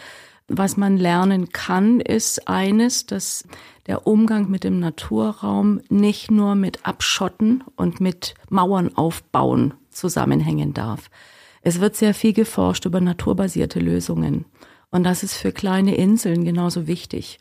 Was 0.48 0.76
man 0.76 0.98
lernen 0.98 1.50
kann, 1.50 2.00
ist 2.00 2.48
eines, 2.48 3.06
dass 3.06 3.44
der 3.86 4.08
Umgang 4.08 4.50
mit 4.50 4.64
dem 4.64 4.80
Naturraum 4.80 5.82
nicht 5.90 6.32
nur 6.32 6.56
mit 6.56 6.84
Abschotten 6.84 7.64
und 7.76 8.02
mit 8.02 8.34
Mauern 8.50 8.98
aufbauen 8.98 9.76
zusammenhängen 9.92 10.74
darf. 10.74 11.12
Es 11.62 11.80
wird 11.80 11.96
sehr 11.96 12.16
viel 12.16 12.34
geforscht 12.34 12.86
über 12.86 13.02
naturbasierte 13.02 13.80
Lösungen. 13.80 14.46
Und 14.90 15.04
das 15.04 15.22
ist 15.22 15.36
für 15.36 15.52
kleine 15.52 15.94
Inseln 15.94 16.44
genauso 16.44 16.88
wichtig. 16.88 17.38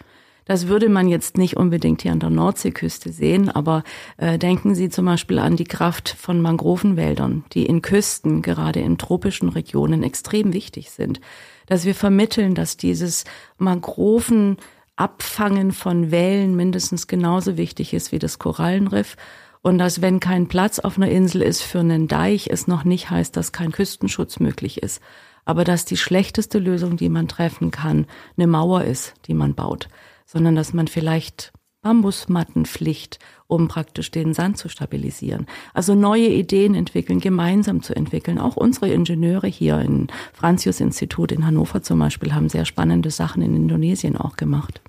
Das 0.51 0.67
würde 0.67 0.89
man 0.89 1.07
jetzt 1.07 1.39
nicht 1.39 1.57
unbedingt 1.57 2.03
hier 2.03 2.11
an 2.11 2.19
der 2.19 2.29
Nordseeküste 2.29 3.13
sehen, 3.13 3.51
aber 3.51 3.85
äh, 4.17 4.37
denken 4.37 4.75
Sie 4.75 4.89
zum 4.89 5.05
Beispiel 5.05 5.39
an 5.39 5.55
die 5.55 5.63
Kraft 5.63 6.09
von 6.19 6.43
Mangrovenwäldern, 6.43 7.45
die 7.53 7.67
in 7.67 7.83
Küsten, 7.83 8.43
gerade 8.43 8.81
in 8.81 8.99
tropischen 8.99 9.49
Regionen, 9.49 10.03
extrem 10.03 10.53
wichtig 10.53 10.91
sind. 10.91 11.21
Dass 11.67 11.85
wir 11.85 11.95
vermitteln, 11.95 12.57
dass 12.57 12.77
dieses 12.77 13.27
Mangroven 13.59 14.57
Abfangen 14.97 15.71
von 15.71 16.11
Wellen 16.11 16.57
mindestens 16.57 17.07
genauso 17.07 17.57
wichtig 17.57 17.95
ist 17.95 18.11
wie 18.11 18.19
das 18.19 18.41
Korallenriff 18.41 19.17
und 19.63 19.79
dass 19.79 20.03
wenn 20.03 20.19
kein 20.19 20.49
Platz 20.49 20.81
auf 20.81 20.97
einer 20.97 21.13
Insel 21.13 21.43
ist 21.43 21.63
für 21.63 21.79
einen 21.79 22.09
Deich, 22.09 22.49
es 22.51 22.67
noch 22.67 22.83
nicht 22.83 23.09
heißt, 23.09 23.37
dass 23.37 23.53
kein 23.53 23.71
Küstenschutz 23.71 24.41
möglich 24.41 24.83
ist, 24.83 25.01
aber 25.45 25.63
dass 25.63 25.85
die 25.85 25.97
schlechteste 25.97 26.59
Lösung, 26.59 26.97
die 26.97 27.09
man 27.09 27.29
treffen 27.29 27.71
kann, 27.71 28.07
eine 28.37 28.49
Mauer 28.49 28.83
ist, 28.83 29.15
die 29.29 29.35
man 29.35 29.55
baut 29.55 29.89
sondern 30.31 30.55
dass 30.55 30.73
man 30.73 30.87
vielleicht 30.87 31.53
Bambusmatten 31.83 32.66
pflicht, 32.66 33.19
um 33.47 33.66
praktisch 33.66 34.11
den 34.11 34.35
Sand 34.35 34.59
zu 34.59 34.69
stabilisieren. 34.69 35.47
Also 35.73 35.95
neue 35.95 36.29
Ideen 36.29 36.75
entwickeln, 36.75 37.21
gemeinsam 37.21 37.83
zu 37.83 37.97
entwickeln. 37.97 38.38
Auch 38.38 38.57
unsere 38.57 38.90
Ingenieure 38.90 39.47
hier 39.47 39.81
im 39.81 40.09
Franzius-Institut 40.35 41.33
in 41.33 41.47
Hannover 41.47 41.83
zum 41.83 41.99
Beispiel 41.99 42.35
haben 42.35 42.51
sehr 42.51 42.66
spannende 42.66 43.11
Sachen 43.11 43.43
in 43.43 43.57
Indonesien 43.57 44.16
auch 44.16 44.37
gemacht. 44.37 44.83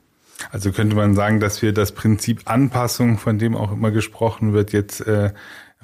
Also 0.51 0.71
könnte 0.71 0.95
man 0.95 1.15
sagen, 1.15 1.39
dass 1.39 1.61
wir 1.61 1.71
das 1.71 1.93
Prinzip 1.93 2.41
Anpassung, 2.45 3.17
von 3.17 3.39
dem 3.39 3.55
auch 3.55 3.71
immer 3.71 3.91
gesprochen 3.91 4.53
wird, 4.53 4.73
jetzt 4.73 5.01
äh, 5.07 5.31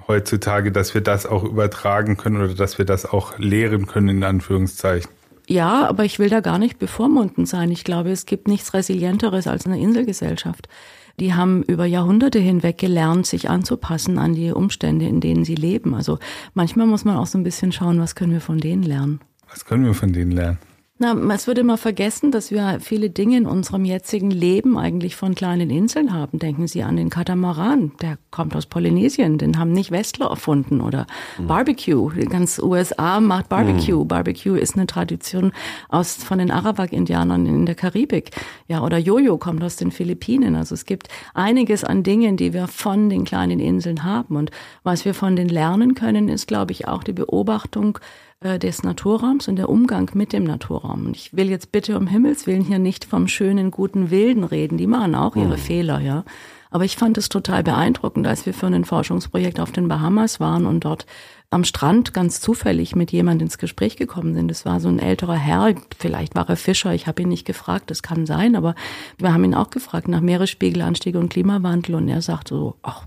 heutzutage, 0.08 0.72
dass 0.72 0.94
wir 0.94 1.02
das 1.02 1.26
auch 1.26 1.44
übertragen 1.44 2.18
können 2.18 2.42
oder 2.42 2.54
dass 2.54 2.78
wir 2.78 2.86
das 2.86 3.06
auch 3.06 3.38
lehren 3.40 3.88
können, 3.88 4.10
in 4.10 4.24
Anführungszeichen. 4.24 5.10
Ja, 5.48 5.88
aber 5.88 6.04
ich 6.04 6.20
will 6.20 6.30
da 6.30 6.42
gar 6.42 6.60
nicht 6.60 6.78
bevormundend 6.78 7.48
sein. 7.48 7.72
Ich 7.72 7.86
glaube, 7.86 8.12
es 8.12 8.26
gibt 8.26 8.50
nichts 8.50 8.74
Resilienteres 8.74 9.48
als 9.48 9.66
eine 9.66 9.80
Inselgesellschaft. 9.80 10.68
Die 11.20 11.34
haben 11.34 11.64
über 11.64 11.86
Jahrhunderte 11.86 12.38
hinweg 12.38 12.78
gelernt, 12.78 13.26
sich 13.26 13.50
anzupassen 13.50 14.20
an 14.20 14.36
die 14.36 14.52
Umstände, 14.52 15.08
in 15.08 15.22
denen 15.22 15.46
sie 15.46 15.56
leben. 15.56 15.96
Also 15.96 16.20
manchmal 16.54 16.86
muss 16.86 17.06
man 17.06 17.18
auch 17.18 17.26
so 17.26 17.38
ein 17.38 17.44
bisschen 17.44 17.72
schauen, 17.72 18.00
was 18.00 18.14
können 18.14 18.34
wir 18.34 18.42
von 18.42 18.60
denen 18.60 18.84
lernen. 18.84 19.22
Was 19.50 19.66
können 19.66 19.86
wir 19.86 19.94
von 19.94 20.12
denen 20.12 20.32
lernen? 20.32 20.60
Na, 21.00 21.14
es 21.32 21.46
wird 21.46 21.60
immer 21.60 21.78
vergessen, 21.78 22.32
dass 22.32 22.50
wir 22.50 22.80
viele 22.82 23.12
Dinge 23.12 23.38
in 23.38 23.46
unserem 23.46 23.86
jetzigen 23.86 24.32
Leben 24.32 24.80
eigentlich 24.80 25.16
von 25.16 25.36
kleinen 25.36 25.70
Inseln 25.70 26.12
haben. 26.12 26.40
Denken 26.40 26.68
Sie 26.68 26.82
an 26.82 26.98
den 26.98 27.12
Katamaran, 27.12 27.92
der 28.02 28.18
kommt 28.32 28.56
aus 28.56 28.66
Polynesien, 28.66 29.38
den 29.38 29.60
haben 29.60 29.74
nicht 29.74 29.92
Westler 29.92 30.32
erfunden 30.32 30.82
oder 30.82 31.06
mhm. 31.38 31.46
Barbecue. 31.46 32.10
Ganz 32.28 32.58
USA 32.58 33.20
macht 33.20 33.48
Barbecue. 33.48 34.04
Mhm. 34.04 34.08
Barbecue 34.08 34.56
ist 34.56 34.76
eine 34.76 34.88
Tradition 34.88 35.52
aus 35.88 36.16
von 36.16 36.40
den 36.40 36.50
Arawak-Indianern 36.50 37.46
in 37.46 37.68
der 37.68 37.76
Karibik. 37.76 38.32
Ja, 38.68 38.82
oder 38.82 38.98
Jojo 38.98 39.38
kommt 39.38 39.64
aus 39.64 39.76
den 39.76 39.92
Philippinen. 39.92 40.56
Also 40.56 40.74
es 40.74 40.86
gibt 40.86 41.10
einiges 41.36 41.84
an 41.84 42.02
Dingen, 42.02 42.38
die 42.38 42.54
wir 42.54 42.68
von 42.68 43.12
den 43.12 43.24
kleinen 43.24 43.60
Inseln 43.60 44.04
haben. 44.04 44.36
Und 44.36 44.50
was 44.82 45.06
wir 45.06 45.14
von 45.14 45.36
denen 45.36 45.50
lernen 45.50 45.94
können, 45.94 46.28
ist, 46.28 46.48
glaube 46.48 46.72
ich, 46.72 46.88
auch 46.88 47.04
die 47.04 47.14
Beobachtung 47.14 48.00
äh, 48.40 48.60
des 48.60 48.84
Naturraums 48.84 49.48
und 49.48 49.56
der 49.56 49.70
Umgang 49.70 50.12
mit 50.14 50.32
dem 50.32 50.44
Naturraum. 50.44 51.08
Und 51.08 51.18
ich 51.18 51.36
will 51.36 51.50
jetzt 51.50 51.72
bitte 51.72 51.98
um 51.98 52.06
Himmels 52.08 52.46
Willen 52.46 52.64
hier 52.64 52.80
nicht 52.80 53.06
vom 53.06 53.28
schönen, 53.28 53.72
guten 53.72 54.12
Wilden 54.12 54.44
reden. 54.44 54.78
Die 54.78 54.88
machen 54.88 55.16
auch 55.16 55.36
ihre 55.36 55.58
mhm. 55.58 55.62
Fehler, 55.62 56.00
ja. 56.00 56.24
Aber 56.70 56.86
ich 56.86 56.98
fand 56.98 57.18
es 57.18 57.30
total 57.30 57.64
beeindruckend, 57.64 58.28
als 58.28 58.46
wir 58.46 58.54
für 58.54 58.68
ein 58.68 58.86
Forschungsprojekt 58.86 59.60
auf 59.60 59.72
den 59.72 59.88
Bahamas 59.88 60.40
waren 60.40 60.66
und 60.66 60.86
dort 60.86 61.06
am 61.50 61.64
Strand 61.64 62.14
ganz 62.14 62.42
zufällig 62.42 62.96
mit 62.96 63.12
jemand 63.12 63.42
ins 63.42 63.58
Gespräch 63.58 63.96
gekommen 63.96 64.34
sind. 64.34 64.52
Es 64.52 64.66
war 64.66 64.80
so 64.82 64.90
ein 64.90 65.00
älterer 65.00 65.36
Herr, 65.36 65.74
vielleicht 65.98 66.36
war 66.36 66.48
er 66.50 66.58
Fischer, 66.58 66.94
ich 66.94 67.08
habe 67.08 67.22
ihn 67.22 67.30
nicht 67.30 67.46
gefragt, 67.46 67.90
das 67.90 68.04
kann 68.04 68.26
sein, 68.26 68.56
aber 68.56 68.76
wir 69.18 69.34
haben 69.34 69.46
ihn 69.46 69.56
auch 69.56 69.70
gefragt 69.70 70.10
nach 70.10 70.20
Meeresspiegelanstieg 70.20 71.16
und 71.16 71.30
Klimawandel 71.30 71.96
und 71.96 72.10
er 72.10 72.22
sagt 72.22 72.50
so, 72.50 72.76
ach, 72.84 73.06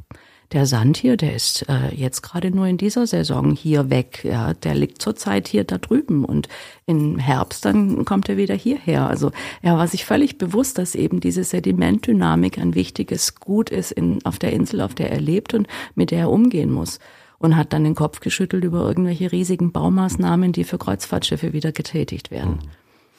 der 0.52 0.66
Sand 0.66 0.96
hier, 0.96 1.16
der 1.16 1.34
ist 1.34 1.68
äh, 1.68 1.94
jetzt 1.94 2.22
gerade 2.22 2.50
nur 2.50 2.66
in 2.66 2.76
dieser 2.76 3.06
Saison 3.06 3.54
hier 3.54 3.88
weg. 3.88 4.24
Ja, 4.24 4.54
der 4.54 4.74
liegt 4.74 5.00
zurzeit 5.00 5.46
hier 5.46 5.64
da 5.64 5.78
drüben 5.78 6.24
und 6.24 6.48
im 6.86 7.18
Herbst 7.18 7.64
dann 7.64 8.04
kommt 8.04 8.28
er 8.28 8.36
wieder 8.36 8.54
hierher. 8.54 9.06
Also 9.06 9.30
er 9.62 9.76
war 9.76 9.86
sich 9.86 10.04
völlig 10.04 10.38
bewusst, 10.38 10.78
dass 10.78 10.94
eben 10.94 11.20
diese 11.20 11.44
Sedimentdynamik 11.44 12.58
ein 12.58 12.74
wichtiges 12.74 13.36
Gut 13.36 13.70
ist 13.70 13.92
in, 13.92 14.24
auf 14.24 14.38
der 14.38 14.52
Insel, 14.52 14.80
auf 14.80 14.94
der 14.94 15.10
er 15.12 15.20
lebt 15.20 15.54
und 15.54 15.68
mit 15.94 16.10
der 16.10 16.20
er 16.20 16.30
umgehen 16.30 16.72
muss 16.72 16.98
und 17.38 17.56
hat 17.56 17.72
dann 17.72 17.84
den 17.84 17.94
Kopf 17.94 18.20
geschüttelt 18.20 18.64
über 18.64 18.86
irgendwelche 18.86 19.30
riesigen 19.30 19.72
Baumaßnahmen, 19.72 20.52
die 20.52 20.64
für 20.64 20.78
Kreuzfahrtschiffe 20.78 21.52
wieder 21.52 21.72
getätigt 21.72 22.30
werden. 22.30 22.58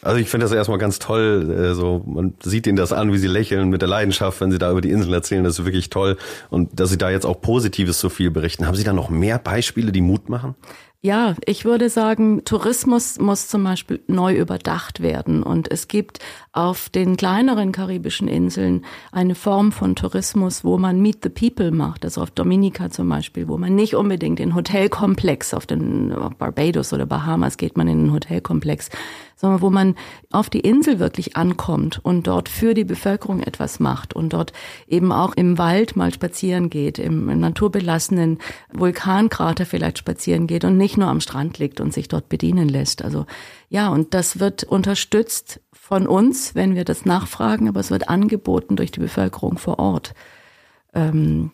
Also 0.02 0.18
ich 0.18 0.30
finde 0.30 0.46
das 0.46 0.54
erstmal 0.54 0.78
ganz 0.80 1.00
toll. 1.00 1.56
äh, 1.56 1.74
So, 1.76 2.04
man 2.06 2.34
sieht 2.42 2.68
ihnen 2.68 2.78
das 2.78 2.94
an, 2.94 3.14
wie 3.14 3.18
sie 3.18 3.28
lächeln 3.28 3.70
mit 3.70 3.82
der 3.82 3.90
Leidenschaft, 3.90 4.42
wenn 4.42 4.52
sie 4.52 4.58
da 4.58 4.72
über 4.72 4.82
die 4.82 4.92
Insel 4.92 5.14
erzählen. 5.14 5.44
Das 5.44 5.60
ist 5.60 5.66
wirklich 5.66 5.90
toll. 5.90 6.18
Und 6.50 6.80
dass 6.80 6.90
sie 6.90 6.98
da 6.98 7.10
jetzt 7.10 7.26
auch 7.26 7.42
Positives 7.42 8.00
so 8.00 8.10
viel 8.10 8.32
berichten. 8.32 8.66
Haben 8.66 8.76
Sie 8.76 8.84
da 8.84 8.94
noch 8.94 9.10
mehr 9.10 9.38
Beispiele, 9.40 9.92
die 9.92 10.02
Mut 10.02 10.30
machen? 10.30 10.56
Ja, 11.04 11.34
ich 11.48 11.66
würde 11.66 11.90
sagen, 11.90 12.46
Tourismus 12.46 13.20
muss 13.20 13.48
zum 13.48 13.64
Beispiel 13.64 14.02
neu 14.06 14.36
überdacht 14.36 15.02
werden. 15.02 15.42
Und 15.42 15.72
es 15.72 15.88
gibt 15.88 16.20
auf 16.52 16.90
den 16.90 17.18
kleineren 17.18 17.72
karibischen 17.72 18.28
Inseln 18.28 18.86
eine 19.12 19.34
Form 19.34 19.72
von 19.72 19.96
Tourismus, 19.96 20.64
wo 20.64 20.78
man 20.78 21.02
Meet 21.02 21.24
the 21.24 21.30
People 21.30 21.72
macht. 21.72 22.06
Also 22.06 22.22
auf 22.22 22.30
Dominica 22.30 22.92
zum 22.92 23.10
Beispiel, 23.10 23.48
wo 23.48 23.58
man 23.58 23.74
nicht 23.74 23.96
unbedingt 23.96 24.40
in 24.40 24.54
Hotelkomplex, 24.54 25.56
auf 25.56 25.66
den 25.66 26.14
auf 26.14 26.36
Barbados 26.36 26.94
oder 26.94 27.08
Bahamas 27.08 27.58
geht 27.58 27.78
man 27.78 27.88
in 27.88 28.06
den 28.06 28.14
Hotelkomplex, 28.14 28.92
sondern 29.42 29.62
wo 29.62 29.72
man 29.72 29.96
auf 30.32 30.52
die 30.52 30.60
Insel 30.60 31.00
wirklich 31.00 31.36
ankommt 31.36 32.00
und 32.04 32.28
dort 32.28 32.48
für 32.48 32.76
die 32.76 32.84
Bevölkerung 32.84 33.42
etwas 33.42 33.80
macht 33.80 34.14
und 34.14 34.34
dort 34.34 34.54
eben 34.88 35.12
auch 35.12 35.34
im 35.34 35.58
Wald 35.58 35.96
mal 35.96 36.14
spazieren 36.14 36.70
geht, 36.70 37.00
im 37.00 37.40
naturbelassenen 37.40 38.38
Vulkankrater 38.72 39.66
vielleicht 39.66 39.98
spazieren 39.98 40.46
geht 40.46 40.64
und 40.64 40.78
nicht 40.78 40.96
nur 40.96 41.08
am 41.08 41.22
Strand 41.22 41.58
liegt 41.58 41.82
und 41.82 41.92
sich 41.92 42.08
dort 42.08 42.30
bedienen 42.30 42.70
lässt. 42.70 43.04
Also 43.04 43.26
ja, 43.68 43.90
und 43.90 44.14
das 44.14 44.40
wird 44.40 44.64
unterstützt 44.64 45.60
von 45.74 46.06
uns, 46.06 46.54
wenn 46.54 46.76
wir 46.76 46.86
das 46.86 47.06
nachfragen, 47.06 47.68
aber 47.68 47.80
es 47.80 47.90
wird 47.90 48.10
angeboten 48.10 48.76
durch 48.76 48.92
die 48.92 49.00
Bevölkerung 49.00 49.58
vor 49.58 49.80
Ort. 49.80 50.14
Ähm, 50.94 51.50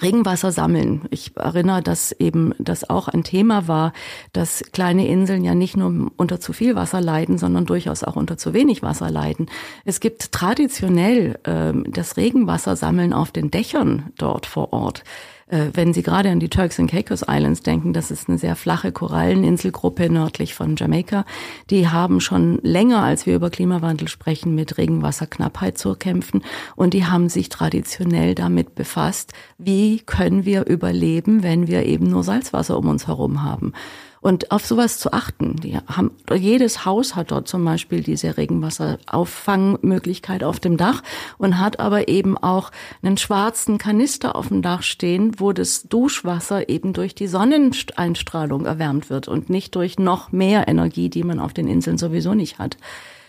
Regenwasser 0.00 0.52
sammeln. 0.52 1.02
Ich 1.10 1.36
erinnere, 1.36 1.82
dass 1.82 2.12
eben 2.12 2.54
das 2.58 2.88
auch 2.88 3.08
ein 3.08 3.24
Thema 3.24 3.68
war, 3.68 3.92
dass 4.32 4.64
kleine 4.72 5.06
Inseln 5.06 5.44
ja 5.44 5.54
nicht 5.54 5.76
nur 5.76 6.10
unter 6.16 6.40
zu 6.40 6.52
viel 6.52 6.74
Wasser 6.74 7.00
leiden, 7.00 7.38
sondern 7.38 7.66
durchaus 7.66 8.04
auch 8.04 8.16
unter 8.16 8.38
zu 8.38 8.54
wenig 8.54 8.82
Wasser 8.82 9.10
leiden. 9.10 9.46
Es 9.84 10.00
gibt 10.00 10.32
traditionell 10.32 11.38
ähm, 11.44 11.84
das 11.88 12.16
Regenwasser 12.16 12.76
sammeln 12.76 13.12
auf 13.12 13.32
den 13.32 13.50
Dächern 13.50 14.12
dort 14.16 14.46
vor 14.46 14.72
Ort. 14.72 15.04
Äh, 15.52 15.70
wenn 15.74 15.92
Sie 15.92 16.02
gerade 16.02 16.30
an 16.30 16.40
die 16.40 16.48
Turks 16.48 16.80
and 16.80 16.90
Caicos 16.90 17.22
Islands 17.28 17.60
denken, 17.60 17.92
das 17.92 18.10
ist 18.10 18.28
eine 18.28 18.38
sehr 18.38 18.56
flache 18.56 18.90
Koralleninselgruppe 18.90 20.08
nördlich 20.08 20.54
von 20.54 20.76
Jamaika, 20.76 21.26
die 21.68 21.88
haben 21.88 22.20
schon 22.20 22.58
länger, 22.62 23.02
als 23.02 23.26
wir 23.26 23.36
über 23.36 23.50
Klimawandel 23.50 24.08
sprechen, 24.08 24.54
mit 24.54 24.78
Regenwasserknappheit 24.78 25.76
zu 25.76 25.94
kämpfen 25.94 26.42
und 26.74 26.94
die 26.94 27.04
haben 27.04 27.28
sich 27.28 27.50
traditionell 27.50 28.34
damit 28.34 28.74
befasst, 28.74 29.34
wie 29.58 30.00
können 30.00 30.46
wir 30.46 30.66
überleben, 30.66 31.42
wenn 31.42 31.66
wir 31.66 31.84
eben 31.84 32.08
nur 32.08 32.24
Salzwasser 32.24 32.78
um 32.78 32.88
uns 32.88 33.06
herum 33.06 33.42
haben. 33.42 33.74
Und 34.22 34.50
auf 34.52 34.64
sowas 34.64 34.98
zu 34.98 35.12
achten. 35.12 35.56
Die 35.56 35.76
haben, 35.76 36.12
jedes 36.32 36.86
Haus 36.86 37.16
hat 37.16 37.32
dort 37.32 37.48
zum 37.48 37.64
Beispiel 37.64 38.04
diese 38.04 38.36
Regenwasserauffangmöglichkeit 38.36 40.44
auf 40.44 40.60
dem 40.60 40.76
Dach 40.76 41.02
und 41.38 41.58
hat 41.58 41.80
aber 41.80 42.06
eben 42.06 42.38
auch 42.38 42.70
einen 43.02 43.18
schwarzen 43.18 43.78
Kanister 43.78 44.36
auf 44.36 44.46
dem 44.48 44.62
Dach 44.62 44.84
stehen, 44.84 45.40
wo 45.40 45.52
das 45.52 45.88
Duschwasser 45.88 46.68
eben 46.68 46.92
durch 46.92 47.16
die 47.16 47.26
Sonneneinstrahlung 47.26 48.64
erwärmt 48.64 49.10
wird 49.10 49.26
und 49.26 49.50
nicht 49.50 49.74
durch 49.74 49.98
noch 49.98 50.30
mehr 50.30 50.68
Energie, 50.68 51.10
die 51.10 51.24
man 51.24 51.40
auf 51.40 51.52
den 51.52 51.66
Inseln 51.66 51.98
sowieso 51.98 52.34
nicht 52.34 52.60
hat. 52.60 52.76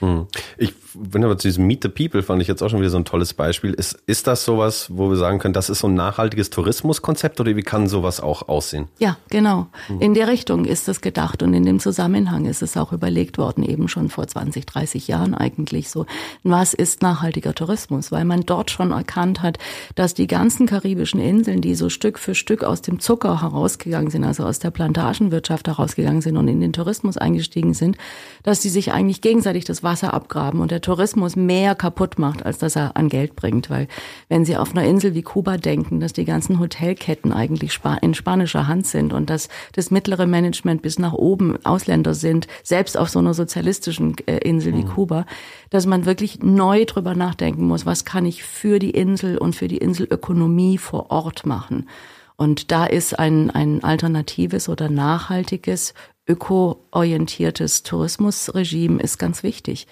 Hm. 0.04 0.28
Ich 0.58 0.74
bin 0.94 1.24
aber 1.24 1.38
zu 1.38 1.48
diesem 1.48 1.66
Meet 1.66 1.84
the 1.84 1.90
People 1.90 2.24
fand 2.24 2.42
ich 2.42 2.48
jetzt 2.48 2.62
auch 2.62 2.70
schon 2.70 2.80
wieder 2.80 2.90
so 2.90 2.98
ein 2.98 3.06
tolles 3.06 3.34
Beispiel. 3.34 3.74
Ist, 3.74 3.98
ist 4.06 4.28
das 4.28 4.44
sowas, 4.44 4.88
wo 4.92 5.10
wir 5.10 5.16
sagen 5.16 5.40
können, 5.40 5.54
das 5.54 5.70
ist 5.70 5.80
so 5.80 5.88
ein 5.88 5.94
nachhaltiges 5.94 6.50
Tourismuskonzept 6.50 7.40
oder 7.40 7.56
wie 7.56 7.62
kann 7.62 7.88
sowas 7.88 8.20
auch 8.20 8.50
aussehen? 8.50 8.90
Ja, 9.00 9.18
genau. 9.30 9.68
In 10.00 10.14
der 10.14 10.28
Richtung 10.28 10.66
ist 10.66 10.90
es 10.90 11.00
gedacht 11.00 11.42
und 11.42 11.54
in 11.54 11.66
dem 11.66 11.80
Zusammenhang 11.80 12.46
ist 12.46 12.62
es 12.62 12.76
auch 12.76 12.92
überlegt 12.92 13.38
worden, 13.38 13.64
eben 13.64 13.88
schon 13.88 14.10
vor 14.10 14.28
20, 14.28 14.66
30 14.66 15.08
Jahren 15.08 15.34
eigentlich 15.34 15.90
so. 15.90 16.06
Was 16.44 16.74
ist 16.74 17.02
nachhaltiger 17.02 17.56
Tourismus? 17.56 18.12
Weil 18.12 18.26
man 18.26 18.42
dort 18.42 18.70
schon 18.70 18.92
erkannt 18.92 19.42
hat, 19.42 19.58
dass 19.96 20.14
die 20.14 20.28
ganzen 20.28 20.68
karibischen 20.68 21.22
Inseln, 21.22 21.62
die 21.62 21.76
so 21.76 21.90
Stück 21.90 22.20
für 22.20 22.36
Stück 22.36 22.64
aus 22.64 22.82
dem 22.82 23.00
Zucker 23.00 23.42
herausgegangen 23.42 24.12
sind, 24.12 24.26
also 24.26 24.44
aus 24.44 24.60
der 24.60 24.72
Plantagenwirtschaft 24.72 25.68
herausgegangen 25.68 26.22
sind 26.22 26.36
und 26.36 26.50
in 26.50 26.60
den 26.60 26.74
Tourismus 26.74 27.18
eingestiegen 27.18 27.74
sind, 27.74 27.98
dass 28.44 28.60
die 28.60 28.70
sich 28.70 28.92
eigentlich 28.92 29.22
gegenseitig 29.22 29.66
das 29.66 29.82
Wasser 29.82 29.93
abgraben 30.02 30.60
und 30.60 30.72
der 30.72 30.82
Tourismus 30.82 31.36
mehr 31.36 31.76
kaputt 31.76 32.18
macht, 32.18 32.46
als 32.46 32.58
dass 32.58 32.76
er 32.76 32.96
an 32.96 33.10
Geld 33.10 33.36
bringt. 33.36 33.70
Weil 33.70 33.88
wenn 34.30 34.46
Sie 34.46 34.58
auf 34.58 34.72
einer 34.72 34.88
Insel 34.88 35.14
wie 35.14 35.22
Kuba 35.22 35.58
denken, 35.58 36.00
dass 36.00 36.14
die 36.14 36.26
ganzen 36.26 36.60
Hotelketten 36.60 37.32
eigentlich 37.32 37.80
in 38.02 38.14
spanischer 38.14 38.68
Hand 38.68 38.88
sind 38.88 39.14
und 39.14 39.30
dass 39.30 39.50
das 39.74 39.92
mittlere 39.92 40.26
Management 40.26 40.82
bis 40.82 40.98
nach 40.98 41.14
oben 41.14 41.64
Ausländer 41.66 42.14
sind, 42.14 42.48
selbst 42.64 42.98
auf 42.98 43.10
so 43.10 43.20
einer 43.20 43.34
sozialistischen 43.34 44.16
äh, 44.26 44.38
Insel 44.38 44.74
wie 44.74 44.84
mhm. 44.84 44.90
Kuba, 44.90 45.26
dass 45.70 45.86
man 45.86 46.06
wirklich 46.06 46.42
neu 46.42 46.86
drüber 46.86 47.14
nachdenken 47.14 47.68
muss, 47.68 47.86
was 47.86 48.06
kann 48.06 48.26
ich 48.26 48.44
für 48.44 48.80
die 48.80 48.92
Insel 48.92 49.38
und 49.38 49.56
für 49.56 49.68
die 49.68 49.78
Inselökonomie 49.78 50.78
vor 50.78 51.12
Ort 51.12 51.46
machen. 51.46 51.88
Und 52.36 52.72
da 52.72 52.86
ist 52.86 53.18
ein, 53.18 53.50
ein 53.52 53.84
alternatives 53.84 54.70
oder 54.70 54.90
nachhaltiges, 54.90 55.94
öko-orientiertes 56.28 57.84
Tourismusregime 57.84 59.02
ist 59.02 59.18
ganz 59.20 59.44
wichtig. 59.44 59.88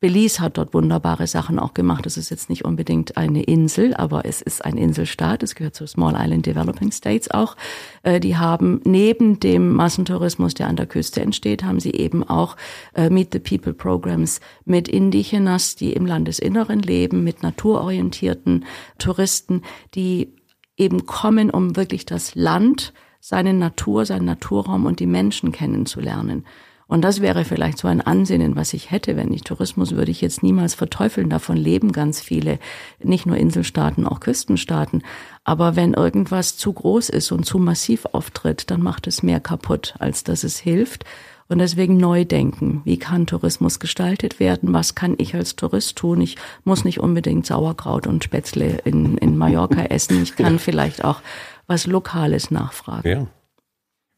Belize 0.00 0.40
hat 0.40 0.56
dort 0.56 0.72
wunderbare 0.72 1.26
Sachen 1.26 1.58
auch 1.58 1.74
gemacht. 1.74 2.06
Es 2.06 2.16
ist 2.16 2.30
jetzt 2.30 2.48
nicht 2.48 2.64
unbedingt 2.64 3.18
eine 3.18 3.42
Insel, 3.42 3.92
aber 3.92 4.24
es 4.24 4.40
ist 4.40 4.64
ein 4.64 4.78
Inselstaat. 4.78 5.42
Es 5.42 5.54
gehört 5.54 5.74
zu 5.74 5.86
Small 5.86 6.16
Island 6.18 6.46
Developing 6.46 6.90
States 6.90 7.30
auch. 7.30 7.54
Äh, 8.02 8.18
die 8.18 8.38
haben 8.38 8.80
neben 8.84 9.40
dem 9.40 9.74
Massentourismus, 9.74 10.54
der 10.54 10.68
an 10.68 10.76
der 10.76 10.86
Küste 10.86 11.20
entsteht, 11.20 11.64
haben 11.64 11.80
sie 11.80 11.90
eben 11.90 12.24
auch 12.24 12.56
äh, 12.94 13.10
Meet 13.10 13.34
the 13.34 13.38
People 13.40 13.74
Programs 13.74 14.40
mit 14.64 14.88
Indigenas, 14.88 15.76
die 15.76 15.92
im 15.92 16.06
Landesinneren 16.06 16.80
leben, 16.80 17.22
mit 17.22 17.42
naturorientierten 17.42 18.64
Touristen, 18.98 19.62
die 19.94 20.32
eben 20.80 21.06
kommen, 21.06 21.50
um 21.50 21.76
wirklich 21.76 22.06
das 22.06 22.34
Land, 22.34 22.92
seine 23.20 23.52
Natur, 23.52 24.06
seinen 24.06 24.24
Naturraum 24.24 24.86
und 24.86 24.98
die 24.98 25.06
Menschen 25.06 25.52
kennenzulernen. 25.52 26.44
Und 26.90 27.02
das 27.02 27.20
wäre 27.20 27.44
vielleicht 27.44 27.78
so 27.78 27.86
ein 27.86 28.00
Ansinnen, 28.00 28.56
was 28.56 28.72
ich 28.72 28.90
hätte, 28.90 29.16
wenn 29.16 29.32
ich 29.32 29.44
Tourismus 29.44 29.94
würde 29.94 30.10
ich 30.10 30.20
jetzt 30.20 30.42
niemals 30.42 30.74
verteufeln. 30.74 31.30
Davon 31.30 31.56
leben 31.56 31.92
ganz 31.92 32.20
viele, 32.20 32.58
nicht 33.00 33.26
nur 33.26 33.36
Inselstaaten, 33.36 34.08
auch 34.08 34.18
Küstenstaaten. 34.18 35.04
Aber 35.44 35.76
wenn 35.76 35.94
irgendwas 35.94 36.56
zu 36.56 36.72
groß 36.72 37.10
ist 37.10 37.30
und 37.30 37.44
zu 37.44 37.58
massiv 37.58 38.06
auftritt, 38.10 38.72
dann 38.72 38.82
macht 38.82 39.06
es 39.06 39.22
mehr 39.22 39.38
kaputt, 39.38 39.94
als 40.00 40.24
dass 40.24 40.42
es 40.42 40.58
hilft. 40.58 41.04
Und 41.50 41.58
deswegen 41.58 41.96
neu 41.96 42.24
denken. 42.24 42.80
Wie 42.84 42.96
kann 42.96 43.26
Tourismus 43.26 43.80
gestaltet 43.80 44.38
werden? 44.38 44.72
Was 44.72 44.94
kann 44.94 45.16
ich 45.18 45.34
als 45.34 45.56
Tourist 45.56 45.98
tun? 45.98 46.20
Ich 46.20 46.36
muss 46.62 46.84
nicht 46.84 47.00
unbedingt 47.00 47.44
Sauerkraut 47.44 48.06
und 48.06 48.22
Spätzle 48.22 48.78
in, 48.84 49.18
in 49.18 49.36
Mallorca 49.36 49.82
essen. 49.90 50.22
Ich 50.22 50.36
kann 50.36 50.60
vielleicht 50.60 51.04
auch 51.04 51.22
was 51.66 51.88
Lokales 51.88 52.52
nachfragen. 52.52 53.08
Ja. 53.08 53.26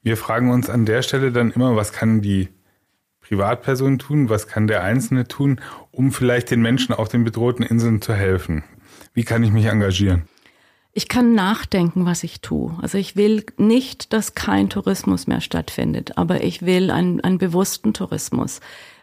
Wir 0.02 0.18
fragen 0.18 0.50
uns 0.50 0.68
an 0.68 0.84
der 0.84 1.00
Stelle 1.00 1.32
dann 1.32 1.52
immer, 1.52 1.74
was 1.74 1.94
kann 1.94 2.20
die 2.20 2.50
Privatperson 3.20 3.98
tun? 3.98 4.28
Was 4.28 4.46
kann 4.46 4.66
der 4.66 4.82
Einzelne 4.82 5.26
tun, 5.26 5.58
um 5.90 6.12
vielleicht 6.12 6.50
den 6.50 6.60
Menschen 6.60 6.94
auf 6.94 7.08
den 7.08 7.24
bedrohten 7.24 7.64
Inseln 7.64 8.02
zu 8.02 8.12
helfen? 8.12 8.62
Wie 9.14 9.24
kann 9.24 9.42
ich 9.42 9.52
mich 9.52 9.64
engagieren? 9.64 10.24
Ich 10.94 11.08
kann 11.08 11.34
nachdenken, 11.34 12.04
was 12.04 12.22
ich 12.22 12.42
tue. 12.42 12.76
Also 12.82 12.98
ich 12.98 13.16
will 13.16 13.46
nicht, 13.56 14.12
dass 14.12 14.34
kein 14.34 14.68
Tourismus 14.68 15.26
mehr 15.26 15.40
stattfindet, 15.40 16.18
aber 16.18 16.44
ich 16.44 16.62
will 16.62 16.90
einen, 16.90 17.20
einen 17.20 17.38
bewussten 17.38 17.94
Tourismus. 17.94 18.60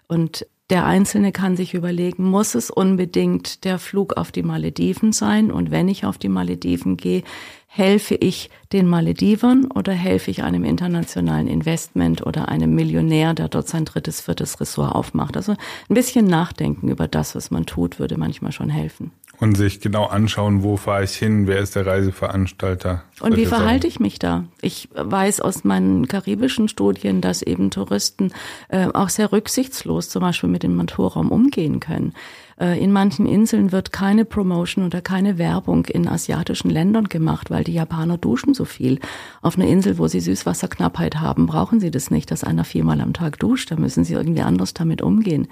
Und 0.08 0.46
der 0.70 0.86
Einzelne 0.86 1.32
kann 1.32 1.58
sich 1.58 1.74
überlegen, 1.74 2.24
muss 2.26 2.54
es 2.54 2.70
unbedingt 2.70 3.64
der 3.64 3.80
Flug 3.80 4.18
auf 4.18 4.32
die 4.32 4.44
Malediven 4.44 5.14
sein? 5.14 5.52
Und 5.52 5.72
wenn 5.72 5.88
ich 5.88 6.06
auf 6.06 6.20
die 6.20 6.30
Malediven 6.30 6.96
gehe, 6.96 7.24
helfe 7.66 8.14
ich 8.14 8.52
den 8.72 8.88
Maledivern 8.88 9.66
oder 9.66 9.94
helfe 9.94 10.30
ich 10.30 10.44
einem 10.44 10.66
internationalen 10.66 11.48
Investment 11.48 12.26
oder 12.26 12.50
einem 12.50 12.76
Millionär, 12.76 13.34
der 13.34 13.48
dort 13.48 13.68
sein 13.68 13.86
drittes, 13.86 14.22
viertes 14.22 14.62
Ressort 14.62 14.94
aufmacht? 14.94 15.36
Also 15.36 15.54
ein 15.54 15.96
bisschen 15.96 16.26
nachdenken 16.26 16.88
über 16.90 17.08
das, 17.08 17.34
was 17.34 17.50
man 17.50 17.66
tut, 17.66 17.98
würde 17.98 18.18
manchmal 18.18 18.52
schon 18.52 18.70
helfen. 18.70 19.12
Und 19.40 19.56
sich 19.56 19.80
genau 19.80 20.06
anschauen, 20.06 20.64
wo 20.64 20.76
fahre 20.76 21.06
ich 21.06 21.16
hin, 21.16 21.48
wer 21.48 21.60
ist 21.60 21.76
der 21.76 21.86
Reiseveranstalter. 21.86 23.04
Und 23.22 23.38
wie 23.38 23.46
verhalte 23.46 23.88
ich 23.88 24.02
mich 24.02 24.20
da? 24.20 24.44
Ich 24.62 24.90
weiß 24.94 25.40
aus 25.40 25.64
meinen 25.64 26.10
karibischen 26.10 26.68
Studien, 26.68 27.22
dass 27.22 27.42
eben 27.42 27.72
Touristen 27.72 28.34
äh, 28.68 28.88
auch 28.94 29.08
sehr 29.08 29.32
rücksichtslos 29.32 30.10
zum 30.10 30.22
Beispiel 30.24 30.50
mit 30.50 30.64
dem 30.64 30.76
Naturraum 30.76 31.32
umgehen 31.32 31.80
können. 31.80 32.14
Äh, 32.60 32.84
in 32.84 32.92
manchen 32.92 33.26
Inseln 33.26 33.72
wird 33.72 33.92
keine 33.94 34.26
Promotion 34.26 34.86
oder 34.86 35.02
keine 35.02 35.38
Werbung 35.38 35.86
in 35.86 36.08
asiatischen 36.08 36.70
Ländern 36.70 37.06
gemacht, 37.06 37.50
weil 37.50 37.64
die 37.64 37.74
Japaner 37.74 38.18
duschen 38.18 38.54
so 38.54 38.66
viel. 38.66 39.00
Auf 39.42 39.58
einer 39.58 39.68
Insel, 39.68 39.98
wo 39.98 40.08
sie 40.08 40.20
Süßwasserknappheit 40.20 41.16
haben, 41.16 41.48
brauchen 41.48 41.80
sie 41.80 41.92
das 41.92 42.12
nicht, 42.12 42.32
dass 42.32 42.44
einer 42.44 42.66
viermal 42.66 43.00
am 43.00 43.14
Tag 43.14 43.40
duscht. 43.40 43.72
Da 43.72 43.78
müssen 43.78 44.04
sie 44.04 44.14
irgendwie 44.14 44.42
anders 44.42 44.74
damit 44.74 45.02
umgehen. 45.02 45.48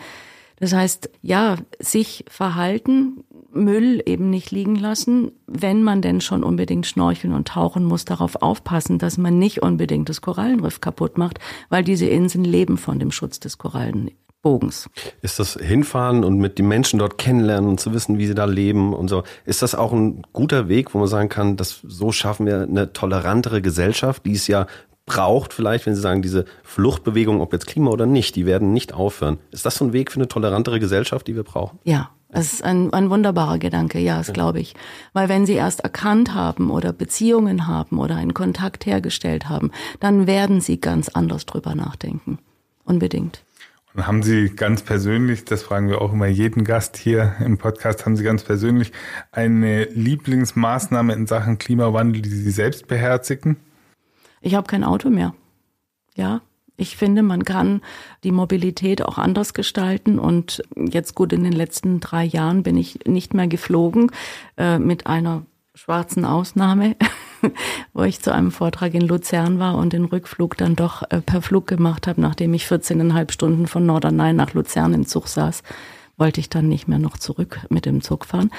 Das 0.60 0.74
heißt, 0.74 1.12
ja, 1.22 1.58
sich 1.80 2.26
verhalten, 2.28 3.24
Müll 3.54 4.02
eben 4.06 4.30
nicht 4.30 4.52
liegen 4.52 4.76
lassen. 4.76 5.32
Wenn 5.48 5.84
man 5.84 6.02
denn 6.02 6.22
schon 6.22 6.44
unbedingt 6.44 6.86
schnorcheln 6.86 7.34
und 7.34 7.48
tauchen 7.48 7.84
muss, 7.84 8.06
darauf 8.06 8.42
aufpassen, 8.42 9.00
dass 9.00 9.18
man 9.18 9.40
nicht 9.40 9.62
unbedingt 9.62 10.10
das 10.10 10.22
Korallenriff 10.22 10.82
kaputt 10.82 11.18
macht, 11.18 11.40
weil 11.70 11.84
diese 11.84 12.08
Inseln 12.08 12.44
leben 12.44 12.78
von 12.78 13.00
dem 13.00 13.12
Schutz 13.12 13.40
des 13.40 13.58
Korallenbogens. 13.58 14.90
Ist 15.22 15.40
das 15.40 15.54
Hinfahren 15.54 16.24
und 16.24 16.38
mit 16.38 16.60
den 16.60 16.68
Menschen 16.68 17.00
dort 17.00 17.18
kennenlernen 17.18 17.70
und 17.70 17.80
zu 17.80 17.94
wissen, 17.94 18.18
wie 18.18 18.28
sie 18.28 18.36
da 18.36 18.46
leben 18.46 18.94
und 18.94 19.08
so, 19.08 19.24
ist 19.46 19.62
das 19.62 19.76
auch 19.76 19.94
ein 19.94 20.24
guter 20.34 20.68
Weg, 20.68 20.94
wo 20.94 21.00
man 21.00 21.08
sagen 21.08 21.30
kann, 21.30 21.58
dass 21.58 21.82
so 21.84 22.12
schaffen 22.12 22.46
wir 22.46 22.62
eine 22.62 22.94
tolerantere 22.94 23.62
Gesellschaft, 23.62 24.26
die 24.26 24.34
es 24.34 24.48
ja 24.48 24.68
braucht, 25.08 25.54
vielleicht, 25.54 25.86
wenn 25.86 25.96
Sie 25.96 26.02
sagen, 26.02 26.22
diese 26.22 26.46
Fluchtbewegung, 26.64 27.42
ob 27.42 27.54
jetzt 27.54 27.66
Klima 27.66 27.90
oder 27.90 28.06
nicht, 28.06 28.36
die 28.36 28.46
werden 28.46 28.74
nicht 28.74 28.94
aufhören. 28.94 29.40
Ist 29.52 29.66
das 29.66 29.76
so 29.76 29.86
ein 29.86 29.94
Weg 29.94 30.12
für 30.12 30.20
eine 30.20 30.28
tolerantere 30.28 30.80
Gesellschaft, 30.80 31.28
die 31.28 31.36
wir 31.36 31.44
brauchen? 31.44 31.80
Ja, 31.86 32.12
das 32.30 32.54
ist 32.54 32.64
ein, 32.64 32.92
ein 32.94 33.10
wunderbarer 33.10 33.58
Gedanke, 33.58 34.00
ja, 34.00 34.18
das 34.18 34.34
glaube 34.34 34.60
ich. 34.60 34.76
Weil 35.14 35.30
wenn 35.30 35.46
Sie 35.46 35.54
erst 35.54 35.80
erkannt 35.82 36.34
haben 36.34 36.72
oder 36.72 36.92
Beziehungen 36.92 37.68
haben 37.68 38.00
oder 38.00 38.16
einen 38.16 38.34
Kontakt 38.34 38.86
hergestellt 38.86 39.48
haben, 39.48 39.72
dann 40.00 40.28
werden 40.28 40.60
Sie 40.60 40.82
ganz 40.82 41.10
anders 41.10 41.46
drüber 41.46 41.74
nachdenken. 41.74 42.40
Unbedingt. 42.84 43.44
Und 43.94 44.06
haben 44.06 44.24
Sie 44.24 44.50
ganz 44.50 44.82
persönlich, 44.84 45.46
das 45.46 45.64
fragen 45.64 45.90
wir 45.90 46.02
auch 46.02 46.14
immer 46.14 46.28
jeden 46.28 46.66
Gast 46.66 46.98
hier 46.98 47.36
im 47.40 47.58
Podcast, 47.58 48.06
haben 48.06 48.16
Sie 48.16 48.24
ganz 48.24 48.44
persönlich 48.44 48.92
eine 49.32 49.86
Lieblingsmaßnahme 49.86 51.14
in 51.14 51.28
Sachen 51.28 51.58
Klimawandel, 51.58 52.22
die 52.22 52.30
Sie 52.30 52.52
selbst 52.52 52.88
beherzigen? 52.88 53.58
Ich 54.42 54.54
habe 54.54 54.68
kein 54.68 54.84
Auto 54.84 55.10
mehr. 55.10 55.34
Ja, 56.16 56.42
ich 56.78 56.96
finde, 56.96 57.24
man 57.24 57.44
kann 57.44 57.82
die 58.24 58.32
Mobilität 58.32 59.02
auch 59.02 59.18
anders 59.18 59.54
gestalten. 59.54 60.20
Und 60.20 60.64
jetzt 60.78 61.16
gut, 61.16 61.34
in 61.34 61.44
den 61.44 61.54
letzten 61.54 62.00
drei 62.00 62.24
Jahren 62.24 62.64
bin 62.64 62.78
ich 62.78 63.00
nicht 63.06 63.34
mehr 63.34 63.48
geflogen, 63.48 64.12
äh, 64.58 64.80
mit 64.80 65.08
einer 65.08 65.44
schwarzen 65.74 66.26
Ausnahme, 66.26 66.96
wo 67.94 68.04
ich 68.04 68.22
zu 68.22 68.34
einem 68.34 68.52
Vortrag 68.52 68.94
in 68.94 69.02
Luzern 69.02 69.60
war 69.60 69.76
und 69.76 69.94
den 69.94 70.06
Rückflug 70.06 70.58
dann 70.58 70.76
doch 70.76 71.04
äh, 71.10 71.22
per 71.22 71.42
Flug 71.42 71.68
gemacht 71.68 72.08
habe, 72.08 72.22
nachdem 72.22 72.54
ich 72.54 72.66
14,5 72.66 73.32
Stunden 73.32 73.68
von 73.68 73.86
Norderney 73.86 74.34
nach 74.34 74.54
Luzern 74.54 74.94
im 74.94 75.06
Zug 75.06 75.28
saß 75.28 75.64
wollte 76.20 76.40
ich 76.40 76.50
dann 76.50 76.68
nicht 76.68 76.88
mehr 76.88 77.00
noch 77.00 77.18
zurück 77.18 77.60
mit 77.70 77.86
dem 77.86 78.02
Zug 78.02 78.26
fahren. 78.26 78.50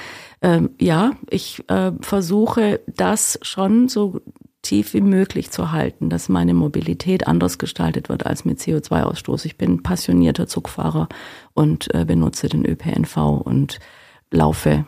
Ähm, 0.41 0.69
ja, 0.79 1.11
ich 1.29 1.69
äh, 1.69 1.91
versuche 1.99 2.79
das 2.87 3.37
schon 3.41 3.89
so 3.89 4.21
tief 4.61 4.93
wie 4.93 5.01
möglich 5.01 5.51
zu 5.51 5.71
halten, 5.71 6.09
dass 6.09 6.29
meine 6.29 6.53
Mobilität 6.53 7.27
anders 7.27 7.57
gestaltet 7.57 8.09
wird 8.09 8.25
als 8.25 8.45
mit 8.45 8.59
CO2-Ausstoß. 8.59 9.45
Ich 9.45 9.57
bin 9.57 9.83
passionierter 9.83 10.47
Zugfahrer 10.47 11.07
und 11.53 11.93
äh, 11.93 12.05
benutze 12.05 12.49
den 12.49 12.65
ÖPNV 12.65 13.17
und 13.17 13.79
laufe, 14.31 14.85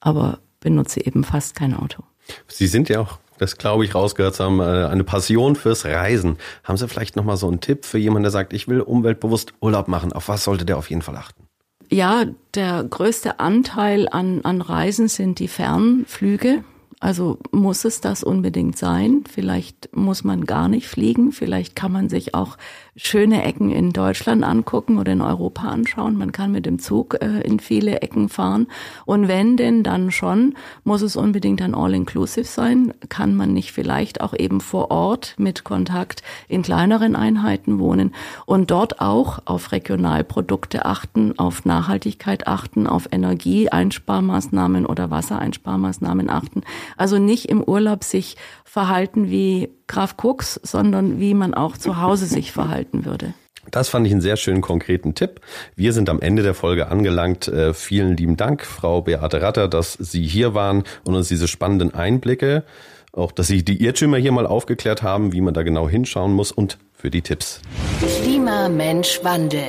aber 0.00 0.40
benutze 0.60 1.04
eben 1.04 1.24
fast 1.24 1.54
kein 1.54 1.74
Auto. 1.74 2.02
Sie 2.46 2.66
sind 2.66 2.88
ja 2.88 3.00
auch, 3.00 3.18
das 3.38 3.56
glaube 3.56 3.84
ich 3.84 3.94
rausgehört 3.94 4.34
zu 4.34 4.44
haben, 4.44 4.60
äh, 4.60 4.64
eine 4.64 5.04
Passion 5.04 5.54
fürs 5.54 5.84
Reisen. 5.84 6.36
Haben 6.64 6.76
Sie 6.76 6.88
vielleicht 6.88 7.16
nochmal 7.16 7.36
so 7.36 7.48
einen 7.48 7.60
Tipp 7.60 7.84
für 7.84 7.98
jemanden, 7.98 8.24
der 8.24 8.32
sagt, 8.32 8.52
ich 8.52 8.68
will 8.68 8.80
umweltbewusst 8.80 9.54
Urlaub 9.60 9.88
machen? 9.88 10.12
Auf 10.12 10.28
was 10.28 10.44
sollte 10.44 10.64
der 10.64 10.76
auf 10.76 10.90
jeden 10.90 11.02
Fall 11.02 11.16
achten? 11.16 11.44
Ja, 11.90 12.26
der 12.54 12.84
größte 12.84 13.40
Anteil 13.40 14.08
an, 14.10 14.42
an 14.44 14.60
Reisen 14.60 15.08
sind 15.08 15.38
die 15.38 15.48
Fernflüge. 15.48 16.62
Also 17.00 17.38
muss 17.52 17.84
es 17.84 18.00
das 18.00 18.24
unbedingt 18.24 18.76
sein? 18.76 19.22
Vielleicht 19.30 19.94
muss 19.94 20.24
man 20.24 20.44
gar 20.46 20.68
nicht 20.68 20.88
fliegen. 20.88 21.30
Vielleicht 21.30 21.76
kann 21.76 21.92
man 21.92 22.08
sich 22.08 22.34
auch 22.34 22.58
schöne 22.98 23.44
Ecken 23.44 23.70
in 23.70 23.92
Deutschland 23.92 24.42
angucken 24.42 24.98
oder 24.98 25.12
in 25.12 25.22
Europa 25.22 25.68
anschauen. 25.68 26.18
Man 26.18 26.32
kann 26.32 26.50
mit 26.50 26.66
dem 26.66 26.80
Zug 26.80 27.16
äh, 27.22 27.40
in 27.42 27.60
viele 27.60 28.02
Ecken 28.02 28.28
fahren. 28.28 28.66
Und 29.06 29.28
wenn 29.28 29.56
denn 29.56 29.84
dann 29.84 30.10
schon, 30.10 30.56
muss 30.82 31.02
es 31.02 31.14
unbedingt 31.14 31.62
ein 31.62 31.74
All-Inclusive 31.74 32.44
sein. 32.44 32.92
Kann 33.08 33.36
man 33.36 33.54
nicht 33.54 33.72
vielleicht 33.72 34.20
auch 34.20 34.34
eben 34.34 34.60
vor 34.60 34.90
Ort 34.90 35.34
mit 35.38 35.62
Kontakt 35.62 36.22
in 36.48 36.62
kleineren 36.62 37.14
Einheiten 37.14 37.78
wohnen 37.78 38.14
und 38.46 38.72
dort 38.72 39.00
auch 39.00 39.38
auf 39.44 39.70
Regionalprodukte 39.70 40.84
achten, 40.84 41.38
auf 41.38 41.64
Nachhaltigkeit 41.64 42.48
achten, 42.48 42.88
auf 42.88 43.08
Energieeinsparmaßnahmen 43.12 44.86
oder 44.86 45.10
Wassereinsparmaßnahmen 45.10 46.28
achten. 46.30 46.62
Also 46.96 47.18
nicht 47.18 47.44
im 47.48 47.62
Urlaub 47.62 48.02
sich 48.02 48.36
verhalten 48.64 49.30
wie 49.30 49.70
Graf 49.88 50.14
Cooks, 50.22 50.60
sondern 50.62 51.18
wie 51.18 51.34
man 51.34 51.54
auch 51.54 51.76
zu 51.76 52.00
Hause 52.00 52.26
sich 52.26 52.52
verhalten 52.52 53.04
würde. 53.04 53.34
Das 53.70 53.88
fand 53.88 54.06
ich 54.06 54.12
einen 54.12 54.20
sehr 54.20 54.36
schönen 54.36 54.60
konkreten 54.60 55.14
Tipp. 55.14 55.40
Wir 55.76 55.92
sind 55.92 56.08
am 56.08 56.20
Ende 56.20 56.42
der 56.42 56.54
Folge 56.54 56.88
angelangt. 56.88 57.48
Äh, 57.48 57.74
vielen 57.74 58.16
lieben 58.16 58.36
Dank, 58.36 58.64
Frau 58.64 59.02
Beate 59.02 59.42
Ratter, 59.42 59.68
dass 59.68 59.94
Sie 59.94 60.26
hier 60.26 60.54
waren 60.54 60.84
und 61.04 61.14
uns 61.14 61.28
diese 61.28 61.48
spannenden 61.48 61.94
Einblicke, 61.94 62.64
auch 63.12 63.32
dass 63.32 63.46
Sie 63.46 63.64
die 63.64 63.82
Irrtümer 63.82 64.16
hier 64.16 64.32
mal 64.32 64.46
aufgeklärt 64.46 65.02
haben, 65.02 65.32
wie 65.32 65.40
man 65.40 65.54
da 65.54 65.62
genau 65.62 65.88
hinschauen 65.88 66.32
muss 66.32 66.52
und 66.52 66.78
für 66.94 67.10
die 67.10 67.22
Tipps. 67.22 67.60
Klima, 68.22 68.68
Mensch, 68.68 69.20
Wandel. 69.22 69.60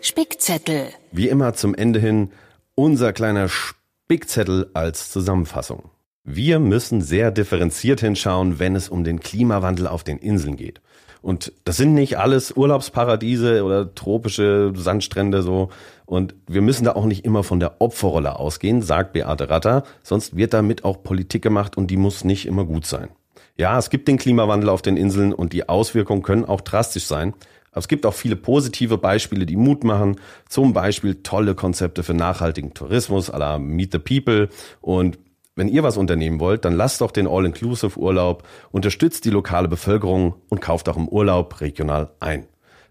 Spickzettel. 0.00 0.88
Wie 1.12 1.28
immer 1.28 1.54
zum 1.54 1.74
Ende 1.74 1.98
hin 1.98 2.30
unser 2.74 3.12
kleiner 3.12 3.48
Spickzettel 3.48 4.70
als 4.74 5.10
Zusammenfassung. 5.10 5.90
Wir 6.26 6.58
müssen 6.58 7.02
sehr 7.02 7.30
differenziert 7.30 8.00
hinschauen, 8.00 8.58
wenn 8.58 8.74
es 8.76 8.88
um 8.88 9.04
den 9.04 9.20
Klimawandel 9.20 9.86
auf 9.86 10.04
den 10.04 10.16
Inseln 10.16 10.56
geht. 10.56 10.80
Und 11.20 11.52
das 11.64 11.76
sind 11.76 11.92
nicht 11.92 12.18
alles 12.18 12.56
Urlaubsparadiese 12.56 13.62
oder 13.62 13.94
tropische 13.94 14.72
Sandstrände 14.74 15.42
so. 15.42 15.68
Und 16.06 16.34
wir 16.46 16.62
müssen 16.62 16.84
da 16.84 16.92
auch 16.92 17.04
nicht 17.04 17.26
immer 17.26 17.44
von 17.44 17.60
der 17.60 17.82
Opferrolle 17.82 18.38
ausgehen, 18.38 18.80
sagt 18.80 19.12
Beate 19.12 19.50
Ratter. 19.50 19.84
Sonst 20.02 20.34
wird 20.34 20.54
damit 20.54 20.84
auch 20.84 21.02
Politik 21.02 21.42
gemacht 21.42 21.76
und 21.76 21.90
die 21.90 21.98
muss 21.98 22.24
nicht 22.24 22.46
immer 22.46 22.64
gut 22.64 22.86
sein. 22.86 23.10
Ja, 23.58 23.78
es 23.78 23.90
gibt 23.90 24.08
den 24.08 24.18
Klimawandel 24.18 24.70
auf 24.70 24.80
den 24.80 24.96
Inseln 24.96 25.34
und 25.34 25.52
die 25.52 25.68
Auswirkungen 25.68 26.22
können 26.22 26.46
auch 26.46 26.62
drastisch 26.62 27.04
sein. 27.04 27.34
Aber 27.70 27.80
es 27.80 27.88
gibt 27.88 28.06
auch 28.06 28.14
viele 28.14 28.36
positive 28.36 28.96
Beispiele, 28.96 29.44
die 29.44 29.56
Mut 29.56 29.84
machen. 29.84 30.16
Zum 30.48 30.72
Beispiel 30.72 31.16
tolle 31.22 31.54
Konzepte 31.54 32.02
für 32.02 32.14
nachhaltigen 32.14 32.72
Tourismus 32.72 33.32
à 33.32 33.38
la 33.38 33.58
Meet 33.58 33.92
the 33.92 33.98
People 33.98 34.48
und 34.80 35.18
wenn 35.56 35.68
ihr 35.68 35.82
was 35.82 35.96
unternehmen 35.96 36.40
wollt, 36.40 36.64
dann 36.64 36.74
lasst 36.74 37.00
doch 37.00 37.10
den 37.10 37.28
All-Inclusive-Urlaub, 37.28 38.42
unterstützt 38.72 39.24
die 39.24 39.30
lokale 39.30 39.68
Bevölkerung 39.68 40.34
und 40.48 40.60
kauft 40.60 40.88
auch 40.88 40.96
im 40.96 41.08
Urlaub 41.08 41.60
regional 41.60 42.10
ein. 42.20 42.46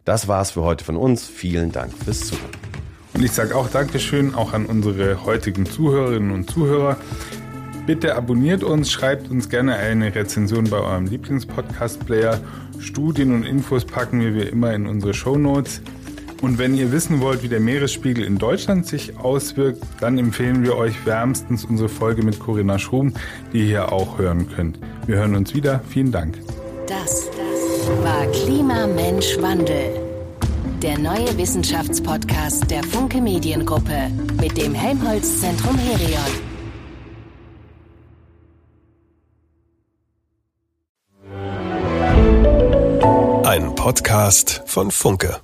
Das 0.05 0.27
war's 0.27 0.51
für 0.51 0.63
heute 0.63 0.83
von 0.83 0.95
uns. 0.95 1.27
Vielen 1.27 1.71
Dank 1.71 1.93
fürs 1.93 2.27
Zuhören. 2.27 2.49
Und 3.13 3.23
ich 3.23 3.31
sage 3.31 3.55
auch 3.55 3.69
Dankeschön 3.69 4.33
auch 4.33 4.53
an 4.53 4.65
unsere 4.65 5.25
heutigen 5.25 5.65
Zuhörerinnen 5.65 6.31
und 6.31 6.49
Zuhörer. 6.49 6.97
Bitte 7.85 8.15
abonniert 8.15 8.63
uns, 8.63 8.91
schreibt 8.91 9.29
uns 9.29 9.49
gerne 9.49 9.75
eine 9.75 10.15
Rezension 10.15 10.69
bei 10.69 10.77
eurem 10.77 11.05
Lieblingspodcast-Player. 11.05 12.39
Studien 12.79 13.33
und 13.33 13.43
Infos 13.43 13.83
packen 13.85 14.21
wir 14.21 14.33
wie 14.33 14.47
immer 14.47 14.73
in 14.73 14.87
unsere 14.87 15.13
Show 15.13 15.37
Notes. 15.37 15.81
Und 16.43 16.57
wenn 16.57 16.75
ihr 16.75 16.91
wissen 16.91 17.21
wollt, 17.21 17.41
wie 17.41 17.47
der 17.47 17.61
Meeresspiegel 17.61 18.25
in 18.25 18.37
Deutschland 18.37 18.85
sich 18.85 19.17
auswirkt, 19.17 19.81
dann 20.01 20.17
empfehlen 20.17 20.61
wir 20.61 20.75
euch 20.75 21.05
wärmstens 21.05 21.63
unsere 21.63 21.87
Folge 21.87 22.21
mit 22.21 22.37
Corinna 22.37 22.77
Schrum, 22.79 23.13
die 23.53 23.59
ihr 23.59 23.65
hier 23.65 23.93
auch 23.93 24.17
hören 24.17 24.49
könnt. 24.53 24.77
Wir 25.07 25.19
hören 25.19 25.35
uns 25.35 25.53
wieder. 25.53 25.79
Vielen 25.87 26.11
Dank. 26.11 26.37
Das, 26.85 27.29
das 27.29 27.87
war 28.03 28.25
Klima, 28.33 28.87
Mensch, 28.87 29.37
Wandel. 29.39 29.95
Der 30.81 30.99
neue 30.99 31.37
Wissenschaftspodcast 31.37 32.69
der 32.69 32.83
Funke 32.83 33.21
Mediengruppe 33.21 34.11
mit 34.41 34.57
dem 34.57 34.73
Helmholtz 34.73 35.39
Zentrum 35.39 35.77
Herion. 35.77 36.19
Ein 43.45 43.75
Podcast 43.75 44.61
von 44.65 44.91
Funke. 44.91 45.39